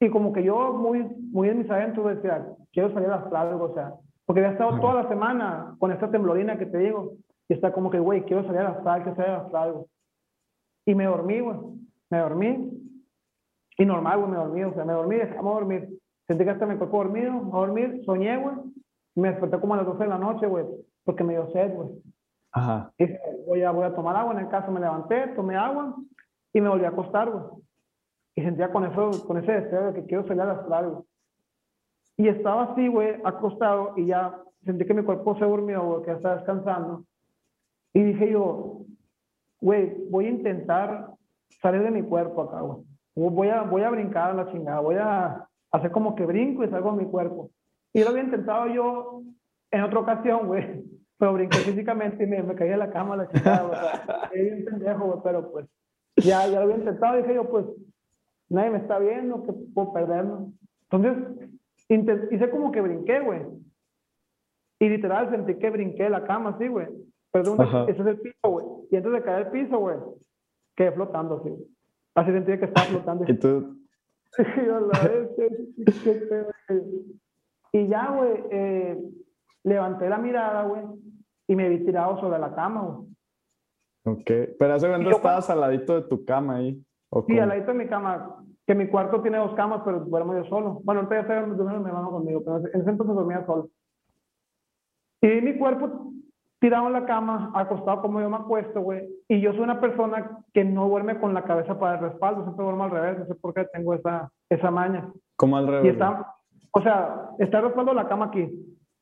Y 0.00 0.10
como 0.10 0.32
que 0.32 0.44
yo 0.44 0.72
muy, 0.72 1.04
muy 1.32 1.48
en 1.48 1.58
mis 1.58 1.70
adentros 1.70 2.16
decía, 2.16 2.46
quiero 2.72 2.92
salir 2.92 3.10
a 3.10 3.16
astral, 3.16 3.60
o 3.60 3.74
sea, 3.74 3.94
porque 4.26 4.40
había 4.40 4.52
estado 4.52 4.78
toda 4.78 5.02
la 5.02 5.08
semana 5.08 5.74
con 5.78 5.90
esta 5.90 6.10
temblorina 6.10 6.58
que 6.58 6.66
te 6.66 6.78
digo. 6.78 7.14
Y 7.48 7.54
está 7.54 7.72
como 7.72 7.90
que, 7.90 7.98
güey, 7.98 8.24
quiero 8.24 8.44
salir 8.44 8.60
a 8.60 8.72
astral, 8.72 9.02
quiero 9.02 9.16
salir 9.16 9.30
a 9.32 9.40
astral, 9.40 9.86
Y 10.86 10.94
me 10.94 11.06
dormí, 11.06 11.40
güey. 11.40 11.56
Me 12.10 12.18
dormí. 12.18 12.70
Y 13.78 13.86
normal, 13.86 14.18
güey, 14.18 14.30
me 14.30 14.36
dormí. 14.36 14.64
O 14.64 14.74
sea, 14.74 14.84
me 14.84 14.92
dormí, 14.92 15.16
dejamos 15.16 15.54
dormir. 15.54 15.88
Sentí 16.26 16.44
que 16.44 16.50
hasta 16.50 16.66
me 16.66 16.76
cuerpo 16.76 16.98
dormido, 16.98 17.32
a 17.32 17.56
dormir, 17.58 18.02
soñé, 18.04 18.36
güey. 18.36 18.54
Me 19.16 19.30
desperté 19.30 19.58
como 19.58 19.72
a 19.72 19.78
las 19.78 19.86
12 19.86 20.04
de 20.04 20.10
la 20.10 20.18
noche, 20.18 20.46
güey, 20.46 20.66
porque 21.04 21.24
me 21.24 21.32
dio 21.32 21.50
sed, 21.50 21.74
güey. 21.74 21.88
Ajá. 22.52 22.92
Y 22.98 23.06
dije, 23.06 23.20
voy 23.46 23.62
a, 23.62 23.70
voy 23.70 23.84
a 23.84 23.94
tomar 23.94 24.14
agua. 24.14 24.34
En 24.34 24.40
el 24.40 24.48
caso 24.48 24.70
me 24.70 24.80
levanté, 24.80 25.28
tomé 25.28 25.56
agua 25.56 25.96
y 26.52 26.60
me 26.60 26.68
volví 26.68 26.84
a 26.84 26.90
acostar, 26.90 27.30
güey. 27.30 27.44
Y 28.38 28.40
sentía 28.40 28.70
con, 28.70 28.84
eso, 28.84 29.26
con 29.26 29.36
ese 29.38 29.50
deseo 29.50 29.90
de 29.90 29.94
que 29.94 30.06
quiero 30.06 30.24
salir 30.24 30.42
al 30.42 30.50
astral, 30.50 30.90
güey. 30.90 31.02
Y 32.18 32.28
estaba 32.28 32.70
así, 32.70 32.86
güey, 32.86 33.16
acostado 33.24 33.94
y 33.96 34.06
ya 34.06 34.40
sentí 34.64 34.86
que 34.86 34.94
mi 34.94 35.02
cuerpo 35.02 35.36
se 35.40 35.44
durmió, 35.44 35.82
güey, 35.82 36.02
que 36.02 36.10
ya 36.12 36.16
estaba 36.18 36.36
descansando. 36.36 37.04
Y 37.92 38.04
dije 38.04 38.30
yo, 38.30 38.82
güey, 39.60 39.92
voy 40.08 40.26
a 40.26 40.30
intentar 40.30 41.10
salir 41.60 41.82
de 41.82 41.90
mi 41.90 42.04
cuerpo 42.04 42.42
acá, 42.42 42.60
güey. 42.60 42.84
Voy 43.16 43.48
a, 43.48 43.62
voy 43.62 43.82
a 43.82 43.90
brincar 43.90 44.30
a 44.30 44.34
la 44.34 44.52
chingada, 44.52 44.78
voy 44.78 44.94
a 45.00 45.44
hacer 45.72 45.90
como 45.90 46.14
que 46.14 46.24
brinco 46.24 46.62
y 46.62 46.68
salgo 46.68 46.92
de 46.92 47.04
mi 47.04 47.10
cuerpo. 47.10 47.50
Y 47.92 48.04
lo 48.04 48.10
había 48.10 48.22
intentado 48.22 48.68
yo 48.68 49.22
en 49.72 49.82
otra 49.82 49.98
ocasión, 49.98 50.46
güey. 50.46 50.84
Pero 51.18 51.32
brinqué 51.32 51.58
físicamente 51.58 52.22
y 52.22 52.28
me, 52.28 52.40
me 52.44 52.54
caí 52.54 52.68
de 52.68 52.76
la 52.76 52.92
cama 52.92 53.14
a 53.14 53.16
la 53.16 53.28
chingada, 53.30 53.62
güey. 53.64 54.46
Era 54.46 54.56
un 54.58 54.64
pendejo, 54.64 55.04
güey, 55.06 55.18
pero 55.24 55.50
pues 55.50 55.66
ya, 56.18 56.46
ya 56.46 56.60
lo 56.60 56.66
había 56.66 56.76
intentado. 56.76 57.16
Dije 57.16 57.34
yo, 57.34 57.50
pues, 57.50 57.66
nadie 58.48 58.70
me 58.70 58.78
está 58.78 58.98
viendo, 58.98 59.44
que 59.44 59.52
puedo 59.52 59.92
perderlo. 59.92 60.48
Entonces, 60.90 61.50
hice 61.88 62.50
como 62.50 62.72
que 62.72 62.80
brinqué, 62.80 63.20
güey. 63.20 63.42
Y 64.80 64.88
literal 64.88 65.30
sentí 65.30 65.56
que 65.56 65.70
brinqué 65.70 66.04
de 66.04 66.10
la 66.10 66.24
cama, 66.24 66.50
así, 66.50 66.68
güey. 66.68 66.86
Perdón, 67.30 67.60
ese 67.88 68.00
es 68.00 68.06
el 68.06 68.20
piso, 68.20 68.48
güey. 68.48 68.66
Y 68.90 68.96
antes 68.96 69.12
de 69.12 69.22
caer 69.22 69.46
al 69.46 69.50
piso, 69.50 69.78
güey, 69.78 69.98
quedé 70.76 70.92
flotando, 70.92 71.40
así. 71.40 71.50
Así 72.14 72.32
sentí 72.32 72.58
que 72.58 72.64
estaba 72.64 72.86
flotando. 72.86 73.24
¿Y 73.28 73.34
tú? 73.34 73.76
y 77.72 77.88
ya, 77.88 78.10
güey, 78.10 78.44
eh, 78.50 78.98
levanté 79.64 80.08
la 80.08 80.18
mirada, 80.18 80.64
güey, 80.64 80.82
y 81.46 81.56
me 81.56 81.68
vi 81.68 81.84
tirado 81.84 82.18
sobre 82.20 82.38
la 82.38 82.54
cama, 82.54 82.82
güey. 82.82 83.08
Ok, 84.04 84.30
pero 84.58 84.74
hace 84.74 84.88
cuando 84.88 85.10
estabas 85.10 85.50
al 85.50 85.60
ladito 85.60 86.00
de 86.00 86.08
tu 86.08 86.24
cama 86.24 86.56
ahí. 86.56 86.82
¿O 87.10 87.24
sí, 87.26 87.38
al 87.38 87.48
ladito 87.48 87.72
de 87.72 87.78
mi 87.78 87.86
cama, 87.86 88.36
que 88.66 88.74
mi 88.74 88.88
cuarto 88.88 89.22
tiene 89.22 89.38
dos 89.38 89.54
camas, 89.54 89.82
pero 89.84 90.00
duermo 90.00 90.34
yo 90.34 90.44
solo. 90.44 90.80
Bueno, 90.84 91.00
ahorita 91.00 91.14
ya 91.14 91.20
estoy 91.22 91.56
durmiendo 91.56 91.80
mi 91.80 91.88
hermano 91.88 92.10
conmigo, 92.10 92.42
pero 92.44 92.58
en 92.58 92.80
ese 92.80 92.90
entonces 92.90 93.16
dormía 93.16 93.44
solo. 93.46 93.68
Y 95.20 95.26
mi 95.40 95.56
cuerpo 95.58 96.12
tirado 96.60 96.86
en 96.88 96.92
la 96.92 97.06
cama, 97.06 97.50
acostado 97.54 98.02
como 98.02 98.20
yo 98.20 98.28
me 98.28 98.36
acuesto, 98.36 98.80
güey. 98.80 99.08
Y 99.28 99.40
yo 99.40 99.52
soy 99.52 99.62
una 99.62 99.80
persona 99.80 100.44
que 100.52 100.64
no 100.64 100.88
duerme 100.88 101.18
con 101.20 101.34
la 101.34 101.44
cabeza 101.44 101.78
para 101.78 101.94
el 101.94 102.00
respaldo, 102.00 102.42
siempre 102.42 102.64
duermo 102.64 102.84
al 102.84 102.90
revés, 102.90 103.18
no 103.18 103.26
sé 103.26 103.34
por 103.36 103.54
qué 103.54 103.64
tengo 103.72 103.94
esa, 103.94 104.30
esa 104.48 104.70
maña. 104.70 105.08
¿Cómo 105.36 105.56
al 105.56 105.66
revés? 105.66 105.84
Y 105.86 105.88
está, 105.88 106.36
o 106.72 106.82
sea, 106.82 107.30
está 107.38 107.58
el 107.58 107.64
respaldo 107.64 107.92
de 107.92 107.96
la 107.96 108.08
cama 108.08 108.26
aquí. 108.26 108.50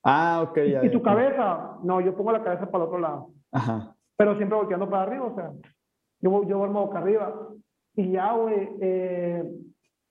Ah, 0.05 0.45
ok, 0.49 0.59
ya. 0.59 0.85
Y, 0.85 0.87
y 0.87 0.91
tu 0.91 1.03
cabeza, 1.03 1.79
no, 1.83 2.01
yo 2.01 2.15
pongo 2.15 2.33
la 2.33 2.45
cabeza 2.45 2.67
para 2.67 2.85
el 2.85 2.89
otro 2.89 2.99
lado. 2.99 3.29
Ajá. 3.53 3.95
Pero 4.17 4.37
siempre 4.37 4.57
volteando 4.57 4.89
para 4.89 5.03
arriba, 5.03 5.25
o 5.25 5.35
sea, 5.35 5.51
yo, 6.21 6.45
yo 6.45 6.59
duermo 6.59 6.87
boca 6.87 6.99
arriba. 6.99 7.35
Y 7.97 8.13
ya, 8.13 8.33
güey, 8.35 8.69
eh, 8.81 9.45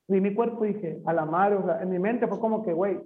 vi 0.08 0.22
mi 0.22 0.34
cuerpo 0.34 0.66
y 0.66 0.74
dije, 0.74 1.02
a 1.06 1.14
la 1.14 1.26
madre, 1.26 1.56
o 1.56 1.66
sea, 1.66 1.82
en 1.82 1.90
mi 1.90 2.00
mente 2.00 2.28
fue 2.28 2.40
como 2.40 2.64
que, 2.64 2.74
güey, 2.74 3.00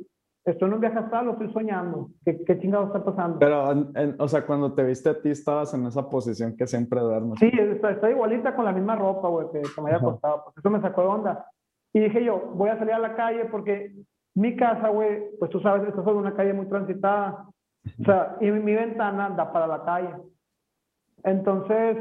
estoy 0.46 0.68
en 0.68 0.74
un 0.76 0.80
viaje 0.80 1.00
astral 1.00 1.28
o 1.28 1.32
estoy 1.34 1.52
soñando, 1.52 2.10
¿qué, 2.24 2.44
qué 2.44 2.60
chingado 2.60 2.86
está 2.86 3.04
pasando? 3.04 3.40
Pero, 3.40 3.94
o 4.18 4.28
sea, 4.28 4.46
cuando 4.46 4.74
te 4.74 4.84
viste 4.84 5.10
a 5.10 5.22
ti, 5.22 5.30
estabas 5.30 5.74
en 5.74 5.86
esa 5.86 6.10
posición 6.10 6.56
que 6.56 6.66
siempre 6.66 7.00
duermes. 7.00 7.40
Sí, 7.40 7.52
está, 7.54 8.10
igualita 8.10 8.56
con 8.56 8.66
la 8.66 8.72
misma 8.72 8.96
ropa, 8.96 9.28
güey, 9.28 9.48
que, 9.52 9.62
me 9.82 9.90
había 9.90 10.00
costado, 10.00 10.44
pues 10.46 10.58
eso 10.58 10.70
me 10.70 10.82
sacó 10.82 11.02
de 11.02 11.08
onda. 11.08 11.46
Y 11.94 12.00
dije 12.00 12.24
yo, 12.24 12.40
voy 12.56 12.70
a 12.70 12.78
salir 12.78 12.94
a 12.94 13.00
la 13.00 13.16
calle 13.16 13.46
porque 13.46 13.94
mi 14.36 14.56
casa, 14.56 14.90
güey, 14.90 15.24
pues 15.40 15.52
tú 15.52 15.60
sabes, 15.60 15.88
esta 15.88 16.02
es 16.02 16.08
una 16.08 16.34
calle 16.34 16.54
muy 16.54 16.68
transitada, 16.68 17.46
o 18.00 18.04
sea, 18.04 18.38
y 18.40 18.52
mi, 18.52 18.74
ventana 18.74 19.30
da 19.32 19.52
para 19.52 19.68
la 19.68 19.84
calle. 19.84 20.14
Entonces, 21.24 21.98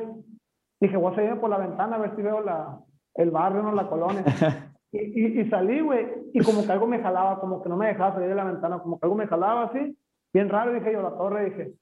dije, 0.81 0.97
voy 0.97 1.13
a 1.13 1.17
salir 1.17 1.41
por 1.41 1.51
la 1.51 1.59
ventana 1.59 1.97
a 1.97 2.01
ver 2.01 2.17
si 2.17 2.23
veo 2.23 2.41
la, 2.41 2.79
el 3.15 3.31
barrio, 3.31 3.63
no 3.63 3.73
la 3.73 3.89
colonia. 3.89 4.25
Y, 4.91 5.41
y, 5.41 5.51
salí, 5.51 5.83
güey, 5.83 6.07
y 6.33 6.43
como 6.43 6.65
que 6.65 6.73
algo 6.73 6.87
me 6.87 7.01
jalaba, 7.01 7.39
como 7.41 7.63
que 7.63 7.69
no 7.69 7.77
me 7.77 7.89
dejaba 7.89 8.15
salir 8.15 8.31
de 8.31 8.35
la 8.35 8.45
ventana, 8.45 8.79
como 8.79 8.99
que 8.99 9.05
algo 9.05 9.17
me 9.17 9.27
jalaba 9.27 9.65
así, 9.65 9.99
bien 10.33 10.49
raro, 10.49 10.73
dije 10.73 10.91
yo, 10.91 11.03
la 11.03 11.15
torre, 11.15 11.45
dije, 11.45 11.75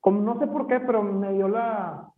como 0.00 0.22
no 0.22 0.38
sé 0.38 0.46
por 0.46 0.66
qué, 0.66 0.80
pero 0.80 1.02
me 1.02 1.34
dio 1.34 1.46
la, 1.48 2.08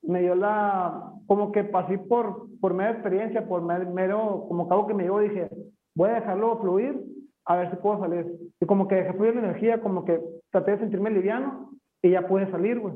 me 0.00 0.20
dio 0.20 0.34
la, 0.34 1.12
como 1.26 1.52
que 1.52 1.64
pasé 1.64 1.98
por, 1.98 2.46
por 2.58 2.74
mera 2.74 2.92
experiencia, 2.92 3.46
por 3.46 3.62
mero, 3.62 4.46
como 4.48 4.66
que 4.66 4.74
algo 4.74 4.86
que 4.86 4.94
me 4.94 5.04
dio, 5.04 5.18
dije, 5.18 5.50
voy 5.94 6.10
a 6.10 6.14
dejarlo 6.14 6.58
fluir, 6.60 7.00
a 7.44 7.56
ver 7.56 7.70
si 7.70 7.76
puedo 7.76 8.00
salir. 8.00 8.26
Y 8.60 8.66
como 8.66 8.88
que 8.88 8.96
dejé 8.96 9.12
fluir 9.12 9.34
la 9.34 9.42
energía, 9.42 9.80
como 9.80 10.04
que 10.04 10.20
traté 10.50 10.72
de 10.72 10.78
sentirme 10.78 11.10
liviano, 11.10 11.70
y 12.02 12.10
ya 12.10 12.26
pude 12.26 12.50
salir, 12.50 12.80
güey. 12.80 12.94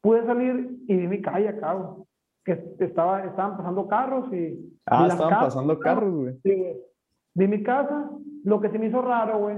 Pude 0.00 0.24
salir 0.26 0.78
y 0.86 0.96
vi 0.96 1.06
mi 1.08 1.20
calle 1.20 1.48
acá, 1.48 1.74
güey 1.74 2.08
que 2.48 2.84
estaba, 2.84 3.24
estaban 3.24 3.56
pasando 3.56 3.86
carros 3.88 4.32
y... 4.32 4.78
Ah, 4.86 5.06
estaban 5.06 5.40
pasando 5.40 5.78
carros, 5.78 6.14
güey. 6.14 6.34
Sí, 6.42 6.54
güey. 6.54 6.76
De 7.34 7.46
mi 7.46 7.62
casa, 7.62 8.10
lo 8.44 8.60
que 8.60 8.70
se 8.70 8.78
me 8.78 8.86
hizo 8.86 9.02
raro, 9.02 9.38
güey, 9.38 9.56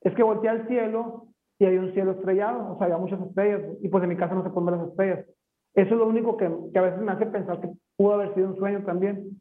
es 0.00 0.14
que 0.14 0.22
volteé 0.22 0.50
al 0.50 0.66
cielo 0.66 1.26
y 1.58 1.66
hay 1.66 1.76
un 1.76 1.92
cielo 1.92 2.12
estrellado, 2.12 2.72
o 2.72 2.78
sea, 2.78 2.86
había 2.86 2.98
muchas 2.98 3.20
estrellas, 3.20 3.62
y 3.82 3.88
pues 3.88 4.02
en 4.02 4.08
mi 4.08 4.16
casa 4.16 4.34
no 4.34 4.42
se 4.42 4.48
ver 4.48 4.78
las 4.78 4.88
estrellas. 4.88 5.26
Eso 5.74 5.94
es 5.94 5.98
lo 5.98 6.08
único 6.08 6.36
que, 6.36 6.50
que 6.72 6.78
a 6.78 6.82
veces 6.82 7.00
me 7.00 7.12
hace 7.12 7.26
pensar 7.26 7.60
que 7.60 7.70
pudo 7.96 8.14
haber 8.14 8.34
sido 8.34 8.48
un 8.48 8.56
sueño 8.56 8.84
también. 8.84 9.40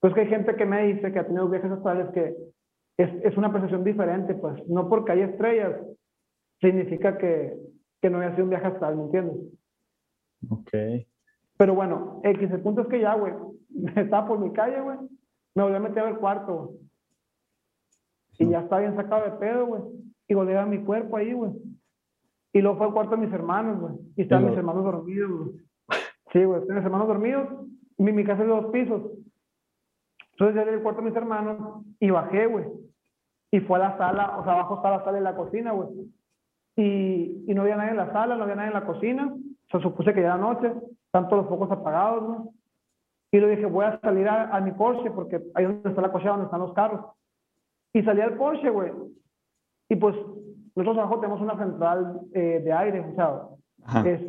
Pues 0.00 0.12
que 0.12 0.22
hay 0.22 0.28
gente 0.28 0.56
que 0.56 0.66
me 0.66 0.86
dice 0.86 1.12
que 1.12 1.18
ha 1.18 1.26
tenido 1.26 1.48
viajes 1.48 1.70
astrales 1.70 2.10
que 2.12 2.36
es, 2.98 3.24
es 3.24 3.36
una 3.36 3.52
percepción 3.52 3.84
diferente, 3.84 4.34
pues 4.34 4.66
no 4.68 4.88
porque 4.88 5.12
hay 5.12 5.20
estrellas 5.22 5.80
significa 6.60 7.16
que, 7.16 7.56
que 8.00 8.10
no 8.10 8.18
haya 8.18 8.32
sido 8.32 8.44
un 8.44 8.50
viaje 8.50 8.66
astral, 8.66 8.96
¿me 8.96 9.04
entiendes? 9.04 9.36
Ok. 10.50 10.70
Pero 11.56 11.74
bueno, 11.74 12.20
X, 12.24 12.50
el 12.50 12.60
punto 12.60 12.82
es 12.82 12.88
que 12.88 13.00
ya, 13.00 13.14
güey, 13.14 13.32
estaba 13.96 14.26
por 14.26 14.38
mi 14.38 14.52
calle, 14.52 14.80
güey, 14.80 14.98
me 15.54 15.62
volví 15.62 15.76
a 15.76 15.80
meter 15.80 16.02
al 16.04 16.18
cuarto, 16.18 16.54
güey. 16.54 16.84
Y 18.38 18.48
ya 18.48 18.60
estaba 18.60 18.80
bien 18.80 18.96
sacado 18.96 19.24
de 19.24 19.30
pedo, 19.32 19.66
güey. 19.66 19.82
Y 20.26 20.34
volví 20.34 20.54
a 20.54 20.66
mi 20.66 20.82
cuerpo 20.82 21.16
ahí, 21.16 21.32
güey. 21.32 21.52
Y 22.52 22.60
luego 22.60 22.78
fue 22.78 22.86
al 22.86 22.92
cuarto 22.92 23.12
de 23.12 23.24
mis 23.24 23.32
hermanos, 23.32 23.80
güey. 23.80 23.94
Y 24.16 24.22
estaban 24.22 24.46
mis 24.46 24.56
hermanos 24.56 24.84
dormidos, 24.84 25.30
güey. 25.30 25.50
Sí, 26.32 26.44
güey, 26.44 26.60
están 26.60 26.76
mis 26.76 26.84
hermanos 26.84 27.06
dormidos. 27.06 27.48
Mi, 27.96 28.12
mi 28.12 28.24
casa 28.24 28.42
es 28.42 28.48
de 28.48 28.54
dos 28.54 28.72
pisos. 28.72 29.02
Entonces 30.32 30.56
ya 30.56 30.64
llegué 30.64 30.76
al 30.76 30.82
cuarto 30.82 31.00
de 31.00 31.08
mis 31.08 31.16
hermanos 31.16 31.84
y 32.00 32.10
bajé, 32.10 32.46
güey. 32.46 32.64
Y 33.52 33.60
fue 33.60 33.78
a 33.78 33.90
la 33.90 33.98
sala, 33.98 34.38
o 34.38 34.42
sea, 34.42 34.54
abajo 34.54 34.76
está 34.76 34.90
la 34.90 35.04
sala 35.04 35.18
y 35.18 35.22
la 35.22 35.36
cocina, 35.36 35.70
güey. 35.72 35.88
Y, 36.76 37.44
y 37.46 37.54
no 37.54 37.62
había 37.62 37.76
nadie 37.76 37.92
en 37.92 37.98
la 37.98 38.12
sala, 38.12 38.36
no 38.36 38.42
había 38.42 38.56
nadie 38.56 38.68
en 38.68 38.74
la 38.74 38.86
cocina. 38.86 39.32
Supuse 39.80 40.14
que 40.14 40.20
ya 40.20 40.28
era 40.28 40.36
noche 40.36 40.72
tanto 41.14 41.36
los 41.36 41.48
focos 41.48 41.70
apagados, 41.70 42.22
¿no? 42.22 42.52
Y 43.30 43.38
le 43.38 43.50
dije, 43.50 43.66
voy 43.66 43.84
a 43.84 44.00
salir 44.00 44.28
a, 44.28 44.60
mi 44.60 44.72
Porsche, 44.72 45.10
porque 45.12 45.40
ahí 45.54 45.64
donde 45.64 45.88
está 45.88 46.02
la 46.02 46.10
cochera, 46.10 46.32
donde 46.32 46.46
están 46.46 46.60
los 46.60 46.72
carros. 46.72 47.04
Y 47.92 48.02
salí 48.02 48.20
al 48.20 48.36
Porsche, 48.36 48.68
güey. 48.70 48.92
Y 49.88 49.96
pues, 49.96 50.16
nosotros 50.74 50.98
abajo 50.98 51.20
tenemos 51.20 51.40
una 51.40 51.56
central 51.56 52.20
eh, 52.32 52.62
de 52.64 52.72
aire, 52.72 53.00
o 53.00 53.14
sea, 53.14 53.42
es, 54.04 54.20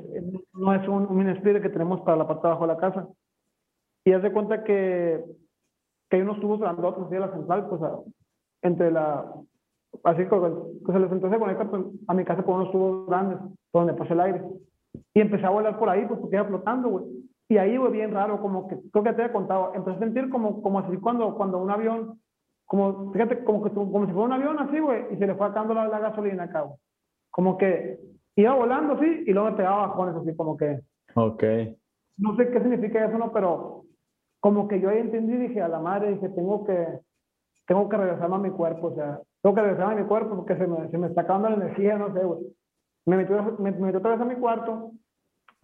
no 0.54 0.74
es 0.74 0.88
un, 0.88 1.06
un 1.06 1.62
que 1.62 1.70
tenemos 1.70 2.02
para 2.02 2.18
la 2.18 2.28
parte 2.28 2.44
de 2.44 2.48
abajo 2.50 2.68
de 2.68 2.74
la 2.74 2.80
casa. 2.80 3.08
Y 4.04 4.12
haz 4.12 4.22
de 4.22 4.32
cuenta 4.32 4.64
que, 4.64 5.24
que 6.10 6.18
hay 6.18 6.22
unos 6.22 6.40
tubos 6.40 6.60
grandotes 6.60 7.10
de 7.10 7.20
la 7.20 7.32
central, 7.32 7.68
pues, 7.68 7.82
entre 8.62 8.92
la, 8.92 9.26
así 10.04 10.24
que, 10.24 10.36
pues, 10.36 11.00
la 11.00 11.10
central 11.10 11.32
se 11.32 11.40
conecta 11.40 11.70
pues, 11.70 11.84
a 12.08 12.14
mi 12.14 12.26
casa 12.26 12.44
con 12.44 12.56
unos 12.56 12.72
tubos 12.72 13.08
grandes, 13.08 13.40
donde 13.74 13.94
pasa 13.94 14.14
el 14.14 14.22
aire. 14.22 14.44
Y 15.14 15.22
empecé 15.22 15.46
a 15.46 15.50
volar 15.50 15.78
por 15.78 15.90
ahí, 15.90 16.06
pues 16.06 16.20
porque 16.20 16.36
iba 16.36 16.46
flotando, 16.46 16.90
güey. 16.90 17.06
Y 17.48 17.58
ahí, 17.58 17.78
güey, 17.78 17.92
bien 17.92 18.12
raro, 18.12 18.42
como 18.42 18.68
que, 18.68 18.78
creo 18.92 19.04
que 19.04 19.14
te 19.14 19.22
había 19.22 19.34
contado, 19.34 19.74
empecé 19.76 19.98
a 19.98 20.00
sentir 20.00 20.30
como, 20.30 20.62
como 20.62 20.80
así 20.80 20.98
cuando, 20.98 21.36
cuando 21.36 21.60
un 21.60 21.70
avión, 21.70 22.20
como, 22.66 23.12
fíjate, 23.12 23.44
como, 23.44 23.64
que, 23.64 23.70
como 23.70 24.06
si 24.06 24.12
fuera 24.12 24.26
un 24.26 24.34
avión 24.34 24.60
así, 24.60 24.80
güey, 24.80 25.06
y 25.12 25.18
se 25.18 25.28
le 25.28 25.36
fue 25.36 25.48
sacando 25.48 25.74
la, 25.74 25.88
la 25.88 26.00
gasolina 26.00 26.44
acá, 26.44 26.62
güey. 26.62 26.78
Como 27.30 27.58
que 27.58 28.00
iba 28.36 28.54
volando 28.54 28.96
así 28.96 29.24
y 29.28 29.32
luego 29.32 29.52
me 29.52 29.58
pegaba 29.58 29.88
bajones 29.88 30.16
así, 30.16 30.36
como 30.36 30.58
que. 30.58 30.80
Ok. 31.16 31.44
No 32.18 32.36
sé 32.36 32.50
qué 32.50 32.62
significa 32.62 33.06
eso, 33.06 33.18
no, 33.18 33.32
pero 33.32 33.84
como 34.40 34.68
que 34.68 34.80
yo 34.80 34.90
ahí 34.90 35.00
entendí, 35.00 35.38
dije 35.38 35.62
a 35.62 35.68
la 35.68 35.80
madre, 35.80 36.14
dije, 36.14 36.30
tengo 36.30 36.66
que, 36.66 37.00
tengo 37.68 37.90
que 37.90 37.98
regresarme 37.98 38.36
a 38.36 38.40
mi 38.40 38.52
cuerpo, 38.52 38.88
o 38.88 38.96
sea, 38.96 39.20
tengo 39.42 39.56
que 39.56 39.62
regresarme 39.62 39.94
a 39.94 40.04
mi 40.04 40.08
cuerpo 40.08 40.36
porque 40.36 40.56
se 40.56 40.66
me, 40.66 40.90
se 40.90 40.98
me 40.98 41.08
está 41.08 41.22
acabando 41.22 41.50
la 41.50 41.56
energía, 41.56 41.98
no 41.98 42.14
sé, 42.14 42.24
güey. 42.24 42.42
Me 43.06 43.18
metí, 43.18 43.34
me, 43.60 43.96
otra 43.96 44.12
vez 44.12 44.22
a 44.22 44.26
mi 44.26 44.36
cuarto, 44.36 44.92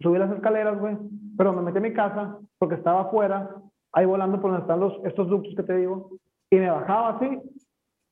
subí 0.00 0.18
las 0.18 0.30
escaleras, 0.30 0.78
güey, 0.78 0.96
pero 1.36 1.52
me 1.52 1.62
metí 1.62 1.78
a 1.78 1.80
mi 1.80 1.92
casa 1.92 2.38
porque 2.58 2.76
estaba 2.76 3.02
afuera, 3.02 3.56
ahí 3.92 4.06
volando 4.06 4.40
por 4.40 4.50
donde 4.50 4.62
están 4.62 4.80
los, 4.80 4.94
estos 5.04 5.28
ductos 5.28 5.54
que 5.56 5.62
te 5.62 5.76
digo, 5.76 6.10
y 6.50 6.56
me 6.56 6.70
bajaba 6.70 7.16
así, 7.16 7.40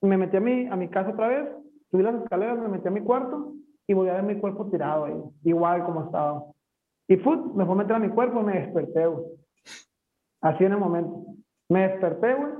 me 0.02 0.16
metí 0.16 0.36
a 0.36 0.40
mi, 0.40 0.66
a 0.66 0.76
mi 0.76 0.88
casa 0.88 1.10
otra 1.10 1.28
vez, 1.28 1.48
subí 1.90 2.02
las 2.02 2.22
escaleras, 2.22 2.58
me 2.58 2.68
metí 2.68 2.88
a 2.88 2.92
mi 2.92 3.02
cuarto 3.02 3.54
y 3.86 3.94
voy 3.94 4.08
a 4.08 4.14
ver 4.14 4.22
mi 4.22 4.40
cuerpo 4.40 4.66
tirado 4.70 5.04
ahí, 5.04 5.22
igual 5.44 5.84
como 5.84 6.04
estaba. 6.04 6.44
Y 7.08 7.16
fut, 7.16 7.54
me 7.54 7.64
fue 7.64 7.74
a 7.74 7.78
meter 7.78 7.96
a 7.96 7.98
mi 7.98 8.08
cuerpo 8.08 8.40
y 8.40 8.44
me 8.44 8.60
desperté, 8.60 9.06
güey. 9.06 9.24
Así 10.40 10.64
en 10.64 10.72
el 10.72 10.78
momento. 10.78 11.24
Me 11.68 11.88
desperté, 11.88 12.34
güey, 12.34 12.52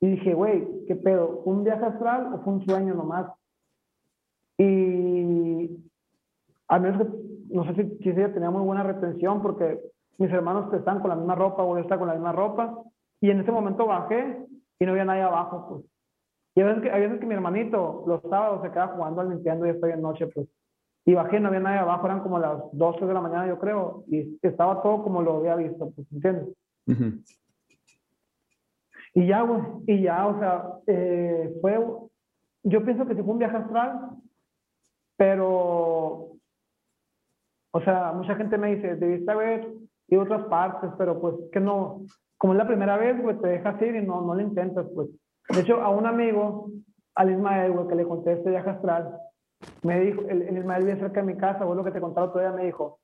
y 0.00 0.10
dije, 0.10 0.34
güey, 0.34 0.66
¿qué 0.86 0.96
pedo? 0.96 1.42
¿Un 1.44 1.64
viaje 1.64 1.84
astral 1.84 2.34
o 2.34 2.38
fue 2.40 2.52
un 2.52 2.64
sueño 2.64 2.94
nomás? 2.94 3.26
Y 4.58 5.83
a 6.68 6.78
menos 6.78 7.02
que, 7.02 7.08
no 7.50 7.64
sé 7.64 7.74
si, 7.74 7.96
si 7.98 8.12
tenía 8.12 8.50
muy 8.50 8.62
buena 8.62 8.82
retención 8.82 9.42
porque 9.42 9.80
mis 10.18 10.30
hermanos 10.30 10.72
están 10.72 11.00
con 11.00 11.10
la 11.10 11.16
misma 11.16 11.34
ropa 11.34 11.62
o 11.62 11.76
yo 11.76 11.82
estaba 11.82 12.00
con 12.00 12.08
la 12.08 12.14
misma 12.14 12.32
ropa. 12.32 12.82
Y 13.20 13.30
en 13.30 13.40
ese 13.40 13.50
momento 13.50 13.86
bajé 13.86 14.46
y 14.78 14.84
no 14.84 14.92
había 14.92 15.04
nadie 15.04 15.22
abajo, 15.22 15.66
pues. 15.68 15.84
Y 16.56 16.60
a 16.60 16.66
veces 16.66 16.82
que, 16.82 16.90
a 16.90 16.98
veces 16.98 17.18
que 17.18 17.26
mi 17.26 17.34
hermanito 17.34 18.04
los 18.06 18.22
sábados 18.22 18.62
se 18.62 18.70
queda 18.70 18.88
jugando 18.88 19.20
al 19.20 19.30
Nintendo 19.30 19.66
y 19.66 19.70
estoy 19.70 19.92
en 19.92 20.02
noche, 20.02 20.26
pues. 20.28 20.48
Y 21.04 21.14
bajé, 21.14 21.40
no 21.40 21.48
había 21.48 21.60
nadie 21.60 21.78
abajo, 21.78 22.06
eran 22.06 22.20
como 22.20 22.38
las 22.38 22.62
12 22.72 23.04
de 23.04 23.14
la 23.14 23.20
mañana, 23.20 23.46
yo 23.46 23.58
creo, 23.58 24.04
y 24.06 24.38
estaba 24.40 24.80
todo 24.82 25.02
como 25.02 25.20
lo 25.20 25.38
había 25.38 25.56
visto, 25.56 25.90
pues, 25.90 26.10
¿entiendes? 26.12 26.48
Y 29.14 29.26
ya, 29.26 29.42
güey, 29.42 29.62
y 29.86 30.02
ya, 30.02 30.26
o 30.26 30.38
sea, 30.38 30.64
eh, 30.86 31.54
fue, 31.60 31.78
yo 32.62 32.84
pienso 32.84 33.06
que 33.06 33.14
si 33.14 33.22
fue 33.22 33.32
un 33.32 33.38
viaje 33.38 33.56
astral, 33.56 34.10
pero, 35.16 36.30
o 37.76 37.80
sea, 37.80 38.12
mucha 38.12 38.36
gente 38.36 38.56
me 38.56 38.76
dice, 38.76 38.94
debiste 38.94 39.32
haber 39.32 39.68
ido 40.06 40.20
a 40.20 40.24
otras 40.24 40.44
partes, 40.44 40.90
pero 40.96 41.20
pues 41.20 41.34
que 41.50 41.58
no, 41.58 42.02
como 42.38 42.52
es 42.52 42.58
la 42.58 42.68
primera 42.68 42.96
vez, 42.96 43.20
güey, 43.20 43.36
te 43.40 43.48
dejas 43.48 43.82
ir 43.82 43.96
y 43.96 44.06
no, 44.06 44.20
no 44.20 44.32
lo 44.32 44.40
intentas, 44.40 44.86
pues. 44.94 45.08
De 45.48 45.60
hecho, 45.60 45.82
a 45.82 45.88
un 45.88 46.06
amigo, 46.06 46.70
al 47.16 47.32
Ismael, 47.32 47.72
güey, 47.72 47.88
que 47.88 47.96
le 47.96 48.06
conté 48.06 48.34
este 48.34 48.50
viaje 48.50 48.70
astral, 48.70 49.18
me 49.82 49.98
dijo, 49.98 50.22
el, 50.28 50.42
el 50.42 50.58
Ismael 50.58 50.84
vive 50.84 51.00
cerca 51.00 51.20
de 51.20 51.26
mi 51.26 51.36
casa, 51.36 51.64
güey, 51.64 51.76
lo 51.76 51.82
que 51.82 51.90
te 51.90 52.00
contaba 52.00 52.32
todavía, 52.32 52.56
me 52.56 52.66
dijo, 52.66 53.00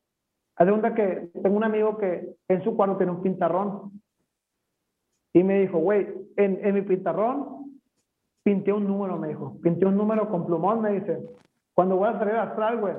haz 0.55 0.67
de 0.67 0.73
cuenta 0.73 0.95
que 0.95 1.31
tengo 1.43 1.57
un 1.57 1.65
amigo 1.65 1.99
que 1.99 2.37
en 2.47 2.63
su 2.63 2.77
cuarto 2.77 2.97
tiene 2.97 3.11
un 3.11 3.23
pintarrón. 3.23 4.01
Y 5.33 5.43
me 5.43 5.63
dijo, 5.63 5.79
güey, 5.79 6.15
en, 6.37 6.65
en 6.65 6.75
mi 6.77 6.83
pintarrón 6.83 7.81
pinté 8.45 8.73
un 8.73 8.87
número, 8.87 9.19
me 9.19 9.29
dijo. 9.29 9.59
Pinté 9.61 9.85
un 9.87 9.97
número 9.97 10.31
con 10.31 10.47
plumón, 10.47 10.81
me 10.81 10.93
dice. 10.93 11.19
Cuando 11.75 11.97
voy 11.97 12.09
a 12.09 12.19
salir 12.21 12.37
astral, 12.37 12.79
güey, 12.79 12.95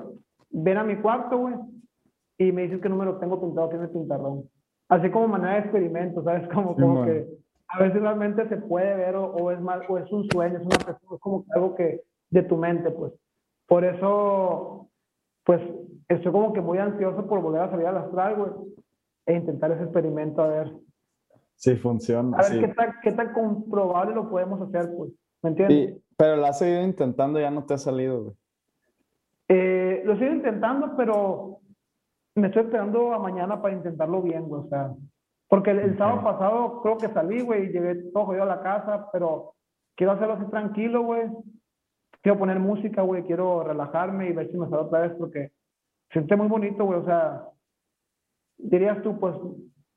ven 0.52 0.78
a 0.78 0.84
mi 0.84 0.98
cuarto, 0.98 1.38
güey, 1.38 1.56
y 2.38 2.52
me 2.52 2.64
dices 2.64 2.82
qué 2.82 2.90
número 2.90 3.18
tengo 3.18 3.40
pintado 3.40 3.70
tiene 3.70 3.86
el 3.86 3.92
pintarrón. 3.92 4.50
Así 4.90 5.10
como 5.10 5.28
manera 5.28 5.54
de 5.54 5.60
experimento, 5.60 6.24
¿sabes? 6.24 6.48
Como, 6.50 6.76
como 6.76 7.06
que 7.06 7.28
a 7.68 7.92
si 7.92 7.98
realmente 7.98 8.48
se 8.50 8.58
puede 8.58 8.96
ver 8.96 9.16
o, 9.16 9.52
es 9.52 9.62
mal, 9.62 9.84
o 9.88 9.98
es 9.98 10.12
un 10.12 10.28
sueño, 10.30 10.58
es, 10.58 10.66
una, 10.66 10.76
es 10.76 11.20
como 11.20 11.46
algo 11.56 11.76
que 11.76 12.02
de 12.30 12.44
tu 12.44 12.58
mente, 12.58 12.92
pues. 12.92 13.14
Por 13.68 13.86
eso, 13.86 14.90
pues, 15.46 15.62
estoy 16.10 16.32
como 16.32 16.52
que 16.52 16.60
muy 16.60 16.78
ansioso 16.80 17.26
por 17.28 17.42
volver 17.42 17.62
a 17.62 17.70
salir 17.70 17.86
al 17.86 17.98
astral, 17.98 18.36
güey, 18.36 18.52
e 19.26 19.36
intentar 19.36 19.72
ese 19.72 19.84
experimento 19.84 20.42
a 20.42 20.48
ver. 20.48 20.74
Si 21.56 21.76
funciona. 21.76 22.38
A 22.38 22.50
ver 22.50 22.60
qué, 22.60 22.68
tan, 22.74 22.94
qué 23.02 23.12
tan 23.14 23.34
comprobable 23.34 24.16
lo 24.16 24.30
podemos 24.30 24.62
hacer, 24.62 24.90
pues. 24.98 25.12
¿Me 25.42 25.52
entiendes? 25.52 25.96
Sí, 25.96 26.04
pero 26.18 26.36
lo 26.36 26.46
has 26.46 26.60
seguido 26.60 26.82
intentando, 26.82 27.40
ya 27.40 27.52
no 27.52 27.66
te 27.66 27.76
ha 27.76 27.78
salido, 27.78 28.24
güey. 28.24 28.36
Eh, 29.54 30.02
lo 30.06 30.18
sigo 30.18 30.32
intentando, 30.32 30.96
pero 30.96 31.58
me 32.36 32.48
estoy 32.48 32.64
esperando 32.64 33.14
a 33.14 33.20
mañana 33.20 33.62
para 33.62 33.76
intentarlo 33.76 34.22
bien, 34.22 34.44
güey. 34.48 34.62
O 34.62 34.70
sea, 34.70 34.94
porque 35.50 35.72
el, 35.72 35.98
sábado 35.98 36.24
pasado 36.24 36.82
creo 36.82 36.98
que 36.98 37.10
salí, 37.10 37.42
güey, 37.42 37.66
y 37.66 37.74
llegué 37.74 37.96
todo 38.14 38.28
jodido 38.28 38.44
a 38.44 38.46
la 38.46 38.62
casa, 38.62 39.10
pero 39.12 39.56
quiero 39.98 40.14
hacerlo 40.14 40.36
así 40.36 40.46
tranquilo, 40.46 41.04
güey. 41.04 41.30
Quiero 42.22 42.40
poner 42.40 42.62
música, 42.62 43.02
güey, 43.02 43.24
quiero 43.24 43.66
relajarme 43.66 44.30
y 44.30 44.32
ver 44.32 44.50
si 44.50 44.58
me 44.58 44.70
sale 44.70 44.84
otra 44.84 45.02
vez 45.02 45.12
porque 45.20 45.52
siente 46.12 46.38
muy 46.38 46.48
bonito, 46.48 46.86
güey, 46.86 47.00
o 47.00 47.06
sea, 47.06 47.44
dirías 48.58 49.02
tú, 49.02 49.20
pues, 49.20 49.36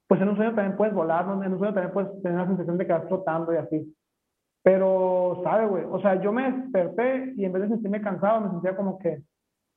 pues 0.09 0.21
en 0.21 0.31
un 0.31 0.37
sueño 0.37 0.55
también 0.57 0.77
puedes 0.77 0.95
volar, 0.95 1.27
¿no? 1.29 1.41
en 1.45 1.53
un 1.53 1.59
sueño 1.59 1.75
también 1.75 1.93
puedes 1.93 2.23
tener 2.23 2.39
la 2.39 2.47
sensación 2.47 2.77
de 2.77 2.87
que 2.89 2.93
vas 2.93 3.07
flotando 3.07 3.55
y 3.55 3.59
así. 3.59 3.97
Pero, 4.65 5.43
¿sabe, 5.45 5.67
güey? 5.67 5.85
O 5.85 6.01
sea, 6.01 6.21
yo 6.21 6.33
me 6.33 6.51
desperté 6.51 7.35
y 7.37 7.45
en 7.45 7.53
vez 7.53 7.63
de 7.63 7.69
sentirme 7.69 8.01
cansado, 8.01 8.41
me 8.41 8.51
sentía 8.51 8.75
como 8.75 8.99
que 8.99 9.23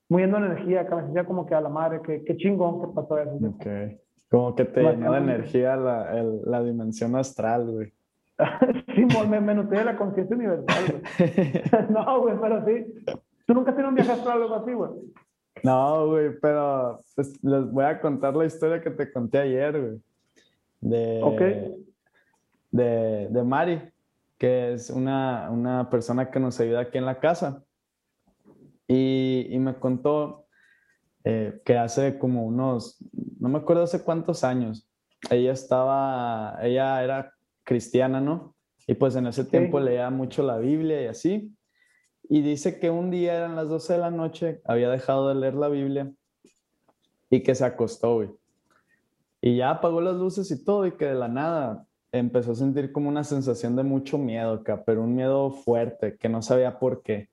muy 0.10 0.24
en 0.24 0.34
energía, 0.34 0.88
que 0.88 0.96
me 0.96 1.04
sentía 1.04 1.26
como 1.26 1.46
que 1.46 1.56
a 1.56 1.62
la 1.62 1.70
madre, 1.70 2.02
que, 2.02 2.24
qué 2.24 2.38
chingón 2.38 2.82
que 2.82 2.88
pasó 2.94 3.18
eso. 3.18 3.32
Ok. 3.32 3.66
Como 4.30 4.56
que 4.56 4.66
te 4.66 4.82
llenó 4.82 5.12
de 5.14 5.18
energía 5.20 5.76
la, 5.76 6.18
el, 6.18 6.42
la 6.46 6.64
dimensión 6.64 7.16
astral, 7.16 7.70
güey. 7.70 7.94
sí, 8.96 9.08
me, 9.28 9.42
me 9.42 9.64
de 9.64 9.86
la 9.86 9.98
conciencia 9.98 10.36
universal, 10.36 10.86
güey. 10.88 11.64
no, 11.90 12.22
güey, 12.22 12.36
pero 12.40 12.66
sí. 12.66 13.04
¿Tú 13.46 13.54
nunca 13.54 13.72
has 13.72 13.76
tenido 13.76 13.90
un 13.90 13.96
viaje 13.96 14.12
astral 14.12 14.42
o 14.42 14.44
algo 14.44 14.56
así, 14.56 14.74
güey? 14.74 14.92
No, 15.64 16.08
güey, 16.08 16.38
pero 16.40 17.00
pues, 17.16 17.44
les 17.44 17.72
voy 17.72 17.86
a 17.86 18.00
contar 18.00 18.36
la 18.36 18.46
historia 18.46 18.82
que 18.82 18.92
te 18.92 19.12
conté 19.12 19.40
ayer, 19.40 19.80
güey. 19.80 20.02
De, 20.80 21.22
Ok. 21.24 21.42
de, 22.72 23.28
de 23.32 23.44
Mari, 23.44 23.82
que 24.38 24.74
es 24.74 24.90
una, 24.90 25.50
una 25.50 25.90
persona 25.90 26.30
que 26.30 26.40
nos 26.40 26.60
ayuda 26.60 26.82
aquí 26.82 26.98
en 26.98 27.06
la 27.06 27.20
casa. 27.20 27.64
Y, 28.88 29.48
y 29.50 29.60
me 29.60 29.76
contó 29.76 30.48
eh, 31.24 31.62
que 31.66 31.78
hace 31.78 32.18
como 32.18 32.46
unos, 32.46 33.04
no 33.40 33.50
me 33.50 33.58
acuerdo 33.58 33.84
hace 33.84 34.02
cuántos 34.02 34.46
años, 34.46 34.90
ella 35.30 35.52
estaba, 35.52 36.58
ella 36.62 37.04
era 37.04 37.34
cristiana, 37.64 38.22
¿no? 38.22 38.56
Y 38.88 38.94
pues 38.94 39.16
en 39.18 39.28
ese 39.28 39.44
tiempo 39.44 39.80
leía 39.80 40.10
mucho 40.10 40.42
la 40.42 40.58
Biblia 40.58 41.02
y 41.02 41.08
así. 41.08 41.54
Y 42.30 42.42
dice 42.42 42.80
que 42.80 42.90
un 42.90 43.12
día 43.12 43.36
eran 43.36 43.58
las 43.58 43.68
12 43.68 43.94
de 43.94 44.00
la 44.00 44.12
noche, 44.12 44.62
había 44.64 44.90
dejado 44.90 45.28
de 45.28 45.36
leer 45.36 45.56
la 45.56 45.68
Biblia 45.68 46.10
y 47.30 47.44
que 47.44 47.56
se 47.56 47.66
acostó, 47.66 48.16
güey. 48.16 48.30
Y 49.42 49.58
ya 49.58 49.72
apagó 49.72 50.00
las 50.00 50.16
luces 50.16 50.50
y 50.52 50.64
todo 50.64 50.88
y 50.88 50.94
que 50.94 51.06
de 51.06 51.16
la 51.16 51.28
nada 51.28 51.86
empezó 52.14 52.54
a 52.54 52.56
sentir 52.56 52.94
como 52.94 53.10
una 53.10 53.26
sensación 53.26 53.76
de 53.76 53.84
mucho 53.84 54.18
miedo 54.18 54.54
acá, 54.54 54.84
pero 54.86 55.04
un 55.04 55.14
miedo 55.14 55.52
fuerte, 55.52 56.18
que 56.18 56.30
no 56.30 56.42
sabía 56.42 56.80
por 56.80 57.02
qué. 57.02 57.30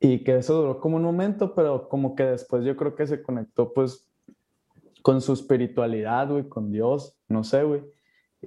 Y 0.00 0.22
que 0.24 0.36
eso 0.36 0.54
duró 0.54 0.80
como 0.80 0.96
un 0.96 1.02
momento, 1.02 1.54
pero 1.54 1.88
como 1.88 2.14
que 2.14 2.24
después 2.24 2.64
yo 2.64 2.76
creo 2.76 2.94
que 2.94 3.06
se 3.06 3.22
conectó 3.22 3.72
pues 3.72 4.10
con 5.02 5.20
su 5.20 5.32
espiritualidad, 5.32 6.30
güey, 6.30 6.48
con 6.48 6.72
Dios, 6.72 7.18
no 7.28 7.44
sé, 7.44 7.62
güey. 7.62 7.82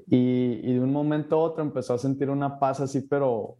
Y, 0.08 0.60
y 0.64 0.74
de 0.74 0.80
un 0.80 0.92
momento 0.92 1.36
a 1.36 1.40
otro 1.40 1.64
empezó 1.64 1.94
a 1.94 1.98
sentir 1.98 2.30
una 2.30 2.60
paz 2.60 2.80
así, 2.80 3.02
pero 3.02 3.58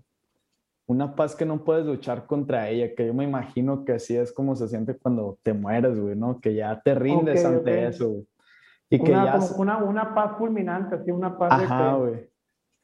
una 0.88 1.16
paz 1.16 1.36
que 1.36 1.46
no 1.46 1.64
puedes 1.64 1.86
luchar 1.86 2.26
contra 2.26 2.70
ella, 2.70 2.96
que 2.96 3.06
yo 3.06 3.14
me 3.14 3.26
imagino 3.26 3.84
que 3.84 3.94
así 3.94 4.16
es 4.16 4.32
como 4.32 4.56
se 4.56 4.70
siente 4.70 4.98
cuando 4.98 5.38
te 5.44 5.54
mueres, 5.54 6.00
güey, 6.00 6.16
¿no? 6.16 6.40
Que 6.40 6.56
ya 6.56 6.82
te 6.82 6.96
rindes 6.96 7.44
Ok, 7.44 7.52
ante 7.52 7.72
ok. 7.72 7.90
eso, 7.90 8.10
güey. 8.10 8.28
Y 8.90 9.04
que 9.04 9.12
una, 9.12 9.26
ya... 9.26 9.48
como 9.48 9.62
una, 9.62 9.78
una 9.84 10.16
paz 10.16 10.38
fulminante, 10.38 10.96
así, 10.96 11.12
una 11.12 11.38
paz 11.38 11.52
Ajá, 11.52 11.84
de 11.84 11.92
que... 11.92 11.98
güey. 12.00 12.30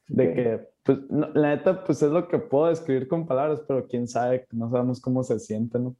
De 0.07 0.33
que, 0.33 0.67
pues, 0.83 0.99
no, 1.09 1.29
la 1.33 1.55
neta, 1.55 1.83
pues 1.83 2.01
es 2.01 2.11
lo 2.11 2.27
que 2.27 2.39
puedo 2.39 2.67
describir 2.67 3.07
con 3.07 3.25
palabras, 3.25 3.61
pero 3.67 3.87
quién 3.87 4.07
sabe, 4.07 4.45
no 4.51 4.69
sabemos 4.69 4.99
cómo 4.99 5.23
se 5.23 5.39
siente, 5.39 5.79
¿no? 5.79 5.95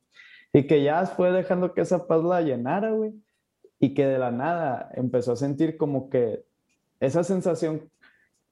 Y 0.52 0.68
que 0.68 0.84
ya 0.84 1.06
fue 1.06 1.32
dejando 1.32 1.74
que 1.74 1.82
esa 1.82 2.06
paz 2.06 2.24
la 2.24 2.42
llenara, 2.42 2.92
güey. 2.92 3.14
Y 3.80 3.94
que 3.94 4.06
de 4.06 4.20
la 4.20 4.32
nada 4.32 4.90
empezó 4.94 5.34
a 5.34 5.36
sentir 5.36 5.78
como 5.78 6.10
que 6.10 6.46
esa 7.00 7.24
sensación 7.24 7.90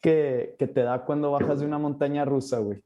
que, 0.02 0.56
que 0.58 0.68
te 0.68 0.82
da 0.82 1.06
cuando 1.06 1.32
bajas 1.32 1.60
de 1.60 1.66
una 1.66 1.78
montaña 1.78 2.26
rusa, 2.26 2.60
güey. 2.60 2.82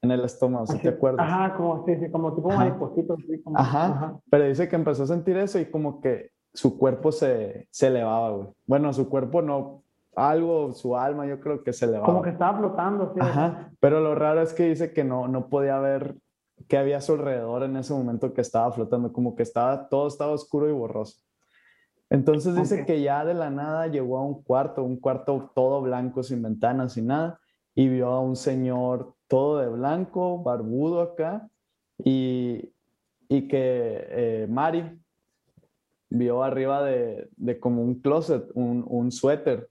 En 0.00 0.10
el 0.10 0.24
estómago, 0.24 0.66
si 0.66 0.78
te 0.78 0.88
acuerdas. 0.88 1.26
Ajá, 1.28 1.56
como, 1.56 1.84
sí, 1.84 1.96
sí, 1.96 2.10
como 2.10 2.34
tipo 2.34 2.50
Ajá. 2.50 2.58
mariposito, 2.58 3.14
así 3.14 3.42
como... 3.42 3.58
Ajá. 3.58 4.18
Pero 4.30 4.44
dice 4.44 4.68
que 4.68 4.76
empezó 4.76 5.02
a 5.02 5.08
sentir 5.08 5.36
eso 5.36 5.58
y 5.58 5.66
como 5.66 6.00
que 6.00 6.30
su 6.54 6.78
cuerpo 6.78 7.12
se, 7.12 7.66
se 7.70 7.88
elevaba, 7.88 8.30
güey. 8.30 8.48
Bueno, 8.66 8.92
su 8.92 9.08
cuerpo 9.08 9.42
no, 9.42 9.82
algo, 10.18 10.72
su 10.72 10.96
alma 10.96 11.26
yo 11.26 11.40
creo 11.40 11.62
que 11.62 11.72
se 11.72 11.84
elevaba. 11.84 12.06
Como 12.06 12.22
que 12.22 12.30
estaba 12.30 12.58
flotando, 12.58 13.04
así. 13.10 13.20
Ajá, 13.20 13.70
pero 13.80 14.00
lo 14.00 14.14
raro 14.14 14.42
es 14.42 14.52
que 14.52 14.64
dice 14.64 14.92
que 14.92 15.04
no, 15.04 15.28
no 15.28 15.48
podía 15.48 15.78
ver 15.78 16.16
qué 16.66 16.76
había 16.76 16.98
a 16.98 17.00
su 17.00 17.12
alrededor 17.12 17.62
en 17.62 17.76
ese 17.76 17.92
momento 17.92 18.34
que 18.34 18.40
estaba 18.40 18.72
flotando, 18.72 19.12
como 19.12 19.36
que 19.36 19.42
estaba, 19.42 19.88
todo 19.88 20.08
estaba 20.08 20.32
oscuro 20.32 20.68
y 20.68 20.72
borroso. 20.72 21.22
Entonces 22.10 22.56
dice 22.56 22.80
Ok. 22.80 22.86
que 22.86 23.02
ya 23.02 23.24
de 23.24 23.34
la 23.34 23.50
nada 23.50 23.86
llegó 23.86 24.18
a 24.18 24.24
un 24.24 24.42
cuarto, 24.42 24.82
un 24.82 24.98
cuarto 24.98 25.50
todo 25.54 25.82
blanco, 25.82 26.22
sin 26.22 26.42
ventanas, 26.42 26.94
sin 26.94 27.06
nada, 27.08 27.38
y 27.74 27.88
vio 27.88 28.08
a 28.08 28.20
un 28.20 28.34
señor 28.34 29.14
todo 29.28 29.58
de 29.58 29.68
blanco, 29.68 30.42
barbudo 30.42 31.00
acá, 31.02 31.48
y, 32.02 32.72
y 33.28 33.46
que 33.46 34.06
eh, 34.08 34.46
Mari 34.48 34.98
vio 36.10 36.42
arriba 36.42 36.82
de, 36.82 37.28
de 37.36 37.60
como 37.60 37.82
un 37.82 38.00
closet, 38.00 38.50
un, 38.54 38.84
un 38.88 39.12
suéter, 39.12 39.68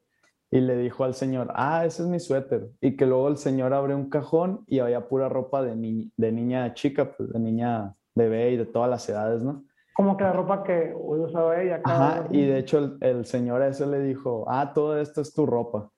y 0.49 0.61
le 0.61 0.77
dijo 0.77 1.03
al 1.03 1.13
señor, 1.13 1.51
ah, 1.55 1.85
ese 1.85 2.03
es 2.03 2.07
mi 2.07 2.19
suéter. 2.19 2.69
Y 2.81 2.95
que 2.95 3.05
luego 3.05 3.27
el 3.27 3.37
señor 3.37 3.73
abrió 3.73 3.95
un 3.97 4.09
cajón 4.09 4.63
y 4.67 4.79
había 4.79 5.07
pura 5.07 5.27
ropa 5.29 5.61
de, 5.61 5.75
ni- 5.75 6.11
de 6.15 6.31
niña 6.31 6.73
chica, 6.73 7.13
pues 7.15 7.29
de 7.31 7.39
niña 7.39 7.95
bebé 8.15 8.51
y 8.51 8.57
de 8.57 8.65
todas 8.65 8.89
las 8.89 9.07
edades, 9.09 9.43
¿no? 9.43 9.65
Como 9.93 10.15
que 10.15 10.23
la 10.23 10.31
ropa 10.33 10.63
que 10.63 10.93
usaba 10.95 11.61
ella. 11.61 11.81
Ajá, 11.83 12.27
y 12.31 12.45
de 12.45 12.59
hecho 12.59 12.77
el, 12.77 12.97
el 13.01 13.25
señor 13.25 13.61
ese 13.63 13.85
le 13.87 13.99
dijo, 14.01 14.45
ah, 14.47 14.71
todo 14.73 14.99
esto 14.99 15.21
es 15.21 15.33
tu 15.33 15.45
ropa. 15.45 15.89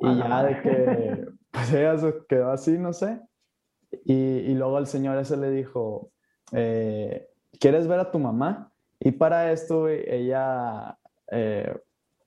Y 0.00 0.06
ya 0.18 0.42
de 0.44 0.60
que, 0.62 1.26
pues 1.52 1.72
ella 1.72 1.98
se 1.98 2.14
quedó 2.28 2.50
así, 2.50 2.76
no 2.78 2.92
sé. 2.92 3.20
Y, 4.04 4.14
y 4.14 4.54
luego 4.54 4.78
el 4.78 4.86
señor 4.86 5.18
ese 5.18 5.36
le 5.36 5.50
dijo, 5.50 6.10
eh, 6.52 7.28
¿quieres 7.60 7.86
ver 7.86 8.00
a 8.00 8.10
tu 8.10 8.18
mamá? 8.18 8.72
Y 8.98 9.12
para 9.12 9.52
esto, 9.52 9.88
ella, 9.88 10.96
eh, 11.30 11.76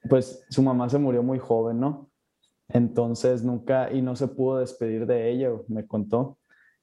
pues 0.09 0.45
su 0.49 0.61
mamá 0.61 0.89
se 0.89 0.97
murió 0.99 1.23
muy 1.23 1.39
joven, 1.39 1.79
¿no? 1.79 2.09
Entonces 2.69 3.43
nunca, 3.43 3.91
y 3.91 4.01
no 4.01 4.15
se 4.15 4.27
pudo 4.27 4.57
despedir 4.59 5.05
de 5.05 5.29
ella, 5.29 5.49
me 5.67 5.85
contó. 5.85 6.37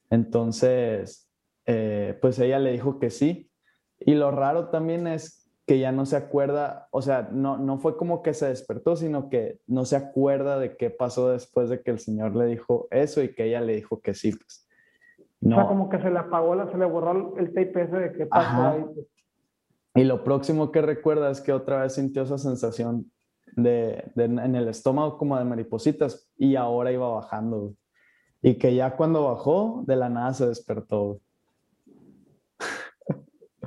Entonces, 0.09 1.29
eh, 1.65 2.17
pues 2.21 2.39
ella 2.39 2.59
le 2.59 2.71
dijo 2.71 2.99
que 2.99 3.09
sí. 3.09 3.49
Y 3.99 4.15
lo 4.15 4.31
raro 4.31 4.69
también 4.69 5.07
es 5.07 5.49
que 5.65 5.79
ya 5.79 5.91
no 5.93 6.05
se 6.05 6.17
acuerda, 6.17 6.87
o 6.91 7.01
sea, 7.01 7.29
no, 7.31 7.57
no 7.57 7.79
fue 7.79 7.95
como 7.95 8.21
que 8.21 8.33
se 8.33 8.47
despertó, 8.47 8.95
sino 8.97 9.29
que 9.29 9.59
no 9.65 9.85
se 9.85 9.95
acuerda 9.95 10.59
de 10.59 10.75
qué 10.75 10.89
pasó 10.89 11.29
después 11.29 11.69
de 11.69 11.81
que 11.81 11.91
el 11.91 11.99
señor 11.99 12.35
le 12.35 12.45
dijo 12.47 12.87
eso 12.91 13.23
y 13.23 13.33
que 13.33 13.45
ella 13.45 13.61
le 13.61 13.75
dijo 13.75 14.01
que 14.01 14.13
sí, 14.13 14.31
pues. 14.33 14.67
O 15.41 15.49
sea, 15.49 15.57
No. 15.63 15.67
como 15.67 15.89
que 15.89 15.99
se 16.01 16.09
le 16.09 16.19
apagó, 16.19 16.69
se 16.69 16.77
le 16.77 16.85
borró 16.85 17.37
el 17.37 17.47
tape 17.53 17.81
ese 17.83 17.95
de 17.97 18.11
que 18.13 18.25
pasó 18.25 18.45
Ajá. 18.45 18.71
ahí. 18.71 18.83
pues. 18.93 19.07
Y 19.95 20.03
lo 20.05 20.23
próximo 20.23 20.71
que 20.71 20.81
recuerda 20.81 21.29
es 21.29 21.39
que 21.39 21.53
otra 21.53 21.83
vez 21.83 21.93
sintió 21.93 22.23
esa 22.23 22.37
sensación 22.37 23.11
de, 23.55 24.11
de- 24.15 24.23
en 24.25 24.55
el 24.55 24.67
estómago 24.67 25.17
como 25.17 25.37
de 25.37 25.45
maripositas 25.45 26.31
y 26.37 26.55
ahora 26.55 26.91
iba 26.91 27.07
bajando. 27.09 27.59
güey. 27.59 27.75
Y 28.41 28.55
que 28.57 28.75
ya 28.75 28.95
cuando 28.97 29.23
bajó, 29.25 29.83
de 29.87 29.95
la 29.95 30.09
nada 30.09 30.33
se 30.33 30.47
despertó. 30.47 31.03
güey. 31.05 31.19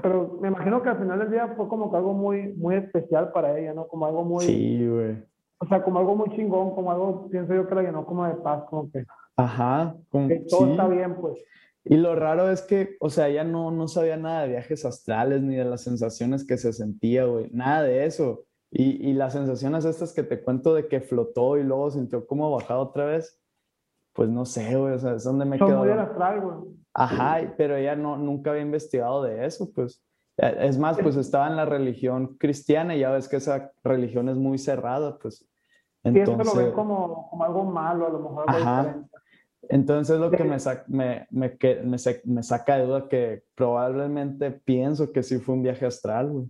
Pero 0.02 0.38
me 0.40 0.48
imagino 0.48 0.82
que 0.82 0.88
al 0.90 0.98
final 0.98 1.18
del 1.18 1.30
día 1.30 1.48
fue 1.56 1.68
como 1.68 1.90
que 1.90 1.96
algo 1.96 2.12
muy, 2.12 2.52
muy 2.54 2.76
especial 2.76 3.32
para 3.32 3.58
ella, 3.58 3.72
¿no? 3.74 3.88
Como 3.88 4.06
algo 4.06 4.24
muy, 4.24 4.44
Sí, 4.44 4.86
güey. 4.86 5.16
o 5.58 5.66
sea, 5.66 5.82
como 5.82 5.98
algo 5.98 6.14
muy 6.14 6.28
chingón, 6.36 6.74
como 6.74 6.92
algo, 6.92 7.28
pienso 7.30 7.54
yo 7.54 7.66
que 7.66 7.74
la 7.74 7.82
llenó 7.82 8.04
como 8.04 8.26
de 8.26 8.34
paz, 8.34 8.64
como 8.68 8.90
que, 8.90 9.04
Ajá. 9.36 9.96
como- 10.10 10.28
que 10.28 10.44
todo 10.48 10.66
sí. 10.66 10.70
está 10.72 10.86
bien, 10.88 11.16
pues. 11.20 11.38
Y 11.84 11.96
lo 11.96 12.14
raro 12.14 12.50
es 12.50 12.62
que, 12.62 12.96
o 13.00 13.08
sea, 13.08 13.28
ella 13.28 13.44
no, 13.44 13.70
no 13.70 13.88
sabía 13.88 14.16
nada 14.16 14.42
de 14.42 14.48
viajes 14.48 14.84
astrales 14.84 15.40
ni 15.42 15.54
de 15.56 15.64
las 15.64 15.82
sensaciones 15.82 16.44
que 16.46 16.58
se 16.58 16.72
sentía, 16.72 17.24
güey. 17.24 17.48
Nada 17.52 17.82
de 17.84 18.04
eso. 18.06 18.44
Y, 18.70 19.10
y 19.10 19.14
las 19.14 19.32
sensaciones 19.32 19.84
estas 19.84 20.12
que 20.12 20.22
te 20.22 20.40
cuento 20.42 20.74
de 20.74 20.88
que 20.88 21.00
flotó 21.00 21.56
y 21.56 21.62
luego 21.62 21.90
sintió 21.90 22.26
como 22.26 22.50
bajado 22.50 22.80
otra 22.82 23.04
vez, 23.06 23.40
pues 24.12 24.28
no 24.28 24.44
sé, 24.44 24.76
güey, 24.76 24.94
o 24.94 24.98
sea, 24.98 25.14
es 25.14 25.24
donde 25.24 25.44
me 25.44 25.58
Son 25.58 25.68
quedó. 25.68 25.78
muy 25.80 25.90
astral, 25.90 26.40
güey. 26.40 26.56
Ajá, 26.94 27.42
y- 27.42 27.52
pero 27.56 27.76
ella 27.76 27.94
no, 27.96 28.16
nunca 28.16 28.50
había 28.50 28.62
investigado 28.62 29.22
de 29.22 29.44
eso, 29.46 29.70
pues. 29.74 30.02
Eh, 30.38 30.54
Es 30.60 30.78
más, 30.78 30.98
pues 31.00 31.16
estaba 31.16 31.46
en 31.48 31.56
la 31.56 31.64
religión 31.64 32.36
cristiana 32.38 32.96
y 32.96 33.00
ya 33.00 33.10
ves 33.10 33.28
que 33.28 33.36
esa 33.36 33.72
religión 33.84 34.28
es 34.28 34.36
muy 34.36 34.58
cerrada, 34.58 35.16
pues. 35.18 35.42
Eso 36.02 36.12
lo 36.14 36.18
Entonces, 36.32 36.56
ven 36.56 36.72
como, 36.72 37.28
como 37.30 37.44
algo 37.44 37.64
malo, 37.64 38.06
a 38.06 38.10
lo 38.10 38.18
mejor 38.20 38.44
algo 38.48 38.62
Ajá. 38.62 38.82
diferente. 38.82 39.10
entonces 39.68 40.20
lo 40.20 40.30
que 40.30 40.44
De- 40.44 40.44
me, 40.44 40.58
sa- 40.60 40.84
me, 40.88 41.26
me, 41.30 41.56
que- 41.58 41.82
me, 41.82 41.96
me 42.24 42.42
saca 42.42 42.76
de 42.78 42.86
duda 42.86 43.08
que 43.08 43.42
probablemente 43.54 44.50
pienso 44.52 45.10
que 45.12 45.22
sí 45.22 45.38
fue 45.38 45.54
un 45.56 45.62
viaje 45.62 45.84
astral, 45.86 46.30
güey. 46.30 46.46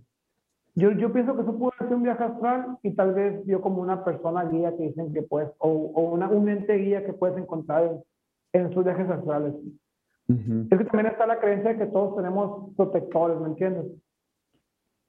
Yo, 0.75 0.91
yo 0.91 1.11
pienso 1.11 1.35
que 1.35 1.41
eso 1.41 1.57
pudo 1.57 1.71
ser 1.87 1.95
un 1.95 2.03
viaje 2.03 2.23
astral 2.23 2.77
y 2.83 2.91
tal 2.91 3.13
vez 3.13 3.45
vio 3.45 3.61
como 3.61 3.81
una 3.81 4.03
persona 4.03 4.45
guía 4.45 4.75
que 4.75 4.83
dicen 4.83 5.13
que 5.13 5.21
puedes, 5.23 5.49
o, 5.59 5.69
o 5.69 6.01
una, 6.11 6.29
un 6.29 6.47
ente 6.49 6.75
guía 6.75 7.05
que 7.05 7.13
puedes 7.13 7.37
encontrar 7.37 7.83
en, 8.53 8.61
en 8.61 8.73
sus 8.73 8.83
viajes 8.83 9.09
astrales. 9.09 9.53
Ujú. 10.29 10.67
Es 10.69 10.77
que 10.77 10.85
también 10.85 11.07
está 11.07 11.25
la 11.25 11.39
creencia 11.39 11.73
de 11.73 11.79
que 11.79 11.85
todos 11.87 12.15
tenemos 12.15 12.75
protectores, 12.75 13.39
¿me 13.39 13.47
entiendes? 13.47 13.85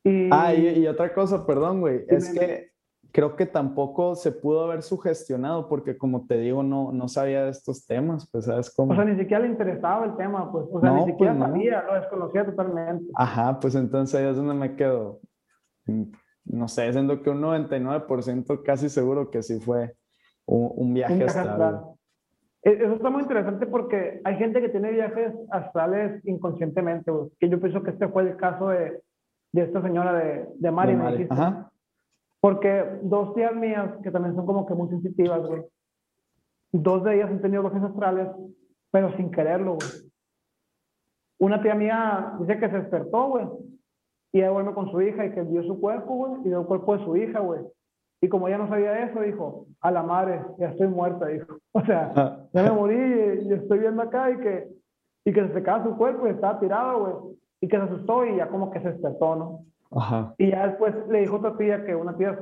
Y, 0.05 0.31
Ah, 0.33 0.55
y, 0.55 0.81
y 0.81 0.87
otra 0.87 1.13
cosa, 1.13 1.45
perdón, 1.47 1.81
güey, 1.81 2.05
es 2.09 2.31
que 2.31 2.71
creo 3.11 3.37
que 3.37 3.47
tampoco 3.47 4.15
se 4.15 4.33
pudo 4.33 4.65
haber 4.65 4.83
sugestionado 4.83 5.69
porque 5.69 5.97
como 5.97 6.27
te 6.27 6.39
digo, 6.39 6.63
no, 6.63 6.93
no 6.93 7.09
sabía 7.09 7.45
de 7.45 7.51
estos 7.51 7.87
temas, 7.87 8.29
pues 8.31 8.45
sabes 8.45 8.73
cómo. 8.75 8.93
O 8.93 8.97
sea, 8.97 9.05
ni 9.05 9.19
siquiera 9.19 9.43
le 9.43 9.49
interesaba 9.49 10.05
el 10.07 10.17
tema, 10.17 10.51
pues, 10.53 10.67
o 10.71 10.81
sea, 10.81 10.93
ni 10.93 11.07
siquiera 11.07 11.37
sabía, 11.39 11.83
lo 11.83 11.95
desconocía 11.95 12.47
totalmente. 12.47 13.11
Ajá, 13.15 13.59
pues 13.59 13.75
entonces 13.75 14.15
ahí 14.15 14.27
es 14.27 14.37
donde 14.37 14.55
me 14.55 14.77
quedo. 14.77 15.21
No 16.49 16.69
sé, 16.69 16.93
siendo 16.93 17.23
que 17.23 17.31
un 17.31 17.43
99% 17.43 18.63
casi 18.63 18.89
seguro 18.89 19.31
que 19.31 19.43
sí 19.43 19.61
fue 19.61 19.95
un, 20.47 20.73
un 20.75 20.95
viaje, 20.95 21.25
astral. 21.25 21.83
E, 22.63 22.73
eso 22.73 22.95
está 22.95 23.11
muy 23.11 23.23
interesante 23.23 23.67
porque 23.67 24.21
hay 24.25 24.37
gente 24.37 24.61
que 24.61 24.69
tiene 24.69 24.91
viajes 24.91 25.33
astrales 25.51 26.25
inconscientemente, 26.25 27.13
que 27.39 27.49
yo 27.49 27.61
pienso 27.61 27.83
que 27.83 27.91
este 27.91 28.09
fue 28.09 28.23
el 28.23 28.37
caso 28.37 28.69
de, 28.69 29.03
de 29.53 29.63
esta 29.63 29.83
señora 29.83 30.13
de, 30.15 30.49
de 30.57 30.71
Mari, 30.71 30.93
de 30.93 30.99
Mari. 30.99 31.27
Ajá. 31.31 31.71
Porque 32.41 32.85
dos 33.03 33.35
tías 33.35 33.55
mías, 33.55 33.91
que 34.03 34.11
también 34.11 34.35
son 34.35 34.47
como 34.47 34.67
que 34.67 34.75
muy 34.75 34.89
sensitivas, 34.89 35.47
güey, 35.47 35.63
dos 36.73 37.05
de 37.05 37.17
ellas 37.17 37.31
han 37.31 37.41
tenido 37.41 37.63
viajes 37.63 37.83
astrales, 37.83 38.29
pero 38.91 39.15
sin 39.17 39.31
quererlo, 39.31 39.75
güey. 39.75 39.91
Una 41.41 41.63
tía 41.63 41.75
mía 41.75 42.35
dice 42.41 42.59
que 42.59 42.69
se 42.69 42.79
despertó, 42.79 43.29
güey, 43.29 43.47
y 44.33 44.39
ella 44.39 44.51
duerme 44.51 44.75
con 44.75 44.91
su 44.91 45.01
hija 45.01 45.25
y 45.25 45.33
que 45.33 45.43
vio 45.43 45.63
su 45.65 45.81
cuerpo, 45.81 46.15
güey, 46.15 46.33
y 46.45 46.49
vio 46.49 46.61
el 46.61 46.67
cuerpo 46.67 46.97
de 46.97 47.05
su 47.05 47.17
hija, 47.17 47.41
güey. 47.41 47.61
Y 48.21 48.29
como 48.29 48.49
ella 48.49 48.59
no 48.59 48.69
sabía 48.69 49.05
eso, 49.05 49.21
dijo, 49.21 49.67
a 49.81 49.91
la 49.91 50.03
madre, 50.03 50.43
ya 50.59 50.71
estoy 50.71 50.89
muerta, 50.89 51.27
dijo. 51.27 51.59
O 51.73 51.85
sea, 51.85 52.49
ya 52.53 52.63
me 52.63 52.71
morí 52.73 52.97
y, 52.97 53.53
estoy 53.53 53.79
viendo 53.79 54.03
acá 54.03 54.31
y 54.31 54.39
que, 54.39 54.69
y 55.25 55.33
que 55.33 55.47
se 55.47 55.55
secaba 55.55 55.85
su 55.85 55.97
cuerpo 55.97 56.27
y 56.27 56.31
estaba 56.31 56.59
tirado, 56.59 57.01
güey. 57.01 57.37
Y 57.61 57.69
que 57.69 57.77
se 57.77 57.83
asustó 57.83 58.25
y 58.25 58.37
ya 58.37 58.49
como 58.49 58.71
que 58.71 58.81
se 58.81 58.93
despertó, 58.93 59.37
¿no? 59.37 59.65
Ajá. 59.91 60.35
Y 60.39 60.51
ya 60.51 60.67
después 60.67 60.95
le 61.09 61.21
dijo 61.21 61.37
a 61.37 61.39
otra 61.39 61.57
tía 61.57 61.85
que 61.85 61.95
una 61.95 62.17
tía, 62.17 62.39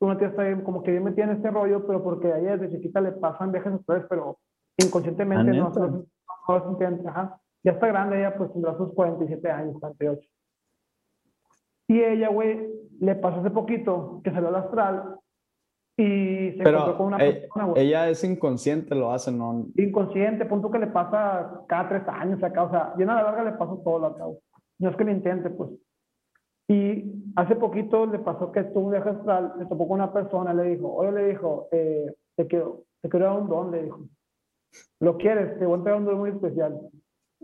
una 0.00 0.18
tía 0.18 0.28
está 0.28 0.62
como 0.62 0.82
que 0.82 0.90
bien 0.90 1.04
metida 1.04 1.24
en 1.24 1.30
este 1.32 1.50
rollo, 1.50 1.86
pero 1.86 2.02
porque 2.02 2.32
a 2.32 2.38
ella 2.38 2.56
desde 2.56 2.76
chiquita 2.76 3.00
le 3.00 3.12
pasan 3.12 3.52
viajes 3.52 3.72
astrales, 3.72 4.06
pero 4.08 4.38
inconscientemente 4.78 5.52
no, 5.52 5.70
no, 5.70 5.86
no, 5.86 6.06
no. 6.48 7.08
Ajá. 7.10 7.40
Ya 7.62 7.72
está 7.72 7.86
grande, 7.86 8.18
ella 8.18 8.36
pues 8.36 8.52
tendrá 8.52 8.76
sus 8.76 8.92
47 8.92 9.50
años, 9.50 9.76
48. 9.80 10.28
Y 11.88 12.00
ella, 12.00 12.28
güey, 12.28 12.66
le 13.00 13.14
pasó 13.16 13.40
hace 13.40 13.50
poquito 13.50 14.20
que 14.24 14.30
salió 14.30 14.48
al 14.48 14.56
astral 14.56 15.16
y 15.96 16.52
se 16.52 16.62
encontró 16.62 16.96
con 16.96 17.06
una 17.06 17.18
persona, 17.18 17.64
güey. 17.66 17.86
Ella 17.86 18.08
es 18.08 18.24
inconsciente, 18.24 18.94
lo 18.94 19.12
hace, 19.12 19.30
¿no? 19.30 19.66
Inconsciente, 19.76 20.46
punto 20.46 20.70
que 20.70 20.78
le 20.78 20.88
pasa 20.88 21.62
cada 21.68 21.88
tres 21.88 22.02
años 22.08 22.42
acá, 22.42 22.64
o 22.64 22.70
sea, 22.70 22.94
llena 22.96 23.16
la 23.16 23.24
larga 23.24 23.44
le 23.44 23.52
pasó 23.52 23.80
todo 23.84 24.06
acá. 24.06 24.24
No 24.78 24.90
es 24.90 24.96
que 24.96 25.04
lo 25.04 25.10
intente, 25.12 25.50
pues. 25.50 25.70
Y 26.68 27.04
hace 27.36 27.56
poquito 27.56 28.06
le 28.06 28.18
pasó 28.18 28.50
que 28.50 28.60
estuvo 28.60 28.86
un 28.86 28.92
viaje 28.92 29.10
astral, 29.10 29.52
le 29.58 29.66
topó 29.66 29.86
con 29.86 30.00
una 30.00 30.12
persona, 30.12 30.54
le 30.54 30.64
dijo, 30.64 30.92
oye, 30.92 31.12
le 31.12 31.28
dijo, 31.28 31.68
eh, 31.70 32.14
te, 32.36 32.46
quiero, 32.46 32.84
te 33.02 33.08
quiero 33.08 33.26
dar 33.26 33.40
un 33.40 33.48
don, 33.48 33.70
le 33.70 33.84
dijo. 33.84 34.00
¿Lo 35.00 35.16
quieres? 35.16 35.58
Te 35.58 35.66
voy 35.66 35.74
a 35.74 35.76
entregar 35.76 36.00
un 36.00 36.06
don 36.06 36.18
muy 36.18 36.30
especial. 36.30 36.80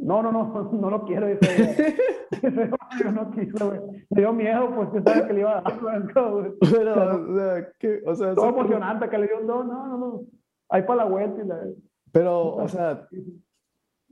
No, 0.01 0.23
no, 0.23 0.33
no, 0.33 0.71
no 0.73 0.91
lo 0.91 1.05
quiero, 1.05 1.27
dice 1.27 1.97
yo 3.03 3.13
no 3.13 3.31
quiso, 3.33 3.69
güey. 3.69 3.81
Me 4.11 4.21
dio 4.21 4.33
miedo, 4.33 4.75
pues 4.75 4.89
que 4.91 5.03
sabes 5.03 5.27
que 5.27 5.33
le 5.35 5.41
iba 5.41 5.59
a 5.59 5.63
dar, 5.63 6.31
güey. 6.31 6.53
Pero, 6.73 7.31
o 7.31 7.37
sea, 7.37 7.69
¿qué? 7.79 8.03
O 8.07 8.15
sea, 8.15 8.35
todo 8.35 8.49
emocionante 8.49 9.09
que 9.09 9.19
le 9.19 9.27
dio 9.27 9.41
un 9.41 9.47
don, 9.47 9.69
no, 9.69 9.87
no, 9.87 9.99
no. 9.99 10.23
Ahí 10.69 10.83
para 10.83 11.05
la 11.05 11.11
vuelta 11.11 11.43
y 11.43 11.47
la... 11.47 11.61
Pero, 12.13 12.55
o 12.55 12.69
sea, 12.69 13.09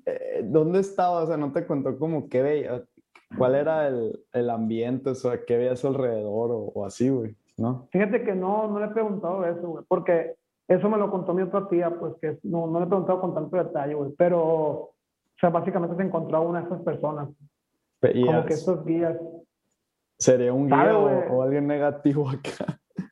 eh, 0.05 0.43
¿dónde 0.45 0.81
estaba? 0.81 1.23
O 1.23 1.27
sea, 1.27 1.37
no 1.37 1.53
te 1.53 1.67
contó 1.67 1.97
como 1.99 2.29
qué 2.29 2.43
veía, 2.43 2.85
cuál 3.37 3.55
era 3.55 3.87
el, 3.89 4.19
el 4.33 4.51
ambiente, 4.51 5.11
o 5.11 5.15
sea, 5.15 5.45
qué 5.45 5.57
veía 5.57 5.73
a 5.73 5.77
su 5.77 5.89
alrededor 5.89 6.51
o, 6.51 6.73
o 6.75 6.85
así, 6.85 7.09
güey, 7.09 7.37
¿no? 7.57 7.89
Fíjate 7.93 8.25
que 8.25 8.35
no, 8.35 8.69
no 8.69 8.79
le 8.81 8.87
he 8.87 8.91
preguntado 8.91 9.45
eso, 9.45 9.69
güey, 9.69 9.85
porque 9.87 10.35
eso 10.69 10.89
me 10.89 10.99
lo 10.99 11.11
contó 11.11 11.35
mi 11.35 11.43
otra 11.43 11.69
tía, 11.69 11.91
pues 11.91 12.15
que 12.21 12.39
no, 12.43 12.67
no 12.67 12.79
le 12.79 12.87
he 12.87 12.89
preguntado 12.89 13.21
con 13.21 13.35
tanto 13.35 13.57
detalle, 13.57 13.95
güey, 13.95 14.13
pero 14.17 14.91
o 15.39 15.41
sea, 15.41 15.51
básicamente 15.51 15.95
se 15.95 16.03
encontró 16.03 16.39
a 16.39 16.41
una 16.41 16.59
de 16.59 16.65
estas 16.65 16.83
personas. 16.83 17.29
como 18.01 18.45
que 18.45 18.55
estos 18.55 18.85
guías. 18.85 19.17
¿Sería 20.19 20.53
un 20.53 20.67
guía 20.67 20.99
o, 20.99 21.43
alguien 21.43 21.67
negativo 21.67 22.29
acá? 22.29 22.79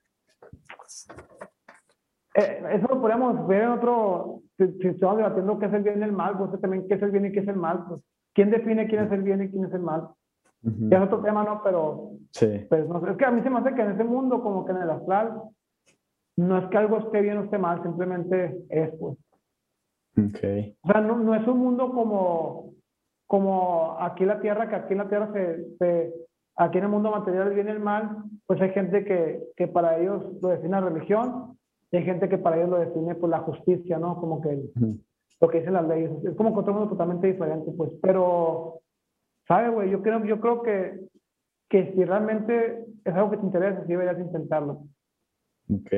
Eh, 2.39 2.63
eso 2.75 2.87
lo 2.89 3.01
podríamos 3.01 3.47
ver 3.47 3.63
en 3.63 3.71
otro, 3.71 4.43
si, 4.59 4.65
estamos 4.89 5.17
debatiendo 5.17 5.59
qué 5.59 5.67
es 5.67 5.73
el 5.73 5.83
bien 5.83 6.01
y 6.01 6.03
el 6.03 6.13
mal, 6.13 6.37
pues 6.37 6.61
también 6.61 6.87
qué 6.87 6.97
es 6.97 7.03
el 7.03 7.11
bien 7.11 7.25
y 7.25 7.33
qué 7.33 7.41
es 7.41 7.49
el 7.49 7.57
mal. 7.57 7.87
Pues, 7.89 8.03
¿Quién 8.35 8.51
define 8.51 8.87
quién 8.89 9.05
es 9.05 9.13
el 9.13 9.23
bien 9.23 9.43
y 9.43 9.49
quién 9.49 9.65
es 9.65 9.73
el 9.73 9.81
mal? 9.81 10.11
Ya 10.61 10.99
es 10.99 11.05
otro 11.05 11.23
tema, 11.23 11.45
¿no? 11.45 11.63
Pero, 11.65 12.11
sí. 12.33 12.67
pues, 12.69 12.87
no 12.87 13.09
es 13.09 13.17
que 13.17 13.25
a 13.25 13.31
mí 13.31 13.41
se 13.43 13.49
me 13.49 13.61
hace 13.61 13.75
que 13.75 13.81
en 13.81 13.93
ese 13.93 14.05
mundo, 14.05 14.43
como 14.43 14.67
que 14.67 14.73
en 14.73 14.83
el 14.83 14.91
astral, 14.91 15.41
no 16.37 16.59
es 16.59 16.67
que 16.67 16.77
algo 16.77 16.99
esté 16.99 17.23
bien 17.23 17.39
o 17.39 17.45
esté 17.45 17.57
mal, 17.57 17.83
simplemente 17.83 18.67
es, 18.69 18.91
pues. 19.01 19.17
Okay. 20.17 20.77
O 20.83 20.91
sea, 20.91 21.01
no, 21.01 21.19
no, 21.19 21.35
es 21.35 21.47
un 21.47 21.59
mundo 21.59 21.91
como, 21.93 22.75
como 23.27 23.97
aquí 24.01 24.23
en 24.23 24.29
la 24.29 24.41
Tierra, 24.41 24.69
que 24.69 24.77
aquí 24.77 24.93
en 24.93 24.99
la 24.99 25.09
Tierra 25.09 25.31
se, 25.33 25.77
se 25.79 26.15
aquí 26.57 26.79
en 26.79 26.85
el 26.85 26.91
mundo 26.91 27.11
material 27.11 27.53
viene 27.53 27.73
el 27.73 27.81
mal, 27.81 28.25
pues 28.47 28.61
hay 28.61 28.71
gente 28.71 29.05
que, 29.05 29.43
que 29.57 29.69
para 29.69 29.99
ellos 29.99 30.23
lo 30.41 30.49
define 30.49 30.81
la 30.81 30.89
religión 30.89 31.59
y 31.91 31.99
hay 31.99 32.05
gente 32.05 32.29
que 32.29 32.39
para 32.39 32.57
ellos 32.57 32.71
lo 32.71 32.79
define 32.79 33.15
por 33.15 33.21
pues, 33.21 33.31
la 33.31 33.41
justicia, 33.41 33.99
¿no? 33.99 34.19
Como 34.19 34.41
que 34.41 34.59
lo 35.41 35.49
que 35.49 35.59
dicen 35.59 35.75
las 35.75 35.87
leyes. 35.87 36.11
Es 36.25 36.35
como 36.35 36.53
que 36.53 36.61
otro 36.61 36.73
mundo 36.73 36.91
totalmente 36.91 37.27
diferente, 37.27 37.71
pues. 37.77 37.93
Pero, 38.03 38.81
¿sabes, 39.47 39.73
güey? 39.73 39.91
Yo 39.91 40.03
creo, 40.03 40.25
yo 40.25 40.41
creo 40.41 40.63
que, 40.63 41.01
que 41.69 41.93
si 41.93 42.05
realmente 42.05 42.87
es 43.05 43.15
algo 43.15 43.31
que 43.31 43.37
te 43.37 43.47
interesa, 43.47 43.83
sí 43.83 43.89
deberías 43.89 44.19
intentarlo. 44.19 44.85
Ok. 45.71 45.93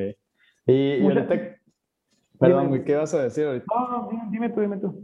Y, 0.67 0.73
y 0.73 1.07
ahorita, 1.07 1.58
Perdón, 2.39 2.85
¿qué 2.85 2.97
vas 2.97 3.15
a 3.15 3.23
decir 3.23 3.47
ahorita? 3.47 3.67
No, 3.75 4.11
no, 4.11 4.31
dime 4.31 4.49
tú, 4.51 4.61
dime 4.61 4.77
tú. 4.79 5.03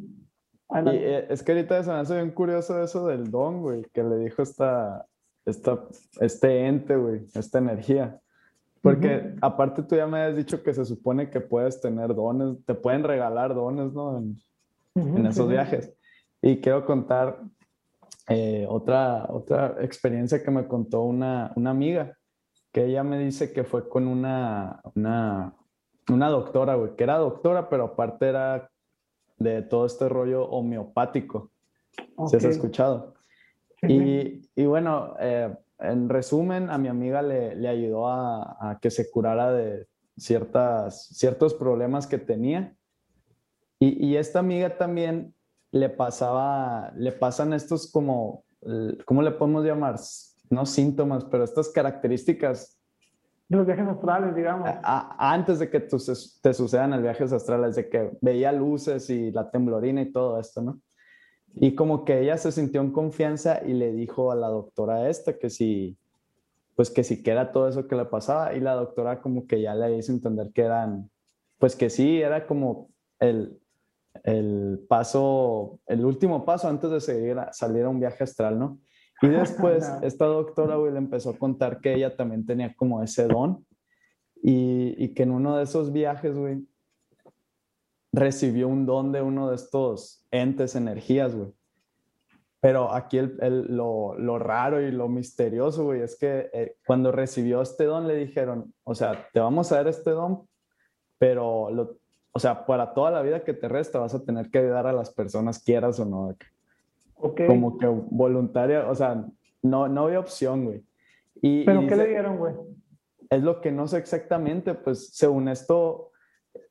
Y, 0.70 0.88
eh, 0.88 1.26
es 1.28 1.42
que 1.42 1.52
ahorita 1.52 1.82
se 1.82 1.90
me 1.90 1.96
hace 1.96 2.14
bien 2.16 2.30
curioso 2.30 2.82
eso 2.82 3.06
del 3.06 3.30
don, 3.30 3.60
güey, 3.62 3.84
que 3.92 4.02
le 4.02 4.16
dijo 4.18 4.42
esta, 4.42 5.06
esta, 5.44 5.78
este 6.20 6.66
ente, 6.66 6.96
güey, 6.96 7.26
esta 7.34 7.58
energía. 7.58 8.20
Porque 8.80 9.34
aparte 9.40 9.82
tú 9.82 9.96
ya 9.96 10.06
me 10.06 10.20
has 10.20 10.36
dicho 10.36 10.62
que 10.62 10.74
se 10.74 10.84
supone 10.84 11.30
que 11.30 11.40
puedes 11.40 11.80
tener 11.80 12.14
dones, 12.14 12.64
te 12.66 12.74
pueden 12.74 13.02
regalar 13.02 13.54
dones, 13.54 13.92
¿no? 13.92 14.18
En, 14.18 14.36
en 14.94 15.26
esos 15.26 15.48
viajes. 15.48 15.92
Y 16.42 16.60
quiero 16.60 16.84
contar 16.84 17.40
eh, 18.28 18.66
otra, 18.68 19.26
otra 19.28 19.76
experiencia 19.80 20.42
que 20.42 20.50
me 20.50 20.66
contó 20.66 21.02
una, 21.02 21.52
una 21.56 21.70
amiga, 21.70 22.16
que 22.72 22.86
ella 22.86 23.02
me 23.02 23.18
dice 23.18 23.52
que 23.52 23.64
fue 23.64 23.88
con 23.88 24.06
una, 24.06 24.80
una 24.94 25.54
una 26.10 26.28
doctora, 26.28 26.74
güey, 26.74 26.96
que 26.96 27.04
era 27.04 27.18
doctora, 27.18 27.68
pero 27.68 27.84
aparte 27.84 28.28
era 28.28 28.70
de 29.38 29.62
todo 29.62 29.86
este 29.86 30.08
rollo 30.08 30.44
homeopático. 30.44 31.50
¿Se 32.26 32.36
has 32.36 32.44
escuchado? 32.44 33.14
Y, 33.82 34.48
y, 34.54 34.66
bueno, 34.66 35.14
eh, 35.20 35.54
en 35.78 36.08
resumen, 36.08 36.70
a 36.70 36.78
mi 36.78 36.88
amiga 36.88 37.22
le, 37.22 37.54
le 37.54 37.68
ayudó 37.68 38.08
a, 38.08 38.56
a, 38.70 38.78
que 38.80 38.90
se 38.90 39.10
curara 39.10 39.52
de 39.52 39.86
ciertas, 40.16 41.08
ciertos 41.08 41.54
problemas 41.54 42.06
que 42.06 42.18
tenía. 42.18 42.74
Y, 43.78 44.06
y, 44.06 44.16
esta 44.16 44.38
amiga 44.38 44.78
también 44.78 45.34
le 45.70 45.90
pasaba, 45.90 46.92
le 46.96 47.12
pasan 47.12 47.52
estos 47.52 47.90
como, 47.90 48.44
¿cómo 49.04 49.22
le 49.22 49.32
podemos 49.32 49.64
llamar? 49.64 49.96
No 50.48 50.64
síntomas, 50.64 51.24
pero 51.24 51.44
estas 51.44 51.68
características 51.68 52.73
los 53.48 53.66
viajes 53.66 53.86
astrales, 53.86 54.34
digamos. 54.34 54.68
antes 54.82 55.58
de 55.58 55.70
que 55.70 55.80
te 55.80 56.54
sucedan 56.54 56.90
los 56.90 57.02
viajes 57.02 57.32
astrales, 57.32 57.76
de 57.76 57.88
que 57.88 58.10
veía 58.20 58.52
luces 58.52 59.10
y 59.10 59.30
la 59.30 59.50
temblorina 59.50 60.02
y 60.02 60.12
todo 60.12 60.40
esto, 60.40 60.62
¿no? 60.62 60.80
Y 61.56 61.74
como 61.74 62.04
que 62.04 62.20
ella 62.20 62.36
se 62.36 62.50
sintió 62.50 62.80
en 62.80 62.90
confianza 62.90 63.60
y 63.64 63.74
le 63.74 63.92
dijo 63.92 64.32
a 64.32 64.34
la 64.34 64.48
doctora 64.48 65.08
esta 65.08 65.38
que 65.38 65.50
si, 65.50 65.96
pues 66.74 66.90
que 66.90 67.04
si 67.04 67.22
que 67.22 67.30
era 67.30 67.52
todo 67.52 67.68
eso 67.68 67.86
que 67.86 67.94
le 67.94 68.06
pasaba 68.06 68.54
y 68.54 68.60
la 68.60 68.74
doctora 68.74 69.20
como 69.20 69.46
que 69.46 69.60
ya 69.60 69.74
le 69.74 69.96
hizo 69.96 70.10
entender 70.10 70.50
que 70.52 70.62
eran, 70.62 71.10
pues 71.58 71.76
que 71.76 71.90
sí, 71.90 72.20
era 72.20 72.46
como 72.46 72.90
el, 73.20 73.60
el 74.24 74.84
paso, 74.88 75.78
el 75.86 76.04
último 76.04 76.44
paso 76.44 76.68
antes 76.68 76.90
de 76.90 77.00
seguir 77.00 77.36
salir 77.52 77.84
a 77.84 77.88
un 77.88 78.00
viaje 78.00 78.24
astral, 78.24 78.58
¿no? 78.58 78.80
Y 79.24 79.28
después 79.28 79.90
esta 80.02 80.26
doctora, 80.26 80.76
güey, 80.76 80.92
le 80.92 80.98
empezó 80.98 81.30
a 81.30 81.38
contar 81.38 81.80
que 81.80 81.94
ella 81.94 82.16
también 82.16 82.44
tenía 82.44 82.74
como 82.74 83.02
ese 83.02 83.26
don 83.26 83.64
y, 84.42 84.94
y 85.02 85.14
que 85.14 85.22
en 85.22 85.30
uno 85.30 85.56
de 85.56 85.64
esos 85.64 85.92
viajes, 85.92 86.36
güey, 86.36 86.66
recibió 88.12 88.68
un 88.68 88.86
don 88.86 89.12
de 89.12 89.22
uno 89.22 89.48
de 89.48 89.56
estos 89.56 90.24
entes, 90.30 90.76
energías, 90.76 91.34
güey. 91.34 91.52
Pero 92.60 92.94
aquí 92.94 93.18
el, 93.18 93.36
el, 93.42 93.76
lo, 93.76 94.18
lo, 94.18 94.38
raro 94.38 94.80
y 94.80 94.90
lo 94.90 95.06
misterioso, 95.08 95.84
güey, 95.84 96.00
es 96.00 96.16
que 96.18 96.48
eh, 96.52 96.76
cuando 96.86 97.12
recibió 97.12 97.60
este 97.60 97.84
don 97.84 98.08
le 98.08 98.16
dijeron, 98.16 98.72
o 98.84 98.94
sea, 98.94 99.28
te 99.32 99.40
vamos 99.40 99.70
a 99.70 99.76
dar 99.76 99.88
este 99.88 100.10
don, 100.10 100.48
pero, 101.18 101.70
lo, 101.70 101.98
o 102.32 102.38
sea, 102.38 102.64
para 102.64 102.94
toda 102.94 103.10
la 103.10 103.20
vida 103.20 103.44
que 103.44 103.52
te 103.52 103.68
resta 103.68 103.98
vas 103.98 104.14
a 104.14 104.24
tener 104.24 104.50
que 104.50 104.58
ayudar 104.58 104.86
a 104.86 104.94
las 104.94 105.12
personas, 105.12 105.62
quieras 105.62 106.00
o 106.00 106.06
no. 106.06 106.34
Como 107.46 107.78
que 107.78 107.86
voluntaria, 107.86 108.88
o 108.88 108.94
sea, 108.94 109.24
no, 109.62 109.88
no 109.88 110.04
había 110.04 110.20
opción, 110.20 110.64
güey. 110.64 110.84
Y, 111.40 111.64
¿Pero 111.64 111.86
qué 111.86 111.96
le 111.96 112.06
dieron, 112.08 112.36
güey? 112.36 112.54
es 113.30 113.42
lo 113.42 113.60
que 113.60 113.72
no 113.72 113.86
sé 113.86 113.98
exactamente, 113.98 114.74
pues 114.74 115.14
según 115.14 115.48
esto, 115.48 116.10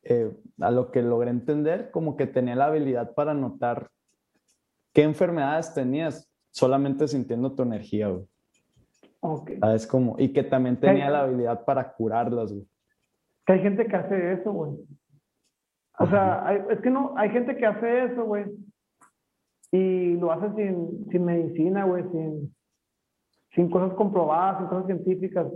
eh, 0.03 0.31
a 0.59 0.71
lo 0.71 0.91
que 0.91 1.01
logré 1.01 1.29
entender, 1.29 1.91
como 1.91 2.15
que 2.15 2.27
tenía 2.27 2.55
la 2.55 2.67
habilidad 2.67 3.13
para 3.13 3.33
notar 3.33 3.89
qué 4.93 5.03
enfermedades 5.03 5.73
tenías 5.73 6.31
solamente 6.51 7.07
sintiendo 7.07 7.53
tu 7.53 7.63
energía, 7.63 8.09
güey. 8.09 8.25
Ok. 9.21 9.51
¿Sabes 9.59 9.87
cómo? 9.87 10.15
Y 10.19 10.33
que 10.33 10.43
también 10.43 10.79
tenía 10.79 11.09
la 11.09 11.21
habilidad 11.21 11.63
para 11.65 11.93
curarlas, 11.93 12.51
güey. 12.51 12.67
Que 13.45 13.53
hay 13.53 13.59
gente 13.61 13.85
que 13.87 13.95
hace 13.95 14.33
eso, 14.33 14.51
güey. 14.51 14.71
O 15.99 16.07
sea, 16.07 16.45
hay- 16.47 16.61
es 16.69 16.79
que 16.81 16.89
no, 16.89 17.13
hay 17.17 17.29
gente 17.29 17.55
que 17.55 17.65
hace 17.65 18.05
eso, 18.05 18.25
güey. 18.25 18.45
Y 19.75 20.17
lo 20.17 20.31
hace 20.31 20.53
sin, 20.53 21.09
sin 21.09 21.25
medicina, 21.25 21.85
güey, 21.85 22.03
sin, 22.11 22.55
sin 23.55 23.71
cosas 23.71 23.91
comprobadas, 23.95 24.59
sin 24.59 24.67
cosas 24.67 24.85
científicas. 24.85 25.47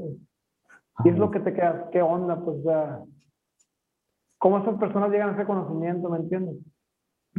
Y 1.05 1.09
es 1.09 1.18
lo 1.20 1.30
que 1.30 1.39
te 1.39 1.53
queda, 1.53 1.88
¿qué 1.91 2.01
onda? 2.01 2.36
Pues, 2.43 2.57
¿cómo 4.39 4.57
esas 4.57 4.80
personas 4.80 5.11
llegan 5.11 5.30
a 5.30 5.34
ese 5.34 5.45
conocimiento, 5.45 6.09
me 6.09 6.18
entiendes? 6.18 6.55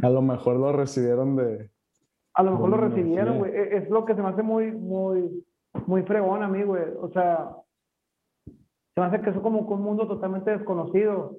A 0.01 0.09
lo 0.09 0.21
mejor 0.21 0.55
lo 0.55 0.71
recibieron 0.71 1.35
de... 1.35 1.69
A 2.33 2.43
lo 2.43 2.51
mejor 2.51 2.69
lo 2.69 2.77
recibieron, 2.77 3.39
güey. 3.39 3.51
E- 3.53 3.75
Es 3.75 3.89
lo 3.89 4.05
que 4.05 4.15
se 4.15 4.21
me 4.21 4.29
hace 4.29 4.41
muy, 4.41 4.71
muy, 4.71 5.45
muy 5.85 6.03
fregón 6.03 6.43
a 6.43 6.47
mí, 6.47 6.63
güey. 6.63 6.83
O 7.01 7.09
sea, 7.11 7.57
se 8.45 9.01
me 9.01 9.03
hace 9.07 9.19
que 9.19 9.31
es 9.31 9.37
como 9.39 9.59
un 9.59 9.81
mundo 9.81 10.07
totalmente 10.07 10.51
desconocido. 10.51 11.35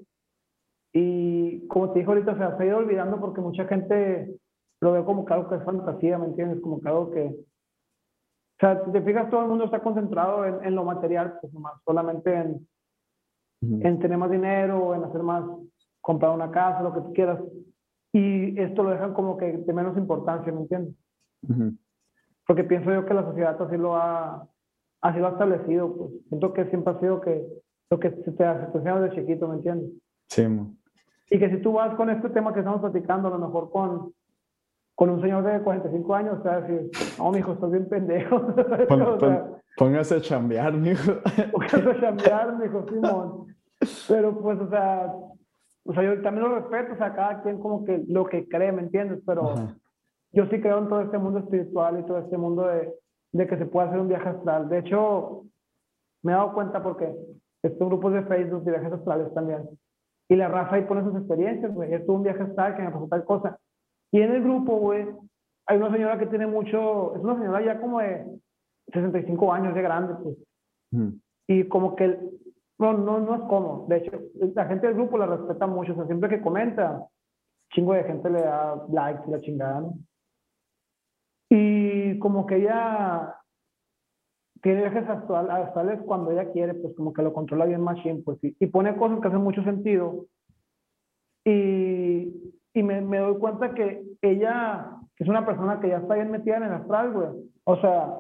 Y 0.93 1.66
como 1.68 1.93
te 1.93 2.01
dije 2.01 2.11
ahorita, 2.11 2.32
o 2.32 2.36
sea, 2.36 2.59
se 2.59 2.62
ha 2.62 2.66
ido 2.66 2.76
olvidando 2.76 3.18
porque 3.18 3.41
mucha 3.41 3.64
gente 3.66 4.36
lo 4.81 4.93
ve 4.93 5.05
como 5.05 5.24
que 5.24 5.35
algo 5.35 5.49
que 5.49 5.57
es 5.57 5.64
fantasía, 5.64 6.18
¿me 6.18 6.26
entiendes? 6.26 6.61
Como 6.61 6.81
que 6.81 6.89
algo 6.89 7.11
que... 7.11 7.26
O 7.26 8.59
sea, 8.61 8.85
si 8.85 8.93
te 8.93 9.03
fijas, 9.03 9.31
todo 9.31 9.43
el 9.43 9.49
mundo 9.49 9.64
está 9.64 9.81
concentrado 9.81 10.45
en, 10.45 10.64
en 10.64 10.74
lo 10.74 10.85
material, 10.85 11.39
pues 11.41 11.53
nomás, 11.53 11.74
solamente 11.85 12.35
en, 12.35 12.68
en 13.62 13.99
tener 13.99 14.18
más 14.18 14.31
dinero, 14.31 14.95
en 14.95 15.05
hacer 15.05 15.22
más, 15.22 15.45
comprar 16.01 16.33
una 16.33 16.51
casa, 16.51 16.83
lo 16.83 16.93
que 16.93 17.01
tú 17.01 17.12
quieras. 17.12 17.41
Y 18.12 18.59
esto 18.61 18.83
lo 18.83 18.91
dejan 18.91 19.14
como 19.14 19.37
que 19.37 19.47
de 19.53 19.72
menos 19.72 19.97
importancia, 19.97 20.53
¿me 20.53 20.62
entiendes? 20.62 20.95
Ujú. 21.49 21.74
Porque 22.47 22.64
pienso 22.64 22.93
yo 22.93 23.07
que 23.07 23.14
la 23.14 23.24
sociedad 23.24 23.61
así 23.62 23.76
lo 23.76 23.97
ha, 23.97 24.47
así 25.03 25.18
lo 25.20 25.28
ha 25.28 25.31
establecido, 25.31 25.97
pues. 25.97 26.11
Siento 26.28 26.53
que 26.53 26.66
siempre 26.66 26.95
ha 26.95 27.01
sido 27.01 27.20
que 27.20 27.47
lo 27.91 27.99
que 27.99 28.11
se 28.11 28.33
te 28.33 28.45
hace, 28.45 28.78
desde 28.78 29.14
chiquito, 29.14 29.49
¿me 29.49 29.57
entiendes? 29.57 29.91
Sí. 30.28 30.43
Y 31.31 31.39
que 31.39 31.51
si 31.51 31.62
tú 31.62 31.72
vas 31.72 31.95
con 31.95 32.11
este 32.11 32.28
tema 32.31 32.53
que 32.53 32.61
estamos 32.61 32.81
platicando, 32.81 33.28
a 33.28 33.31
lo 33.31 33.39
mejor 33.39 33.70
con, 33.70 34.12
con 35.01 35.09
un 35.09 35.22
señor 35.22 35.42
de 35.44 35.62
45 35.62 36.14
años, 36.14 36.42
te 36.42 36.48
va 36.51 36.57
a 36.57 36.61
decir, 36.61 36.90
no, 37.18 37.32
mijo, 37.32 37.53
estás 37.55 37.70
bien 37.70 37.88
pendejo. 37.88 38.38
Pon- 38.88 39.01
o 39.01 39.18
sea, 39.18 39.44
pon- 39.46 39.57
póngase 39.78 40.16
a 40.16 40.20
chambear, 40.20 40.74
mijo. 40.74 41.12
póngase 41.53 41.88
a 41.88 42.01
chambear, 42.01 42.59
mijo, 42.59 42.84
Simón. 42.86 43.46
Pero 44.09 44.38
pues, 44.38 44.61
o 44.61 44.68
sea, 44.68 45.11
o 45.86 45.94
sea, 45.94 46.03
yo 46.03 46.20
también 46.20 46.46
lo 46.46 46.55
respeto, 46.57 46.92
o 46.92 46.96
sea, 46.98 47.14
cada 47.14 47.40
quien 47.40 47.59
como 47.61 47.82
que 47.86 48.05
lo 48.09 48.26
que 48.26 48.46
cree, 48.46 48.72
¿me 48.72 48.82
entiendes? 48.82 49.22
Pero 49.24 49.48
Ajá. 49.53 49.74
yo 50.32 50.44
sí 50.51 50.61
creo 50.61 50.76
en 50.80 50.88
todo 50.90 51.01
este 51.01 51.16
mundo 51.16 51.38
espiritual 51.38 51.98
y 51.98 52.05
todo 52.05 52.18
este 52.18 52.36
mundo 52.36 52.66
de, 52.66 52.92
de 53.32 53.46
que 53.46 53.57
se 53.57 53.64
puede 53.64 53.88
hacer 53.88 54.01
un 54.01 54.09
viaje 54.09 54.28
astral. 54.28 54.68
De 54.68 54.80
hecho, 54.80 55.44
me 56.22 56.32
he 56.32 56.34
dado 56.34 56.53
cuenta 56.53 56.82
porque 56.82 57.11
estos 57.62 57.88
grupos 57.88 58.12
de 58.12 58.22
Facebook 58.24 58.64
de 58.64 58.72
viajes 58.72 58.92
astrales 58.92 59.32
también. 59.32 59.66
Y 60.28 60.36
la 60.36 60.48
raza 60.48 60.76
ahí 60.76 60.82
pone 60.82 61.03
sus 61.05 61.16
experiencias, 61.16 61.72
güey. 61.72 61.94
Estuve 61.94 62.16
un 62.16 62.22
viaje 62.22 62.42
astral 62.42 62.76
que 62.76 62.82
me 62.82 62.90
pasó 62.90 63.09
tal 63.09 63.24
cosa. 63.24 63.59
Y 64.12 64.20
en 64.20 64.32
el 64.32 64.42
grupo, 64.42 64.76
güey, 64.76 65.06
hay 65.66 65.76
una 65.78 65.92
señora 65.92 66.18
que 66.18 66.26
tiene 66.26 66.46
mucho, 66.46 67.14
es 67.14 67.22
una 67.22 67.36
señora 67.38 67.62
ya 67.64 67.80
como 67.80 68.00
de 68.00 68.26
65 68.92 69.52
años, 69.52 69.74
de 69.74 69.82
grande, 69.82 70.14
pues. 70.22 70.36
Ujú. 70.92 71.18
Y 71.48 71.64
como 71.68 71.94
que, 71.96 72.18
no, 72.78 72.92
no, 72.94 73.20
no 73.20 73.34
es 73.36 73.40
como. 73.42 73.86
De 73.88 73.98
hecho, 73.98 74.18
la 74.54 74.66
gente 74.66 74.86
del 74.86 74.96
grupo 74.96 75.18
la 75.18 75.26
respeta 75.26 75.66
mucho. 75.66 75.92
O 75.92 75.96
sea, 75.96 76.06
siempre 76.06 76.28
que 76.28 76.40
comenta, 76.40 77.06
chingo 77.72 77.92
de 77.92 78.04
gente 78.04 78.30
le 78.30 78.40
da 78.42 78.84
likes 78.90 79.22
y 79.28 79.30
la 79.30 79.40
chingada, 79.40 79.80
¿no? 79.80 79.94
Y 81.50 82.18
como 82.20 82.46
que 82.46 82.56
ella 82.56 83.36
tiene 84.62 84.82
viajes 84.82 85.08
astral- 85.08 85.50
astrales 85.50 86.00
cuando 86.02 86.30
ella 86.30 86.50
quiere, 86.52 86.74
pues 86.74 86.94
como 86.94 87.12
que 87.12 87.22
lo 87.22 87.32
controla 87.32 87.64
bien 87.64 87.80
machine, 87.80 88.22
pues 88.24 88.38
sí. 88.40 88.56
Y 88.61 88.66
pone 88.66 88.96
cosas 88.96 89.20
que 89.20 89.28
hacen 89.28 89.40
mucho 89.42 89.62
sentido. 89.64 90.26
Y, 91.44 92.32
y 92.75 92.83
me, 92.83 93.01
me 93.01 93.18
doy 93.18 93.39
cuenta 93.39 93.75
que 93.75 94.03
ella 94.23 94.97
es 95.18 95.29
una 95.29 95.45
persona 95.45 95.81
que 95.81 95.89
ya 95.89 95.99
está 95.99 96.14
bien 96.14 96.31
metida 96.31 96.57
en 96.57 96.64
el 96.64 96.73
astral, 96.73 97.12
güey. 97.12 97.29
O 97.64 97.77
sea, 97.77 98.14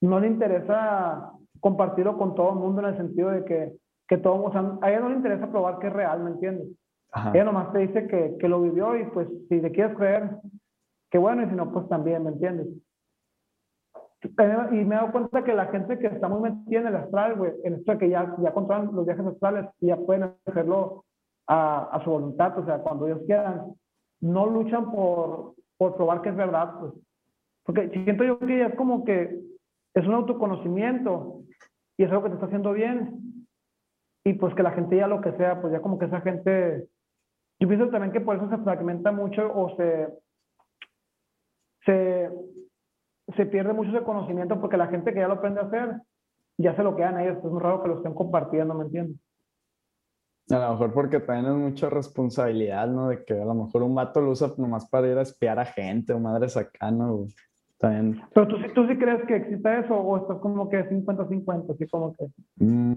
no 0.00 0.20
le 0.20 0.28
interesa 0.28 1.32
compartirlo 1.60 2.16
con 2.16 2.34
todo 2.34 2.50
el 2.50 2.58
mundo 2.58 2.80
en 2.82 2.88
el 2.88 2.96
sentido 2.96 3.30
de 3.30 3.44
que, 3.44 3.72
que 4.06 4.18
todo, 4.18 4.44
o 4.44 4.52
sea, 4.52 4.78
a 4.80 4.90
ella 4.90 5.00
no 5.00 5.08
le 5.08 5.16
interesa 5.16 5.50
probar 5.50 5.78
que 5.78 5.88
es 5.88 5.92
real, 5.92 6.22
¿me 6.22 6.30
entiendes? 6.30 6.68
Ajá. 7.12 7.32
Ella 7.34 7.44
nomás 7.44 7.72
te 7.72 7.78
dice 7.80 8.06
que, 8.06 8.36
que 8.38 8.48
lo 8.48 8.62
vivió 8.62 8.96
y 8.96 9.04
pues 9.06 9.28
si 9.48 9.60
te 9.60 9.72
quieres 9.72 9.96
creer, 9.96 10.30
qué 11.10 11.18
bueno, 11.18 11.42
y 11.42 11.48
si 11.48 11.54
no, 11.54 11.72
pues 11.72 11.88
también, 11.88 12.22
¿me 12.22 12.30
entiendes? 12.30 12.68
Eh, 14.22 14.68
Y 14.72 14.84
me 14.84 14.94
he 14.94 14.98
dado 14.98 15.12
cuenta 15.12 15.44
que 15.44 15.54
la 15.54 15.66
gente 15.66 15.98
que 15.98 16.08
está 16.08 16.28
muy 16.28 16.50
metida 16.50 16.80
en 16.80 16.86
el 16.88 16.96
astral, 16.96 17.36
güey, 17.36 17.52
en 17.64 17.74
esto 17.74 17.92
de 17.92 17.98
que 17.98 18.08
ya, 18.10 18.34
ya 18.38 18.52
controlan 18.52 18.94
los 18.94 19.06
viajes 19.06 19.26
astrales, 19.26 19.66
ya 19.80 19.96
pueden 19.96 20.34
hacerlo 20.46 21.04
a, 21.48 21.84
a 21.84 22.04
su 22.04 22.10
voluntad, 22.10 22.56
o 22.58 22.64
sea, 22.64 22.78
cuando 22.78 23.06
ellos 23.06 23.22
quieran, 23.26 23.72
no 24.20 24.46
luchan 24.46 24.92
por, 24.92 25.54
por 25.76 25.96
probar 25.96 26.22
que 26.22 26.28
es 26.28 26.36
verdad, 26.36 26.74
pues. 26.78 26.92
Porque 27.64 27.88
siento 27.90 28.24
yo 28.24 28.38
que 28.38 28.64
es 28.64 28.74
como 28.76 29.04
que 29.04 29.40
es 29.94 30.06
un 30.06 30.14
autoconocimiento 30.14 31.40
y 31.96 32.04
es 32.04 32.10
algo 32.10 32.24
que 32.24 32.28
te 32.30 32.34
está 32.34 32.46
haciendo 32.46 32.72
bien. 32.72 33.46
Y 34.24 34.34
pues 34.34 34.54
que 34.54 34.62
la 34.62 34.72
gente 34.72 34.96
ya 34.96 35.06
lo 35.06 35.20
que 35.20 35.32
sea, 35.32 35.60
pues 35.60 35.72
ya 35.72 35.80
como 35.80 35.98
que 35.98 36.06
esa 36.06 36.20
gente, 36.20 36.86
yo 37.60 37.68
pienso 37.68 37.88
también 37.88 38.12
que 38.12 38.20
por 38.20 38.36
eso 38.36 38.48
se 38.48 38.58
fragmenta 38.58 39.10
mucho 39.10 39.50
o 39.54 39.74
se, 39.76 40.08
se, 41.84 42.30
se 43.36 43.46
pierde 43.46 43.72
mucho 43.72 43.90
ese 43.90 44.04
conocimiento 44.04 44.60
porque 44.60 44.76
la 44.76 44.88
gente 44.88 45.12
que 45.12 45.20
ya 45.20 45.28
lo 45.28 45.34
aprende 45.34 45.60
a 45.60 45.64
hacer, 45.64 46.02
ya 46.58 46.74
se 46.76 46.82
lo 46.82 46.96
quedan 46.96 47.20
ellos, 47.20 47.36
pues 47.36 47.46
es 47.46 47.52
muy 47.52 47.60
raro 47.60 47.82
que 47.82 47.88
lo 47.88 47.96
estén 47.96 48.14
compartiendo, 48.14 48.74
¿me 48.74 48.84
entiendes? 48.84 49.18
A 50.50 50.58
lo 50.58 50.70
mejor 50.72 50.92
porque 50.94 51.20
también 51.20 51.52
es 51.54 51.58
mucha 51.58 51.90
responsabilidad, 51.90 52.86
¿no? 52.88 53.08
De 53.08 53.24
que 53.24 53.34
a 53.40 53.44
lo 53.44 53.54
mejor 53.54 53.82
un 53.82 53.94
vato 53.94 54.20
lo 54.20 54.30
usa 54.30 54.52
nomás 54.56 54.88
para 54.88 55.06
ir 55.08 55.18
a 55.18 55.22
espiar 55.22 55.58
a 55.58 55.64
gente 55.66 56.12
o 56.14 56.18
madres 56.20 56.56
acá, 56.56 56.90
¿no? 56.90 57.26
También. 57.78 58.20
Pero 58.34 58.48
tú, 58.48 58.56
sí- 58.56 58.72
tú 58.74 58.86
sí 58.88 58.96
crees 58.96 59.24
que 59.26 59.36
existe 59.36 59.80
eso 59.80 59.94
o 59.94 60.16
estás 60.16 60.38
como 60.38 60.68
que 60.68 60.88
50-50, 60.88 61.72
así 61.74 61.86
como 61.88 62.14
que... 62.14 62.26
mm, 62.56 62.92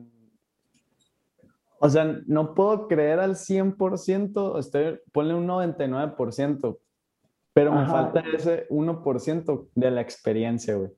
O 1.79 1.89
sea, 1.89 2.19
no 2.27 2.53
puedo 2.53 2.87
creer 2.87 3.19
al 3.19 3.35
100%, 3.35 4.57
estoy, 4.59 4.99
ponle 5.11 5.33
un 5.35 5.47
99%, 5.47 6.77
pero 7.53 7.73
me 7.73 7.85
falta 7.87 8.23
ese 8.33 8.67
1% 8.69 9.67
de 9.75 9.91
la 9.91 10.01
experiencia, 10.01 10.75
güey. 10.75 10.91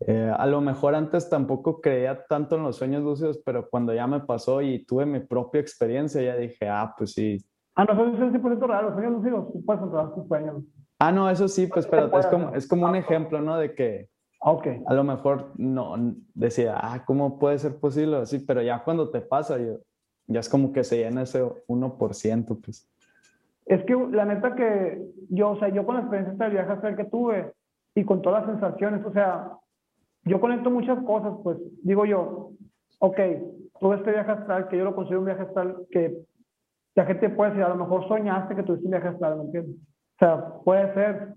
Eh, 0.00 0.32
a 0.36 0.46
lo 0.46 0.60
mejor 0.60 0.94
antes 0.94 1.30
tampoco 1.30 1.80
creía 1.80 2.24
tanto 2.26 2.56
en 2.56 2.64
los 2.64 2.76
sueños 2.76 3.02
lúcidos, 3.02 3.40
pero 3.44 3.68
cuando 3.70 3.94
ya 3.94 4.06
me 4.06 4.20
pasó 4.20 4.60
y 4.60 4.84
tuve 4.84 5.06
mi 5.06 5.20
propia 5.20 5.60
experiencia, 5.60 6.20
ya 6.20 6.36
dije, 6.36 6.68
ah, 6.68 6.94
pues 6.96 7.12
sí. 7.12 7.38
Ah, 7.74 7.84
no, 7.84 7.92
eso 7.92 8.24
es 8.26 8.32
100% 8.32 8.66
real, 8.66 8.84
los 8.86 8.94
sueños 8.94 9.12
lúcidos, 9.12 9.52
tú 9.52 9.64
puedes 9.64 9.80
controlar 9.80 10.14
tus 10.14 10.26
sueños. 10.26 10.62
Ah, 10.98 11.12
no, 11.12 11.28
eso 11.28 11.48
sí, 11.48 11.66
pues, 11.66 11.86
pero 11.86 12.16
es 12.18 12.26
como, 12.26 12.54
es 12.54 12.68
como 12.68 12.86
un 12.86 12.96
ejemplo, 12.96 13.40
¿no? 13.40 13.56
De 13.56 13.74
que 13.74 14.08
Ah, 14.44 14.50
Ok. 14.50 14.66
a 14.86 14.92
lo 14.92 15.04
mejor 15.04 15.52
no 15.56 15.96
decía, 16.34 16.76
ah, 16.76 17.02
¿cómo 17.06 17.38
puede 17.38 17.58
ser 17.58 17.80
posible? 17.80 18.18
Así, 18.18 18.40
pero 18.40 18.60
ya 18.60 18.84
cuando 18.84 19.10
te 19.10 19.22
pasa, 19.22 19.56
yo, 19.56 19.78
ya 20.26 20.40
es 20.40 20.50
como 20.50 20.70
que 20.70 20.84
se 20.84 20.98
llena 20.98 21.22
ese 21.22 21.42
1%, 21.66 22.60
pues. 22.62 22.86
Es 23.64 23.82
que 23.84 23.94
la 24.12 24.26
neta 24.26 24.54
que 24.54 25.02
yo, 25.30 25.52
o 25.52 25.58
sea, 25.58 25.70
yo 25.70 25.86
con 25.86 25.94
la 25.94 26.02
experiencia 26.02 26.36
del 26.44 26.52
viaje 26.52 26.96
que 26.96 27.04
tuve 27.04 27.52
y 27.94 28.04
con 28.04 28.20
todas 28.20 28.46
las 28.46 28.50
sensaciones, 28.60 29.02
o 29.06 29.12
sea, 29.12 29.50
yo 30.24 30.40
conecto 30.40 30.70
muchas 30.70 31.02
cosas, 31.04 31.34
pues 31.42 31.58
digo 31.82 32.04
yo, 32.06 32.50
ok, 32.98 33.18
tuve 33.78 33.96
este 33.96 34.12
viaje 34.12 34.30
astral, 34.30 34.68
que 34.68 34.78
yo 34.78 34.84
lo 34.84 34.94
considero 34.94 35.20
un 35.20 35.26
viaje 35.26 35.42
astral 35.42 35.76
que 35.90 36.16
la 36.94 37.04
gente 37.06 37.28
puede 37.30 37.50
decir, 37.50 37.64
a 37.64 37.68
lo 37.70 37.76
mejor 37.76 38.06
soñaste 38.08 38.54
que 38.54 38.62
tuviste 38.62 38.86
un 38.86 38.92
viaje 38.92 39.08
astral, 39.08 39.36
¿me 39.36 39.44
entiendes? 39.44 39.76
O 39.76 40.18
sea, 40.18 40.54
puede 40.64 40.94
ser, 40.94 41.34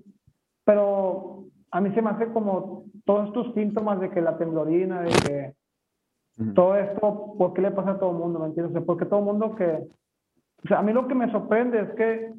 pero 0.64 1.46
a 1.72 1.82
mí 1.82 1.94
se 1.94 2.02
me 2.02 2.12
hace 2.12 2.28
como 2.28 2.86
todos 3.06 3.28
estos 3.28 3.54
síntomas 3.54 4.00
de 4.00 4.10
que 4.10 4.22
la 4.22 4.38
temblorina, 4.38 5.02
de 5.02 5.10
que 5.10 5.54
todo 6.54 6.76
esto, 6.76 7.34
¿por 7.38 7.54
qué 7.54 7.62
le 7.62 7.72
pasa 7.72 7.92
a 7.92 8.00
todo 8.00 8.12
el 8.12 8.18
mundo? 8.18 8.40
¿Me 8.40 8.48
entiendes? 8.48 8.76
O 8.76 8.80
sea, 8.80 8.86
porque 8.86 9.06
todo 9.06 9.20
el 9.20 9.26
mundo 9.26 9.56
que... 9.56 9.88
O 10.64 10.68
sea, 10.68 10.80
a 10.80 10.84
mí 10.84 10.94
lo 10.94 11.08
que 11.08 11.16
me 11.16 11.32
sorprende 11.32 11.80
es 11.82 11.90
que 11.96 12.34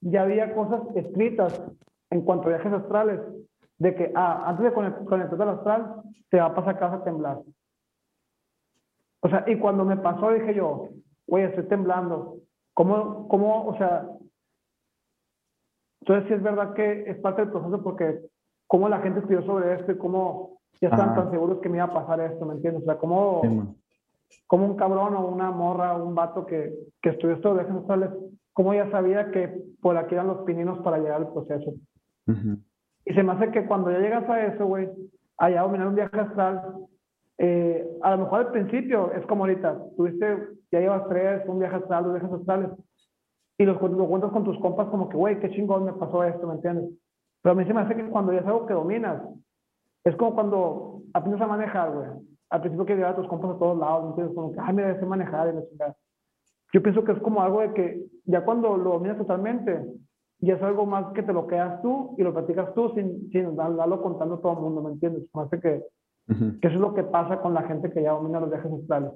ya 0.00 0.22
había 0.22 0.54
cosas 0.54 0.80
escritas 0.94 1.62
en 2.10 2.22
cuanto 2.22 2.46
a 2.46 2.50
viajes 2.50 2.72
astrales, 2.72 3.20
de 3.82 3.94
que, 3.96 4.12
ah, 4.14 4.44
antes 4.46 4.64
de 4.64 4.72
conect- 4.72 5.04
conectarte 5.04 5.42
al 5.42 5.48
astral, 5.50 6.02
te 6.30 6.38
va 6.38 6.46
a 6.46 6.54
pasar 6.54 6.78
casa 6.78 6.96
a 6.96 7.04
temblar. 7.04 7.38
O 9.20 9.28
sea, 9.28 9.44
y 9.46 9.58
cuando 9.58 9.84
me 9.84 9.96
pasó 9.96 10.30
dije 10.30 10.54
yo, 10.54 10.88
oye, 11.26 11.46
estoy 11.46 11.64
temblando. 11.64 12.38
¿Cómo, 12.74 13.28
cómo, 13.28 13.66
o 13.66 13.76
sea... 13.76 14.08
Entonces 16.00 16.28
sí 16.28 16.34
es 16.34 16.42
verdad 16.42 16.74
que 16.74 17.10
es 17.10 17.18
parte 17.18 17.42
del 17.42 17.50
proceso 17.50 17.82
porque 17.82 18.20
cómo 18.66 18.88
la 18.88 19.00
gente 19.00 19.20
escribió 19.20 19.44
sobre 19.44 19.74
esto 19.74 19.92
y 19.92 19.98
cómo 19.98 20.58
ya 20.80 20.88
Ajá. 20.88 21.14
tan 21.14 21.30
seguros 21.30 21.60
que 21.60 21.68
me 21.68 21.76
iba 21.76 21.84
a 21.86 21.94
pasar 21.94 22.20
esto, 22.20 22.44
¿me 22.44 22.54
entiendes? 22.54 22.82
O 22.82 22.86
sea, 22.86 22.98
cómo... 22.98 23.40
Sí, 23.42 23.48
un 24.50 24.76
cabrón 24.76 25.14
o 25.14 25.26
una 25.26 25.50
morra 25.50 25.96
o 25.96 26.04
un 26.04 26.14
vato 26.14 26.46
que, 26.46 26.72
que 27.00 27.10
estudió 27.10 27.34
estos 27.34 27.54
viajes 27.54 27.74
astrales, 27.74 28.10
cómo 28.52 28.74
ya 28.74 28.90
sabía 28.90 29.30
que 29.30 29.62
por 29.80 29.96
aquí 29.96 30.14
eran 30.14 30.28
los 30.28 30.38
pininos 30.44 30.78
para 30.80 30.98
llegar 30.98 31.20
al 31.20 31.32
proceso. 31.32 31.72
Y 33.04 33.14
se 33.14 33.22
me 33.22 33.32
hace 33.32 33.50
que 33.50 33.66
cuando 33.66 33.90
ya 33.90 33.98
llegas 33.98 34.28
a 34.28 34.46
eso, 34.46 34.66
güey, 34.66 34.88
allá 35.38 35.62
dominar 35.62 35.88
un 35.88 35.94
viaje 35.94 36.20
astral, 36.20 36.76
eh, 37.38 37.86
a 38.02 38.12
lo 38.12 38.24
mejor 38.24 38.40
al 38.40 38.52
principio 38.52 39.12
es 39.12 39.26
como 39.26 39.44
ahorita, 39.44 39.76
tuviste, 39.96 40.38
ya 40.70 40.80
llevas 40.80 41.08
tres, 41.08 41.42
un 41.46 41.58
viaje 41.58 41.76
astral, 41.76 42.04
dos 42.04 42.12
viajes 42.14 42.32
astrales, 42.32 42.70
y 43.58 43.64
los, 43.64 43.80
lo 43.80 44.06
cuentas 44.06 44.30
con 44.30 44.44
tus 44.44 44.58
compas 44.60 44.88
como 44.88 45.08
que, 45.08 45.16
güey, 45.16 45.40
qué 45.40 45.50
chingón 45.50 45.84
me 45.84 45.92
pasó 45.92 46.24
esto, 46.24 46.46
¿me 46.46 46.54
entiendes? 46.54 46.90
Pero 47.42 47.52
a 47.52 47.56
mí 47.56 47.64
se 47.64 47.74
me 47.74 47.80
hace 47.80 47.96
que 47.96 48.06
cuando 48.06 48.32
ya 48.32 48.40
es 48.40 48.46
algo 48.46 48.66
que 48.66 48.74
dominas, 48.74 49.22
es 50.04 50.16
como 50.16 50.34
cuando 50.34 51.02
aprendes 51.12 51.42
a 51.42 51.46
manejar, 51.46 51.92
güey. 51.92 52.08
Al 52.50 52.60
principio 52.60 52.86
que 52.86 52.96
llevar 52.96 53.12
a 53.12 53.16
tus 53.16 53.28
compas 53.28 53.52
a 53.52 53.58
todos 53.58 53.78
lados, 53.78 54.02
¿me 54.02 54.08
entiendes? 54.10 54.34
Como 54.34 54.52
que, 54.52 54.60
ay, 54.60 54.74
mira, 54.74 54.98
sé 54.98 55.06
manejar 55.06 55.48
y 55.48 55.56
la 55.56 55.66
chingada. 55.68 55.96
Yo 56.72 56.82
pienso 56.82 57.04
que 57.04 57.12
es 57.12 57.18
como 57.18 57.42
algo 57.42 57.60
de 57.60 57.72
que 57.72 58.04
ya 58.24 58.44
cuando 58.44 58.76
lo 58.76 58.92
dominas 58.92 59.18
totalmente, 59.18 59.84
ya 60.46 60.54
es 60.54 60.62
algo 60.62 60.86
más 60.86 61.12
que 61.12 61.22
te 61.22 61.32
lo 61.32 61.46
quedas 61.46 61.80
tú 61.82 62.14
y 62.18 62.22
lo 62.22 62.32
platicas 62.34 62.74
tú 62.74 62.92
sin, 62.94 63.30
sin 63.30 63.54
darlo 63.54 64.02
contando 64.02 64.34
a 64.34 64.40
todo 64.40 64.52
el 64.54 64.58
mundo, 64.58 64.82
¿me 64.82 64.90
entiendes? 64.90 65.24
Hace 65.34 65.60
que, 65.60 65.84
que 66.60 66.66
eso 66.66 66.74
es 66.76 66.80
lo 66.80 66.94
que 66.94 67.04
pasa 67.04 67.40
con 67.40 67.54
la 67.54 67.62
gente 67.62 67.90
que 67.90 68.02
ya 68.02 68.12
domina 68.12 68.40
los 68.40 68.50
viajes 68.50 68.72
astrales. 68.72 69.12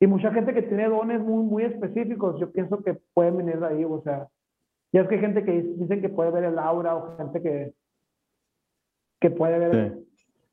Y 0.00 0.06
mucha 0.06 0.32
gente 0.32 0.54
que 0.54 0.62
tiene 0.62 0.88
dones 0.88 1.20
muy, 1.20 1.44
muy 1.44 1.62
específicos, 1.64 2.40
yo 2.40 2.50
pienso 2.50 2.82
que 2.82 2.98
pueden 3.14 3.36
venir 3.36 3.60
de 3.60 3.66
ahí, 3.66 3.84
o 3.84 4.00
sea, 4.02 4.26
ya 4.92 5.02
es 5.02 5.08
que 5.08 5.16
hay 5.16 5.20
gente 5.20 5.44
que 5.44 5.62
dicen 5.62 6.00
que 6.00 6.08
puede 6.08 6.30
ver 6.30 6.44
el 6.44 6.58
aura 6.58 6.96
o 6.96 7.16
gente 7.16 7.40
que, 7.42 7.72
que 9.20 9.30
puede 9.30 9.58
ver 9.58 9.98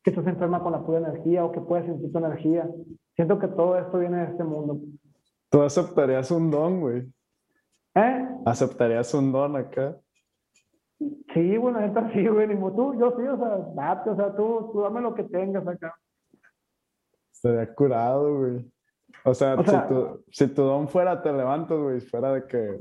que 0.03 0.09
estás 0.11 0.27
enferma 0.27 0.61
con 0.61 0.71
la 0.73 0.85
pura 0.85 0.99
energía 0.99 1.43
o 1.43 1.51
que 1.51 1.61
puede 1.61 1.85
sentir 1.85 2.11
tu 2.11 2.17
energía. 2.17 2.69
Siento 3.15 3.39
que 3.39 3.47
todo 3.47 3.77
esto 3.77 3.99
viene 3.99 4.17
de 4.17 4.31
este 4.31 4.43
mundo. 4.43 4.79
Tú 5.49 5.61
aceptarías 5.61 6.31
un 6.31 6.51
don, 6.51 6.79
güey. 6.79 7.11
¿Eh? 7.99 8.27
¿Aceptarías 8.45 9.13
un 9.13 9.31
don 9.31 9.55
acá? 9.55 9.97
Sí, 11.33 11.57
bueno, 11.57 11.79
neta 11.79 12.09
sí, 12.13 12.27
güey. 12.27 12.47
Ni 12.47 12.55
tú, 12.55 12.93
yo 12.99 13.15
sí, 13.17 13.27
o 13.27 13.37
sea, 13.37 13.57
date, 13.75 14.09
o 14.09 14.15
sea, 14.15 14.35
tú, 14.35 14.69
tú 14.71 14.81
dame 14.81 15.01
lo 15.01 15.13
que 15.13 15.23
tengas 15.23 15.65
acá. 15.67 15.95
Estaría 17.31 17.73
curado, 17.73 18.37
güey. 18.37 18.71
O 19.23 19.33
sea, 19.33 19.57
si, 19.57 19.87
tu, 19.87 20.23
si 20.31 20.47
tu 20.47 20.61
don 20.63 20.87
fuera, 20.87 21.21
te 21.21 21.31
levantas, 21.31 21.77
güey, 21.77 21.99
fuera 22.01 22.33
de 22.33 22.45
que 22.45 22.77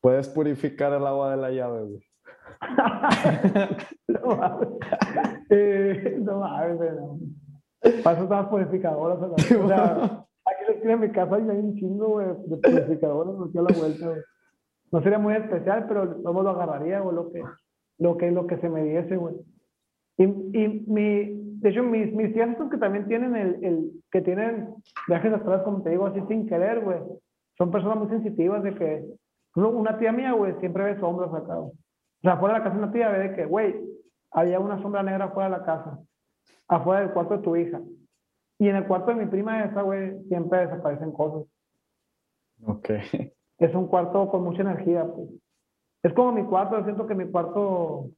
puedes 0.00 0.28
purificar 0.28 0.92
el 0.92 1.06
agua 1.06 1.30
de 1.30 1.36
la 1.36 1.50
llave, 1.50 1.82
güey. 1.84 2.04
no 4.08 4.36
mames. 4.36 4.68
Eh, 5.50 6.18
no 6.20 6.40
mames, 6.40 6.78
no. 6.78 7.18
Paso 8.02 8.24
todas 8.26 8.48
purificadoras. 8.48 9.18
O 9.22 9.68
sea, 9.68 10.24
aquí 10.50 10.64
les 10.72 10.80
tiene 10.80 10.96
mi 10.96 11.10
casa 11.10 11.38
y 11.38 11.48
hay 11.48 11.58
un 11.58 11.74
chingo, 11.76 12.08
güey, 12.08 12.26
de 12.46 12.56
purificadoras 12.56 13.34
aquí 13.48 13.58
a 13.58 13.62
la 13.62 13.78
vuelta, 13.78 14.06
güey. 14.06 14.20
No 14.90 15.02
sería 15.02 15.18
muy 15.18 15.34
especial, 15.34 15.86
pero 15.86 16.16
todo 16.22 16.42
lo 16.42 16.50
agarraría, 16.50 17.00
güey, 17.00 17.14
lo 17.14 17.30
que, 17.30 17.42
lo 17.98 18.16
que, 18.16 18.30
lo 18.30 18.46
que 18.46 18.58
se 18.58 18.68
me 18.68 18.82
diese, 18.82 19.16
güey. 19.16 19.34
Y, 20.16 20.24
y 20.24 20.84
mi, 20.86 21.48
de 21.60 21.70
hecho, 21.70 21.82
mis, 21.82 22.12
mis 22.12 22.32
que 22.32 22.78
también 22.78 23.06
tienen 23.06 23.36
el, 23.36 23.64
el, 23.64 23.90
que 24.10 24.20
tienen 24.22 24.74
viajes 25.06 25.32
atrás, 25.32 25.62
como 25.62 25.82
te 25.82 25.90
digo, 25.90 26.06
así 26.06 26.20
sin 26.28 26.48
querer, 26.48 26.80
güey, 26.80 26.98
son 27.56 27.70
personas 27.70 27.98
muy 27.98 28.08
sensitivas 28.08 28.62
de 28.62 28.74
que, 28.74 29.04
una 29.54 29.98
tía 29.98 30.12
mía, 30.12 30.32
güey, 30.32 30.54
siempre 30.60 30.84
ve 30.84 31.00
sombras 31.00 31.34
acá, 31.34 31.58
O 31.58 31.72
sea, 32.22 32.34
afuera 32.34 32.54
de 32.54 32.58
la 32.60 32.64
casa 32.64 32.78
una 32.78 32.92
tía 32.92 33.08
ve 33.10 33.18
de 33.28 33.34
que, 33.34 33.44
güey, 33.44 33.74
había 34.30 34.60
una 34.60 34.80
sombra 34.80 35.02
negra 35.02 35.26
afuera 35.26 35.50
de 35.50 35.58
la 35.58 35.64
casa, 35.64 35.98
afuera 36.68 37.00
del 37.00 37.10
cuarto 37.10 37.36
de 37.36 37.42
tu 37.42 37.56
hija. 37.56 37.80
Y 38.58 38.68
en 38.68 38.76
el 38.76 38.86
cuarto 38.86 39.12
de 39.12 39.24
mi 39.24 39.26
prima 39.26 39.64
esa, 39.64 39.82
güey, 39.82 40.22
siempre 40.24 40.66
desaparecen 40.66 41.12
cosas. 41.12 41.48
Ok. 42.66 42.90
Es 43.58 43.74
un 43.74 43.88
cuarto 43.88 44.28
con 44.28 44.44
mucha 44.44 44.62
energía, 44.62 45.04
pues. 45.04 45.28
Es 46.02 46.12
como 46.12 46.32
mi 46.32 46.44
cuarto, 46.44 46.82
siento 46.84 47.06
que 47.06 47.14
mi 47.14 47.28
cuarto 47.28 48.10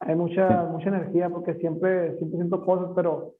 hay 0.00 0.16
mucha, 0.16 0.64
mucha 0.64 0.88
energía 0.88 1.30
porque 1.30 1.54
siempre, 1.54 2.16
siempre 2.18 2.38
siento 2.38 2.64
cosas, 2.64 2.90
pero 2.96 3.34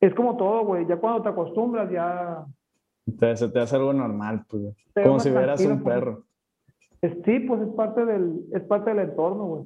es 0.00 0.14
como 0.14 0.36
todo, 0.36 0.64
güey. 0.64 0.86
Ya 0.86 0.96
cuando 0.96 1.22
te 1.22 1.28
acostumbras, 1.28 1.90
ya. 1.90 2.46
Entonces, 3.06 3.40
se 3.40 3.48
te 3.48 3.60
hace 3.60 3.76
algo 3.76 3.92
normal, 3.92 4.44
pues. 4.48 4.74
Como 4.94 5.20
si 5.20 5.30
vieras 5.30 5.60
un 5.66 5.82
pues. 5.82 5.94
perro. 5.94 6.24
sí, 7.02 7.40
pues 7.40 7.60
es 7.60 7.68
parte 7.74 8.04
del, 8.06 8.46
es 8.52 8.62
parte 8.62 8.90
del 8.90 9.10
entorno, 9.10 9.44
güey. 9.44 9.64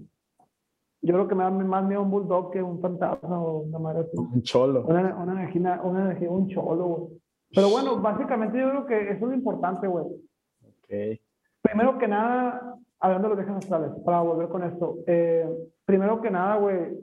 Yo 1.05 1.14
creo 1.14 1.26
que 1.26 1.34
me 1.34 1.42
da 1.42 1.50
más 1.50 1.84
miedo 1.84 2.03
un 2.03 2.11
bulldog 2.11 2.53
que 2.53 2.62
un 2.62 2.80
fantasma 2.80 3.42
o 3.42 3.62
una 3.62 3.78
madre 3.80 4.07
Un 4.14 4.40
cholo. 4.42 4.84
Una, 4.86 5.16
una, 5.16 5.32
energía, 5.32 5.80
una 5.82 6.05
energía, 6.05 6.30
un 6.30 6.48
cholo, 6.48 6.84
güey. 6.84 7.22
Pero 7.55 7.70
bueno, 7.70 8.00
básicamente 8.00 8.59
yo 8.59 8.70
creo 8.70 8.86
que 8.86 9.11
eso 9.11 9.14
es 9.14 9.20
lo 9.20 9.34
importante, 9.34 9.88
güey. 9.88 10.05
Ok. 10.05 11.20
Primero 11.61 11.98
que 11.98 12.07
nada, 12.07 12.76
hablando 13.00 13.28
de 13.28 13.34
los 13.34 13.44
viajes 13.44 13.64
astrales, 13.64 13.90
para 14.05 14.20
volver 14.20 14.48
con 14.48 14.62
esto, 14.62 14.98
eh, 15.07 15.48
primero 15.84 16.20
que 16.22 16.30
nada, 16.30 16.57
güey, 16.57 16.96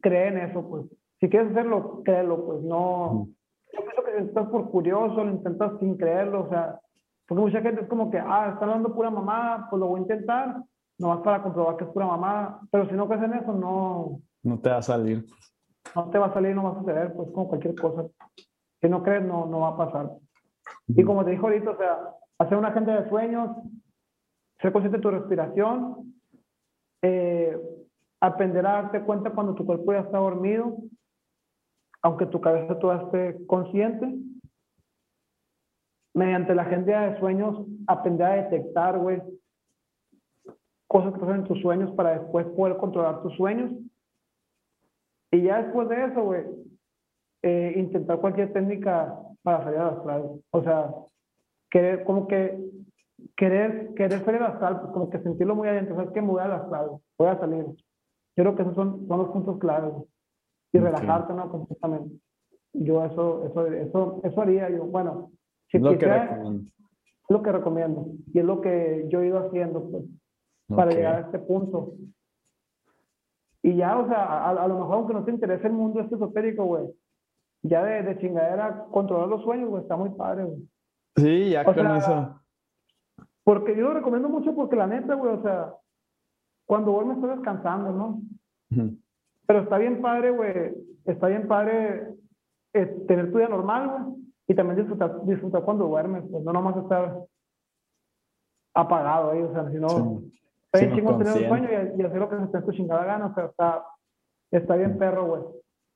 cree 0.00 0.28
en 0.28 0.38
eso, 0.38 0.66
pues. 0.68 0.86
Si 1.18 1.28
quieres 1.28 1.50
hacerlo, 1.50 2.02
créelo, 2.04 2.46
pues. 2.46 2.62
No, 2.62 3.28
yo 3.72 3.80
pienso 3.80 4.04
que 4.04 4.18
estás 4.18 4.48
por 4.48 4.70
curioso, 4.70 5.24
lo 5.24 5.30
intentas 5.30 5.72
sin 5.80 5.96
creerlo, 5.96 6.44
o 6.44 6.48
sea, 6.48 6.80
porque 7.26 7.42
mucha 7.42 7.60
gente 7.60 7.82
es 7.82 7.88
como 7.88 8.10
que, 8.10 8.18
ah, 8.18 8.50
está 8.52 8.64
hablando 8.64 8.94
pura 8.94 9.10
mamá, 9.10 9.66
pues 9.68 9.80
lo 9.80 9.88
voy 9.88 9.98
a 9.98 10.02
intentar, 10.02 10.62
nomás 11.02 11.20
para 11.22 11.42
comprobar 11.42 11.76
que 11.76 11.84
es 11.84 11.90
pura 11.90 12.06
mamá, 12.06 12.60
pero 12.70 12.88
si 12.88 12.94
no 12.94 13.08
crees 13.08 13.24
en 13.24 13.34
eso, 13.34 13.52
no... 13.52 14.20
No 14.44 14.58
te 14.60 14.70
va 14.70 14.78
a 14.78 14.82
salir. 14.82 15.26
No 15.94 16.08
te 16.10 16.18
va 16.18 16.26
a 16.26 16.32
salir, 16.32 16.54
no 16.54 16.62
va 16.62 16.70
a 16.70 16.78
suceder, 16.78 17.12
pues 17.12 17.28
como 17.32 17.48
cualquier 17.48 17.74
cosa. 17.74 18.06
Si 18.80 18.88
no 18.88 19.02
crees, 19.02 19.24
no, 19.24 19.46
no 19.46 19.60
va 19.60 19.68
a 19.68 19.76
pasar. 19.76 20.10
Y 20.86 21.02
como 21.02 21.24
te 21.24 21.32
dijo 21.32 21.46
ahorita, 21.46 21.70
o 21.70 21.76
sea, 21.76 21.98
hacer 22.38 22.56
una 22.56 22.68
agenda 22.68 23.00
de 23.00 23.08
sueños, 23.08 23.50
ser 24.60 24.72
consciente 24.72 24.98
de 24.98 25.02
tu 25.02 25.10
respiración, 25.10 26.14
eh, 27.02 27.58
aprender 28.20 28.64
a 28.64 28.82
darte 28.82 29.02
cuenta 29.02 29.30
cuando 29.30 29.54
tu 29.54 29.66
cuerpo 29.66 29.92
ya 29.92 30.00
está 30.00 30.18
dormido, 30.18 30.76
aunque 32.02 32.26
tu 32.26 32.40
cabeza 32.40 32.78
todavía 32.78 33.06
esté 33.06 33.46
consciente. 33.46 34.08
Mediante 36.14 36.54
la 36.54 36.62
agenda 36.62 37.10
de 37.10 37.18
sueños, 37.18 37.66
aprender 37.88 38.26
a 38.26 38.42
detectar, 38.44 38.98
güey, 38.98 39.20
cosas 40.92 41.14
que 41.14 41.20
pasan 41.20 41.40
en 41.40 41.44
tus 41.44 41.58
sueños 41.62 41.90
para 41.92 42.18
después 42.18 42.46
poder 42.48 42.76
controlar 42.76 43.22
tus 43.22 43.34
sueños. 43.36 43.72
Y 45.30 45.40
ya 45.40 45.62
después 45.62 45.88
de 45.88 46.04
eso, 46.04 46.22
güey, 46.22 46.44
eh, 47.42 47.72
intentar 47.76 48.20
cualquier 48.20 48.52
técnica 48.52 49.18
para 49.42 49.64
salir 49.64 49.80
a 49.80 49.88
astral. 49.88 50.42
O 50.50 50.62
sea, 50.62 50.94
querer, 51.70 52.04
como 52.04 52.28
que 52.28 52.62
querer, 53.34 53.94
querer 53.94 54.22
salir 54.22 54.42
al 54.42 54.52
astral, 54.52 54.80
pues 54.82 54.92
como 54.92 55.08
que 55.08 55.20
sentirlo 55.20 55.54
muy 55.54 55.68
adentro, 55.68 55.96
sabes 55.96 56.10
que 56.10 56.20
voy 56.20 56.42
al 56.42 56.52
astral, 56.52 56.90
voy 57.18 57.28
a 57.28 57.38
salir. 57.38 57.64
Yo 58.36 58.44
creo 58.44 58.54
que 58.54 58.62
esos 58.62 58.74
son, 58.74 59.08
son 59.08 59.18
los 59.18 59.28
puntos 59.30 59.58
claves. 59.58 59.94
Y 60.74 60.78
relajarte, 60.78 61.32
¿no? 61.32 61.50
Completamente. 61.50 62.16
Yo 62.74 63.02
eso, 63.04 63.44
eso, 63.46 63.66
eso, 63.66 64.20
eso 64.24 64.42
haría 64.42 64.68
yo. 64.68 64.84
Bueno, 64.84 65.30
si 65.70 65.78
lo 65.78 65.96
que 65.96 66.06
recomiendo. 66.06 66.60
Es 66.60 67.30
lo 67.30 67.42
que 67.42 67.52
recomiendo. 67.52 68.06
Y 68.34 68.38
es 68.40 68.44
lo 68.44 68.60
que 68.60 69.06
yo 69.08 69.22
he 69.22 69.28
ido 69.28 69.38
haciendo, 69.38 69.90
pues, 69.90 70.04
para 70.74 70.90
llegar 70.92 71.16
a 71.16 71.20
este 71.20 71.38
punto. 71.38 71.94
Y 73.62 73.76
ya, 73.76 73.96
o 73.96 74.08
sea, 74.08 74.48
a, 74.48 74.68
lo 74.68 74.78
mejor 74.78 74.94
aunque 74.96 75.14
no 75.14 75.24
te 75.24 75.30
interese 75.30 75.68
el 75.68 75.72
mundo 75.72 76.00
este 76.00 76.16
esotérico, 76.16 76.64
güey, 76.64 76.88
ya 77.62 77.84
de, 77.84 78.02
de 78.02 78.18
chingadera 78.18 78.86
controlar 78.90 79.28
los 79.28 79.42
sueños, 79.42 79.70
güey, 79.70 79.82
está 79.82 79.96
muy 79.96 80.10
padre, 80.10 80.44
güey. 80.44 80.68
Sí, 81.16 81.50
ya 81.50 81.64
con 81.64 81.78
eso. 81.78 82.40
Porque 83.44 83.76
yo 83.76 83.82
lo 83.82 83.94
recomiendo 83.94 84.28
mucho 84.28 84.54
porque 84.54 84.76
la 84.76 84.86
neta, 84.86 85.14
güey, 85.14 85.34
o 85.34 85.42
sea, 85.42 85.74
cuando 86.66 86.92
duermes 86.92 87.18
estás 87.18 87.36
descansando, 87.36 87.92
¿no? 87.92 88.20
Pero 89.46 89.60
está 89.60 89.78
bien 89.78 90.00
padre, 90.00 90.30
güey, 90.30 90.74
está 91.04 91.28
bien 91.28 91.46
padre 91.46 92.14
eh, 92.72 92.86
tener 93.06 93.30
tu 93.30 93.38
día 93.38 93.48
normal, 93.48 93.88
güey, 93.88 94.24
y 94.48 94.54
también 94.54 94.78
disfrutar, 94.78 95.24
disfrutar 95.24 95.62
cuando 95.62 95.86
duermes, 95.86 96.24
pues 96.30 96.42
no 96.42 96.52
nomás 96.52 96.76
estar 96.76 97.16
apagado 98.74 99.30
ahí, 99.32 99.42
o 99.42 99.52
sea, 99.52 99.70
sino 99.70 99.88
sí. 99.88 100.41
Está 100.72 100.86
bien 100.86 100.96
chingón 100.96 101.18
tener 101.18 101.34
un 101.34 101.48
sueño 101.48 101.68
y, 101.98 102.02
hacer 102.02 102.18
lo 102.18 102.28
que 102.30 102.38
se 102.38 102.46
te 102.46 102.62
tu 102.62 102.72
chingada 102.72 103.04
gana, 103.04 103.26
o 103.26 103.34
sea, 103.34 103.44
está, 103.44 103.84
está 104.50 104.76
bien 104.76 104.98
perro, 104.98 105.26
güey. 105.26 105.42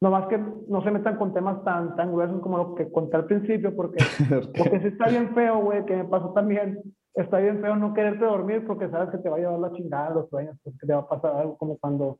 Nomás 0.03 0.27
que 0.27 0.39
no 0.69 0.83
se 0.83 0.91
metan 0.91 1.17
con 1.17 1.33
temas 1.33 1.65
tan, 1.65 1.97
tan 1.97 2.13
gruesos 2.13 2.43
como 2.43 2.59
lo 2.59 2.75
que 2.75 2.91
conté 2.93 3.17
al 3.17 3.25
principio, 3.25 3.75
porque, 3.75 4.05
porque 4.57 4.81
sí 4.81 4.89
está 4.89 5.09
bien 5.09 5.35
feo, 5.35 5.61
güey, 5.61 5.87
que 5.87 5.97
me 5.97 6.05
pasó 6.05 6.33
también 6.33 6.83
está 7.15 7.39
bien 7.39 7.61
feo 7.63 7.77
no 7.77 7.95
quererte 7.95 8.25
dormir 8.25 8.67
porque 8.67 8.91
sabes 8.91 9.11
que 9.11 9.19
te 9.19 9.31
va 9.31 9.37
a 9.37 9.39
llevar 9.39 9.59
la 9.59 9.73
chingada 9.73 10.11
los 10.11 10.29
sueños, 10.29 10.57
porque 10.63 10.87
te 10.87 10.93
va 10.93 11.01
a 11.01 11.09
pasar 11.09 11.35
algo 11.37 11.57
como 11.57 11.79
cuando 11.79 12.19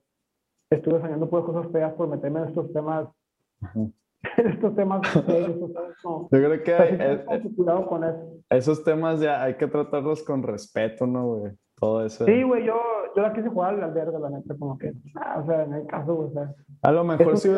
estuve 0.71 1.01
soñando 1.01 1.29
por 1.29 1.45
cosas 1.45 1.71
feas 1.71 1.93
por 1.93 2.09
meterme 2.09 2.41
en 2.41 2.49
estos 2.49 2.73
temas. 2.73 3.09
en 4.39 4.47
estos 4.47 4.75
temas. 4.75 5.03
Yo 5.15 6.29
creo 6.29 6.63
que 6.63 7.53
cuidado 7.55 7.87
con 7.87 8.05
eso. 8.05 8.41
esos 8.49 8.83
temas 8.83 9.21
ya 9.21 9.43
hay 9.43 9.55
que 9.57 9.67
tratarlos 9.67 10.23
con 10.23 10.43
respeto, 10.43 11.07
¿no, 11.07 11.27
güey? 11.27 11.53
Todo 11.79 12.05
eso. 12.07 12.25
Sí, 12.25 12.43
güey, 12.43 12.65
yo, 12.65 12.75
yo 13.15 13.23
la 13.23 13.33
quise 13.35 13.49
jugar 13.49 13.83
al 13.83 13.93
verga, 13.93 14.19
la 14.19 14.31
neta, 14.31 14.57
como 14.59 14.79
que, 14.79 14.95
ah, 15.15 15.41
o 15.43 15.47
sea, 15.47 15.65
en 15.65 15.75
el 15.75 15.87
caso, 15.87 16.15
güey, 16.15 16.31
A 16.83 16.93
lo 16.93 17.05
mejor 17.05 17.37
si, 17.37 17.51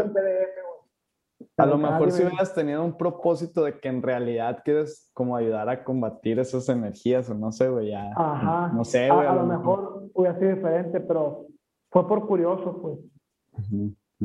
A 1.57 1.67
lo 1.67 1.79
mejor 1.79 2.11
si 2.11 2.25
hubieras 2.25 2.53
tenido 2.53 2.85
un 2.85 2.97
propósito 2.97 3.63
de 3.63 3.79
que 3.79 3.89
en 3.89 4.03
realidad 4.03 4.63
quieres 4.65 5.11
como 5.15 5.37
ayudar 5.37 5.69
a 5.69 5.85
combatir 5.85 6.41
esas 6.41 6.69
energías 6.69 7.31
o 7.31 7.35
no 7.35 7.53
sé, 7.53 7.69
güey, 7.69 7.91
ya. 7.91 8.11
Ajá. 8.17 8.73
No 8.75 8.85
sé, 8.85 9.09
güey. 9.09 9.27
A, 9.27 9.35
lo 9.35 9.47
mejor 9.47 10.11
hubiera 10.15 10.37
sido 10.39 10.55
diferente, 10.57 11.01
pero 11.01 11.47
fue 11.91 12.09
por 12.09 12.27
curioso, 12.27 12.81
pues. 12.83 12.99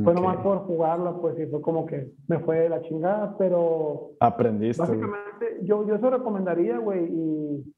Fue 0.03 0.13
nomás 0.15 0.37
por 0.37 0.65
jugarla, 0.65 1.13
pues, 1.21 1.37
y 1.39 1.45
fue 1.45 1.61
como 1.61 1.85
que 1.85 2.11
me 2.27 2.39
fue 2.39 2.61
de 2.61 2.69
la 2.69 2.81
chingada, 2.81 3.35
pero... 3.37 4.13
Aprendiste. 4.19 4.81
Básicamente, 4.81 5.59
yo, 5.61 5.85
yo 5.85 5.95
eso 5.95 6.09
recomendaría, 6.09 6.79
güey, 6.79 7.05
y, 7.05 7.75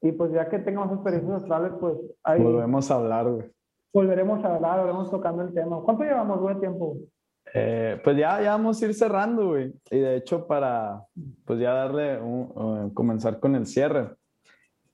y 0.00 0.12
pues 0.12 0.32
ya 0.32 0.48
que 0.48 0.58
tengamos 0.58 0.92
experiencias 0.92 1.42
astrales, 1.42 1.72
pues 1.80 1.94
ahí... 2.22 2.42
Volvemos 2.42 2.90
a 2.90 2.94
hablar, 2.96 3.30
güey. 3.30 3.50
Volveremos 3.92 4.44
a 4.44 4.54
hablar, 4.54 4.78
volveremos 4.78 5.10
tocando 5.10 5.42
el 5.42 5.54
tema. 5.54 5.80
¿Cuánto 5.82 6.04
llevamos, 6.04 6.40
güey, 6.40 6.58
tiempo? 6.60 6.96
Eh, 7.54 8.00
pues 8.04 8.16
ya, 8.16 8.42
ya 8.42 8.50
vamos 8.50 8.80
a 8.80 8.86
ir 8.86 8.94
cerrando, 8.94 9.48
güey. 9.48 9.72
Y 9.90 9.98
de 9.98 10.16
hecho, 10.16 10.46
para 10.46 11.04
pues 11.44 11.58
ya 11.58 11.72
darle 11.72 12.20
un, 12.20 12.90
comenzar 12.90 13.40
con 13.40 13.54
el 13.54 13.66
cierre. 13.66 14.10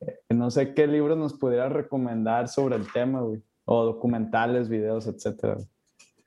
Eh, 0.00 0.18
no 0.30 0.50
sé 0.50 0.74
qué 0.74 0.86
libros 0.86 1.18
nos 1.18 1.36
pudiera 1.38 1.68
recomendar 1.68 2.48
sobre 2.48 2.76
el 2.76 2.90
tema, 2.92 3.22
güey. 3.22 3.42
O 3.64 3.84
documentales, 3.84 4.68
videos, 4.68 5.06
etcétera 5.06 5.56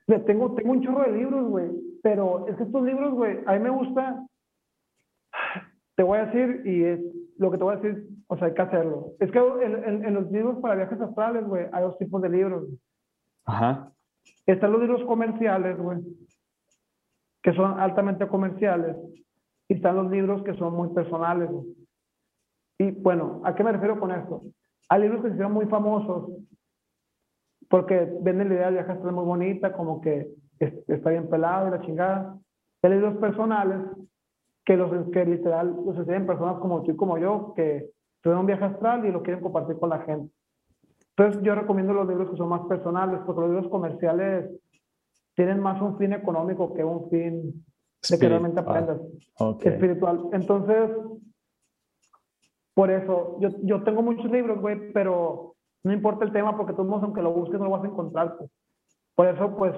tengo, 0.06 0.54
tengo 0.54 0.72
un 0.72 0.82
chorro 0.82 1.02
de 1.02 1.18
libros, 1.18 1.48
güey, 1.48 1.70
pero 2.02 2.46
es 2.48 2.56
que 2.56 2.62
estos 2.62 2.82
libros, 2.84 3.14
güey, 3.14 3.38
a 3.46 3.54
mí 3.54 3.58
me 3.58 3.70
gusta, 3.70 4.24
te 5.96 6.02
voy 6.02 6.18
a 6.18 6.26
decir, 6.26 6.62
y 6.64 6.84
es 6.84 7.00
lo 7.38 7.50
que 7.50 7.58
te 7.58 7.64
voy 7.64 7.74
a 7.74 7.78
decir, 7.78 8.08
o 8.28 8.36
sea, 8.36 8.48
hay 8.48 8.54
que 8.54 8.62
hacerlo. 8.62 9.12
Es 9.20 9.30
que 9.30 9.38
en, 9.38 10.04
en, 10.04 10.14
los 10.14 10.30
libros 10.30 10.58
para 10.60 10.74
viajes 10.74 11.00
astrales, 11.00 11.46
güey, 11.46 11.66
hay 11.72 11.82
dos 11.82 11.96
tipos 11.98 12.20
de 12.22 12.28
libros. 12.28 12.64
Ajá. 13.44 13.92
Están 14.46 14.72
los 14.72 14.80
libros 14.80 15.04
comerciales, 15.04 15.78
güey, 15.78 15.98
que 17.42 17.52
son 17.54 17.78
altamente 17.78 18.26
comerciales, 18.26 18.96
y 19.68 19.74
están 19.74 19.96
los 19.96 20.10
libros 20.10 20.42
que 20.42 20.54
son 20.54 20.74
muy 20.74 20.88
personales, 20.90 21.50
güey. 21.50 21.66
Y 22.78 22.90
bueno, 22.90 23.40
¿a 23.44 23.54
qué 23.54 23.64
me 23.64 23.72
refiero 23.72 23.98
con 23.98 24.10
esto? 24.10 24.42
Hay 24.88 25.02
libros 25.02 25.22
que 25.22 25.28
se 25.28 25.34
hicieron 25.34 25.52
muy 25.52 25.66
famosos 25.66 26.30
porque 27.68 28.08
venden 28.20 28.48
la 28.48 28.54
idea 28.54 28.66
de 28.66 28.74
viajar 28.74 28.98
muy 29.12 29.24
bonita, 29.24 29.72
como 29.72 30.00
que 30.00 30.28
está 30.58 31.10
bien 31.10 31.28
pelado 31.28 31.68
y 31.68 31.70
la 31.70 31.80
chingada. 31.80 32.38
Hay 32.82 32.90
libros 32.90 33.16
personales 33.16 33.80
que, 34.64 34.76
los, 34.76 35.10
que 35.10 35.24
literal 35.24 35.74
los 35.84 35.96
enseñan 35.96 36.26
personas 36.26 36.58
como 36.58 36.82
tú 36.82 36.92
y 36.92 36.96
como 36.96 37.18
yo, 37.18 37.54
que 37.54 37.90
tuvieron 38.26 38.40
un 38.40 38.46
viaje 38.46 38.64
astral 38.64 39.06
y 39.06 39.12
lo 39.12 39.22
quieren 39.22 39.40
compartir 39.40 39.78
con 39.78 39.88
la 39.88 40.00
gente. 40.00 40.34
Entonces 41.16 41.40
yo 41.44 41.54
recomiendo 41.54 41.92
los 41.92 42.08
libros 42.08 42.28
que 42.28 42.36
son 42.36 42.48
más 42.48 42.62
personales, 42.62 43.20
porque 43.24 43.40
los 43.42 43.50
libros 43.50 43.70
comerciales 43.70 44.50
tienen 45.36 45.60
más 45.60 45.80
un 45.80 45.96
fin 45.96 46.12
económico 46.12 46.74
que 46.74 46.82
un 46.82 47.08
fin 47.08 47.64
de 48.10 48.18
que 48.18 48.28
realmente 48.28 48.58
aprendas. 48.58 49.00
Espiritual. 49.60 50.28
Entonces, 50.32 50.90
por 52.74 52.90
eso, 52.90 53.38
yo, 53.38 53.50
yo 53.62 53.84
tengo 53.84 54.02
muchos 54.02 54.28
libros, 54.28 54.60
güey, 54.60 54.92
pero 54.92 55.54
no 55.84 55.92
importa 55.92 56.24
el 56.24 56.32
tema 56.32 56.56
porque 56.56 56.72
todos 56.72 57.00
aunque 57.04 57.22
lo 57.22 57.32
busques, 57.32 57.60
no 57.60 57.66
lo 57.66 57.70
vas 57.70 57.84
a 57.84 57.88
encontrar. 57.88 58.36
Pues. 58.38 58.50
Por 59.14 59.28
eso, 59.28 59.56
pues, 59.56 59.72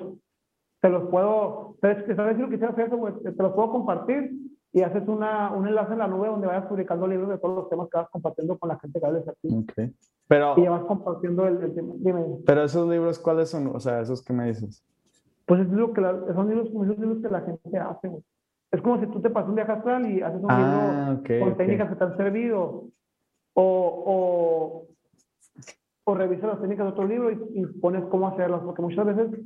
te 0.80 0.88
los 0.88 1.10
puedo, 1.10 1.76
¿sabes, 1.82 2.16
¿sabes 2.16 2.36
si 2.36 2.42
lo 2.42 2.48
quisiera 2.48 2.72
hacer 2.72 2.86
eso? 2.86 2.98
Pues, 2.98 3.14
te 3.22 3.42
los 3.42 3.52
puedo 3.52 3.72
compartir 3.72 4.32
y 4.72 4.82
haces 4.82 5.06
una, 5.08 5.52
un 5.52 5.66
enlace 5.66 5.92
en 5.92 5.98
la 5.98 6.08
nube 6.08 6.28
donde 6.28 6.46
vayas 6.46 6.66
publicando 6.66 7.06
libros 7.06 7.28
de 7.28 7.38
todos 7.38 7.56
los 7.56 7.68
temas 7.68 7.88
que 7.90 7.98
vas 7.98 8.08
compartiendo 8.10 8.58
con 8.58 8.68
la 8.68 8.78
gente 8.78 9.00
que 9.00 9.06
hables 9.06 9.28
aquí. 9.28 9.48
Okay. 9.70 9.94
Pero, 10.26 10.54
y 10.58 10.62
ya 10.62 10.70
vas 10.70 10.84
compartiendo 10.84 11.46
el, 11.46 11.74
tema. 11.74 11.94
Dime. 11.96 12.24
Pero 12.44 12.64
esos 12.64 12.88
libros, 12.88 13.18
¿cuáles 13.18 13.48
son? 13.48 13.68
O 13.68 13.80
sea, 13.80 14.00
esos 14.00 14.22
que 14.22 14.32
me 14.32 14.46
dices. 14.46 14.84
Pues 15.46 15.62
es 15.62 15.68
lo 15.70 15.92
que 15.94 16.02
son 16.02 16.48
libros, 16.48 16.68
esos 16.68 16.98
libros 16.98 17.22
que 17.22 17.28
la 17.28 17.40
gente 17.40 17.78
hace. 17.78 18.10
Es 18.70 18.82
como 18.82 19.00
si 19.00 19.06
tú 19.06 19.20
te 19.22 19.30
pasas 19.30 19.48
un 19.48 19.54
viaje 19.54 19.72
astral 19.72 20.10
y 20.10 20.20
haces 20.20 20.42
un 20.42 20.50
ah, 20.50 21.18
libro 21.22 21.44
con 21.46 21.56
técnicas 21.56 21.88
que 21.88 21.96
te 21.96 22.04
han 22.04 22.16
servido. 22.18 22.88
O, 23.54 24.04
o, 24.06 24.86
o 26.04 26.14
revisa 26.14 26.46
las 26.46 26.60
técnicas 26.60 26.86
de 26.86 26.92
otro 26.92 27.06
libro 27.06 27.30
y, 27.30 27.66
pones 27.80 28.04
cómo 28.06 28.28
hacerlas, 28.28 28.62
porque 28.62 28.82
muchas 28.82 29.04
veces 29.04 29.40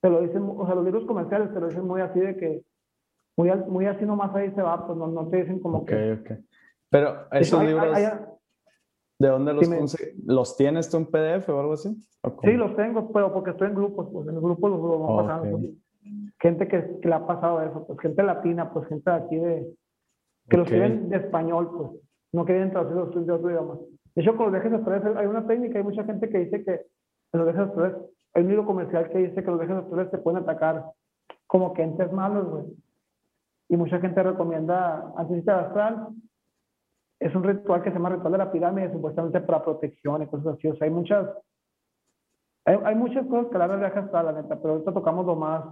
te 0.00 0.10
lo 0.10 0.20
dicen, 0.20 0.42
o 0.56 0.66
sea, 0.66 0.74
los 0.74 0.84
libros 0.84 1.04
comerciales 1.06 1.52
te 1.52 1.60
lo 1.60 1.68
dicen 1.68 1.84
muy 1.84 2.00
así 2.00 2.18
de 2.18 2.36
que, 2.36 2.62
muy, 3.38 3.50
muy 3.68 3.86
así 3.86 4.04
nomás 4.04 4.34
ahí 4.34 4.50
se 4.50 4.60
va, 4.60 4.84
pues 4.84 4.98
no, 4.98 5.06
no 5.06 5.28
te 5.28 5.36
dicen 5.36 5.60
como 5.60 5.84
que... 5.84 6.12
Ok, 6.12 6.20
ok. 6.20 6.38
Pero 6.90 7.30
esos 7.30 7.62
libros, 7.62 7.96
¿de 7.96 9.28
dónde 9.28 9.52
los 9.52 9.68
consigues? 9.68 10.14
¿Los 10.26 10.56
tienes 10.56 10.90
tú 10.90 10.96
en 10.96 11.06
PDF 11.06 11.48
o 11.48 11.60
algo 11.60 11.74
así? 11.74 12.04
sí, 12.42 12.52
los 12.54 12.74
tengo, 12.74 13.12
pero 13.12 13.32
porque 13.32 13.50
estoy 13.50 13.68
en 13.68 13.76
grupos, 13.76 14.08
pues 14.12 14.26
en 14.26 14.34
los 14.34 14.42
grupos 14.42 14.70
los 14.72 14.82
vamos 14.82 15.22
pasando. 15.22 15.60
Gente 16.40 16.66
que, 16.66 16.98
que, 17.00 17.08
le 17.08 17.14
ha 17.14 17.26
pasado 17.26 17.62
eso, 17.62 17.86
pues 17.86 18.00
gente 18.00 18.24
latina, 18.24 18.72
pues 18.72 18.88
gente 18.88 19.08
de 19.08 19.16
aquí 19.16 19.36
de... 19.36 19.72
Que 20.48 20.56
los 20.56 20.68
quieren 20.68 21.08
de 21.08 21.18
español, 21.18 21.70
pues, 21.76 21.90
no 22.32 22.44
quieren 22.44 22.70
traducirlos 22.70 23.24
de 23.24 23.32
otro 23.32 23.50
idioma. 23.50 23.78
De 24.16 24.22
hecho, 24.22 24.36
con 24.36 24.46
los 24.46 24.52
viajes 24.52 24.72
astrales 24.72 25.16
hay 25.16 25.26
una 25.26 25.46
técnica, 25.46 25.78
hay 25.78 25.84
mucha 25.84 26.02
gente 26.02 26.28
que 26.28 26.38
dice 26.38 26.64
que 26.64 26.80
los 27.34 27.44
viajes 27.44 27.68
astrales, 27.68 27.96
hay 28.34 28.42
un 28.42 28.48
libro 28.48 28.66
comercial 28.66 29.08
que 29.10 29.18
dice 29.18 29.44
que 29.44 29.50
los 29.50 29.60
viajes 29.60 29.76
astrales 29.76 30.10
te 30.10 30.18
pueden 30.18 30.42
atacar 30.42 30.86
como 31.46 31.72
que 31.72 31.82
entes 31.82 32.10
malos, 32.12 32.48
güey. 32.50 32.64
Y 33.68 33.76
mucha 33.76 34.00
gente 34.00 34.22
recomienda 34.22 35.12
de 35.28 35.50
astral. 35.52 36.08
Es 37.20 37.34
un 37.34 37.44
ritual 37.44 37.82
que 37.82 37.90
se 37.90 37.96
llama 37.96 38.10
ritual 38.10 38.32
de 38.32 38.38
la 38.38 38.52
pirámide, 38.52 38.92
supuestamente 38.92 39.40
para 39.40 39.62
protección 39.62 40.22
y 40.22 40.26
cosas 40.26 40.54
así. 40.54 40.68
O 40.68 40.76
sea, 40.76 40.86
hay 40.86 40.92
muchas, 40.92 41.28
hay, 42.64 42.94
muchas 42.94 43.26
cosas 43.26 43.50
que 43.50 43.58
del 43.58 43.80
viaje 43.80 43.98
astral, 43.98 44.26
la 44.26 44.32
neta, 44.32 44.56
pero 44.60 44.74
ahorita 44.74 44.92
tocamos 44.92 45.26
lo 45.26 45.36
más 45.36 45.64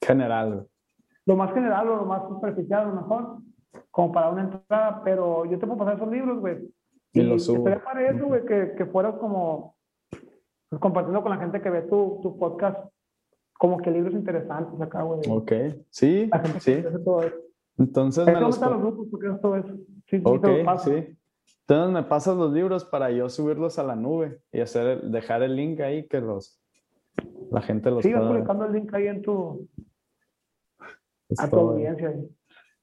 general. 0.00 0.66
Lo 1.26 1.36
más 1.36 1.52
general 1.52 1.88
o 1.88 1.96
lo 1.96 2.04
más 2.04 2.22
superficial, 2.28 2.82
a 2.82 2.90
lo 2.90 3.00
mejor, 3.00 3.38
como 3.90 4.12
para 4.12 4.30
una 4.30 4.42
entrada, 4.42 5.02
pero 5.04 5.44
yo 5.46 5.58
te 5.58 5.66
puedo 5.66 5.78
pasar 5.78 5.96
esos 5.96 6.10
libros, 6.10 6.38
güey 6.38 6.58
y, 7.14 7.22
lo 7.22 7.38
subo. 7.38 7.64
para 7.64 8.10
eso, 8.10 8.26
güey, 8.26 8.44
que, 8.44 8.74
que 8.76 8.86
fueras 8.86 9.14
como 9.16 9.76
pues, 10.68 10.80
compartiendo 10.80 11.22
con 11.22 11.30
la 11.30 11.38
gente 11.38 11.62
que 11.62 11.70
ve 11.70 11.82
tu, 11.82 12.18
tu 12.22 12.36
podcast, 12.36 12.90
como 13.64 13.78
que 13.78 13.90
libros 13.90 14.12
interesantes 14.12 14.78
acá, 14.78 15.02
güey. 15.04 15.20
Ok, 15.26 15.52
sí, 15.88 16.28
sí. 16.60 16.84
Entonces 17.78 18.26
me 18.26 18.38
los... 18.38 18.60
los 18.60 18.78
grupos, 18.78 19.08
porque 19.10 19.28
es 19.28 19.40
todo 19.40 19.56
eso. 19.56 19.74
Sí, 20.06 20.20
okay, 20.22 20.66
sí. 20.84 21.18
Entonces 21.60 21.94
me 21.94 22.02
pasas 22.02 22.36
los 22.36 22.52
libros 22.52 22.84
para 22.84 23.10
yo 23.10 23.30
subirlos 23.30 23.78
a 23.78 23.82
la 23.84 23.96
nube 23.96 24.42
y 24.52 24.60
hacer 24.60 25.00
dejar 25.04 25.42
el 25.42 25.56
link 25.56 25.80
ahí 25.80 26.06
que 26.06 26.20
los 26.20 26.60
la 27.50 27.62
gente 27.62 27.90
los 27.90 28.02
Sigas 28.02 28.26
publicando 28.26 28.66
el 28.66 28.72
link 28.72 28.92
ahí 28.92 29.06
en 29.06 29.22
tu 29.22 29.66
pues 31.26 31.40
a 31.40 31.48
tu 31.48 31.56
audiencia. 31.56 32.14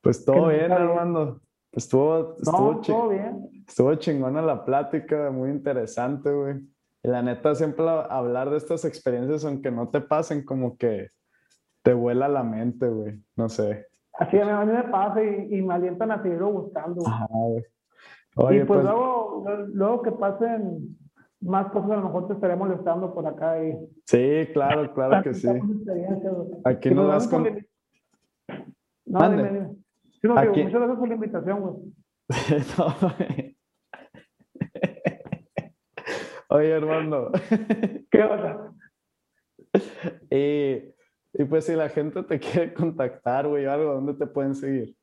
Pues 0.01 0.25
todo 0.25 0.47
bien, 0.47 0.71
Armando. 0.71 1.41
Estuvo, 1.71 2.37
estuvo, 2.37 2.81
todo 2.81 3.09
bien. 3.09 3.63
estuvo 3.67 3.93
chingona 3.97 4.41
la 4.41 4.65
plática, 4.65 5.29
muy 5.29 5.51
interesante, 5.51 6.33
güey. 6.33 6.55
La 7.03 7.21
neta, 7.21 7.55
siempre 7.55 7.85
hablar 7.87 8.49
de 8.51 8.57
estas 8.57 8.85
experiencias, 8.85 9.43
aunque 9.43 9.71
no 9.71 9.89
te 9.89 10.01
pasen, 10.01 10.45
como 10.45 10.77
que 10.77 11.09
te 11.81 11.93
vuela 11.93 12.27
la 12.27 12.43
mente, 12.43 12.87
güey. 12.87 13.19
No 13.35 13.49
sé. 13.49 13.87
Así 14.13 14.37
a 14.37 14.63
mí 14.63 14.71
me 14.71 14.83
pasa 14.83 15.23
y, 15.23 15.61
me 15.61 15.73
alientan 15.73 16.11
a 16.11 16.21
seguirlo 16.21 16.51
buscando. 16.51 17.01
Ajá, 17.07 17.27
güey. 17.29 17.63
y 17.63 18.35
pues, 18.35 18.65
pues, 18.65 18.83
luego, 18.83 19.45
luego 19.73 20.01
que 20.03 20.11
pasen 20.11 20.97
más 21.39 21.71
cosas, 21.71 21.91
a 21.91 21.95
lo 21.95 22.03
mejor 22.03 22.27
te 22.27 22.33
estaré 22.33 22.55
molestando 22.55 23.13
por 23.13 23.25
acá. 23.25 23.63
Y... 23.63 23.75
Sí, 24.05 24.47
claro, 24.53 24.93
claro 24.93 25.23
que 25.23 25.33
sí. 25.33 25.49
Aquí 26.65 26.91
nos 26.91 27.07
das 27.07 27.27
con... 27.27 27.43
No, 29.05 29.29
dime, 29.29 29.43
dime. 29.43 29.69
Sí, 30.21 30.27
no, 30.27 30.39
digo, 30.39 30.53
muchas 30.53 30.71
gracias 30.71 30.99
por 30.99 31.07
la 31.07 31.15
invitación, 31.15 31.61
güey. 31.61 31.75
Oye, 36.51 36.75
Armando. 36.75 37.31
¿Qué 38.11 38.23
onda? 38.23 38.73
Y, 40.29 40.83
y, 41.33 41.45
pues 41.45 41.65
si 41.65 41.75
la 41.75 41.87
gente 41.87 42.23
te 42.23 42.39
quiere 42.39 42.73
contactar, 42.73 43.47
güey, 43.47 43.65
algo, 43.65 43.93
¿dónde 43.93 44.15
te 44.15 44.27
pueden 44.27 44.53
seguir? 44.53 44.93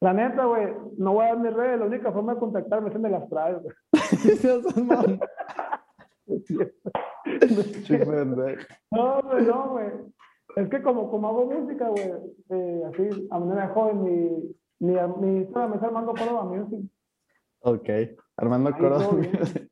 La 0.00 0.12
neta, 0.12 0.44
güey, 0.44 0.68
no 0.96 1.14
voy 1.14 1.24
a 1.24 1.28
dar 1.30 1.38
mis 1.38 1.52
redes, 1.52 1.80
la 1.80 1.86
única 1.86 2.12
forma 2.12 2.34
de 2.34 2.38
contactarme 2.38 2.90
es 2.90 2.94
en 2.94 3.10
las 3.10 3.28
traes, 3.28 3.56
güey. 3.60 3.74
no, 8.92 9.22
güey, 9.22 9.46
no, 9.46 9.70
güey. 9.70 9.88
Es 10.54 10.68
que 10.68 10.80
como, 10.80 11.10
como 11.10 11.28
hago 11.28 11.46
música, 11.46 11.88
güey, 11.88 12.12
eh, 12.50 12.82
así, 12.88 13.28
a 13.32 13.38
manera 13.40 13.68
joven, 13.70 14.04
mi, 14.04 14.54
mi, 14.78 14.94
mi 14.94 15.40
me 15.40 15.42
está 15.42 15.86
Armando 15.86 16.12
Córdoba 16.12 16.44
Music. 16.44 16.88
Ok, 17.62 17.88
Armando 18.36 18.70
Córdoba 18.78 19.10
Music. 19.10 19.67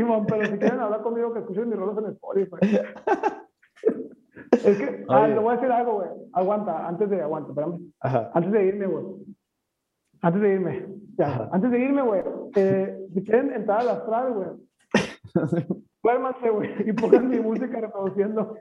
Simón, 0.00 0.24
pero 0.26 0.46
si 0.46 0.56
quieren 0.56 0.80
hablar 0.80 1.02
conmigo, 1.02 1.32
que 1.34 1.40
escuchen 1.40 1.68
mis 1.68 1.78
rolas 1.78 1.98
en 1.98 2.12
Spotify. 2.12 2.80
es 4.52 4.78
que, 4.78 5.04
ah, 5.08 5.28
le 5.28 5.38
voy 5.38 5.52
a 5.52 5.56
decir 5.56 5.70
algo, 5.70 5.92
güey. 5.94 6.08
Aguanta, 6.32 6.88
antes 6.88 7.10
de, 7.10 7.20
aguanta, 7.20 7.50
espérame. 7.50 7.92
Ajá. 8.00 8.30
Antes 8.32 8.52
de 8.52 8.64
irme, 8.64 8.86
güey. 8.86 9.04
Antes 10.22 10.40
de 10.40 10.54
irme. 10.54 10.86
Ya, 11.18 11.50
antes 11.52 11.70
de 11.70 11.78
irme, 11.80 12.02
güey. 12.02 12.22
Eh, 12.56 12.98
si 13.12 13.22
quieren 13.24 13.52
entrar 13.52 13.80
a 13.80 13.84
las 13.84 14.06
traves, 14.06 14.34
güey. 14.34 14.48
Duérmanse, 16.02 16.48
güey, 16.48 16.88
y 16.88 16.92
pongan 16.94 17.28
mi 17.28 17.40
música 17.40 17.78
reproduciendo. 17.78 18.56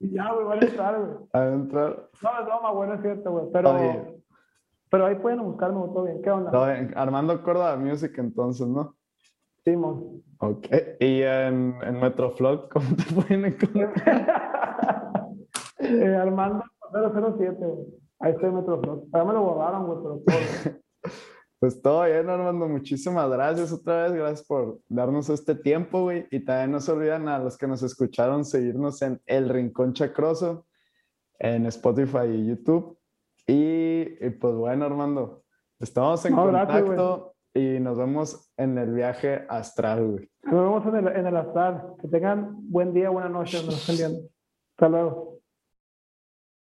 Y 0.00 0.10
ya, 0.14 0.32
güey, 0.32 0.46
van 0.46 0.62
a 0.62 0.66
entrar, 0.66 0.98
güey. 1.00 1.12
A 1.32 1.46
entrar. 1.46 2.08
No, 2.22 2.40
es 2.40 2.46
broma, 2.46 2.72
bueno, 2.72 2.94
es 2.94 3.02
cierto, 3.02 3.30
güey. 3.30 3.46
Pero, 3.52 3.70
Oye. 3.70 4.22
pero 4.90 5.06
ahí 5.06 5.14
pueden 5.14 5.44
buscarme, 5.44 5.78
güey, 5.78 5.92
todo 5.92 6.04
bien. 6.04 6.22
¿Qué 6.22 6.30
onda? 6.30 6.50
Todo 6.50 6.66
bien. 6.66 6.92
Armando 6.96 7.40
Córdoba 7.44 7.76
Music, 7.76 8.18
entonces, 8.18 8.66
¿no? 8.66 8.97
Simón. 9.68 10.22
Ok. 10.38 10.66
Y 11.00 11.22
en, 11.22 11.74
en 11.82 12.00
Metroflog, 12.00 12.68
¿cómo 12.68 12.86
te 12.96 13.14
pueden 13.14 13.44
encontrar? 13.44 13.92
eh, 15.80 16.16
Armando 16.16 16.64
007, 16.92 17.56
güey. 17.58 17.86
Ahí 18.20 18.32
estoy 18.32 18.48
en 18.48 18.56
Metroflog. 18.56 19.04
Ya 19.12 19.24
me 19.24 19.32
lo 19.32 19.42
borraron, 19.42 19.86
güey, 19.86 19.98
pero 20.02 20.22
todo. 20.26 20.78
Pues 21.60 21.82
todo 21.82 22.04
bien, 22.04 22.30
Armando. 22.30 22.68
Muchísimas 22.68 23.28
gracias 23.28 23.72
otra 23.72 24.04
vez. 24.04 24.12
Gracias 24.12 24.46
por 24.46 24.78
darnos 24.88 25.28
este 25.28 25.56
tiempo, 25.56 26.02
güey. 26.02 26.24
Y 26.30 26.44
también 26.44 26.70
no 26.70 26.78
se 26.78 26.92
olviden 26.92 27.26
a 27.26 27.40
los 27.40 27.58
que 27.58 27.66
nos 27.66 27.82
escucharon 27.82 28.44
seguirnos 28.44 29.02
en 29.02 29.20
El 29.26 29.48
Rincón 29.48 29.92
Chacroso, 29.92 30.68
en 31.40 31.66
Spotify 31.66 32.28
y 32.32 32.46
YouTube. 32.46 32.96
Y, 33.44 34.24
y 34.24 34.30
pues 34.40 34.54
bueno, 34.54 34.84
Armando, 34.84 35.42
estamos 35.80 36.24
en 36.26 36.36
No, 36.36 36.46
gracias, 36.46 36.82
contacto 36.82 37.34
y 37.58 37.80
nos 37.80 37.98
vemos 37.98 38.50
en 38.56 38.78
el 38.78 38.94
viaje 38.94 39.44
astral, 39.48 40.06
güey. 40.06 40.30
Nos 40.44 40.54
vemos 40.54 40.86
en 40.86 41.06
el, 41.06 41.16
en 41.16 41.26
el 41.26 41.36
astral. 41.36 41.94
Que 42.00 42.08
tengan 42.08 42.56
buen 42.70 42.92
día, 42.92 43.10
buena 43.10 43.28
noche, 43.28 43.62
nos 43.64 43.76
estén 43.76 43.96
viendo. 43.96 44.28
Hasta 44.76 44.88
luego. 44.88 45.37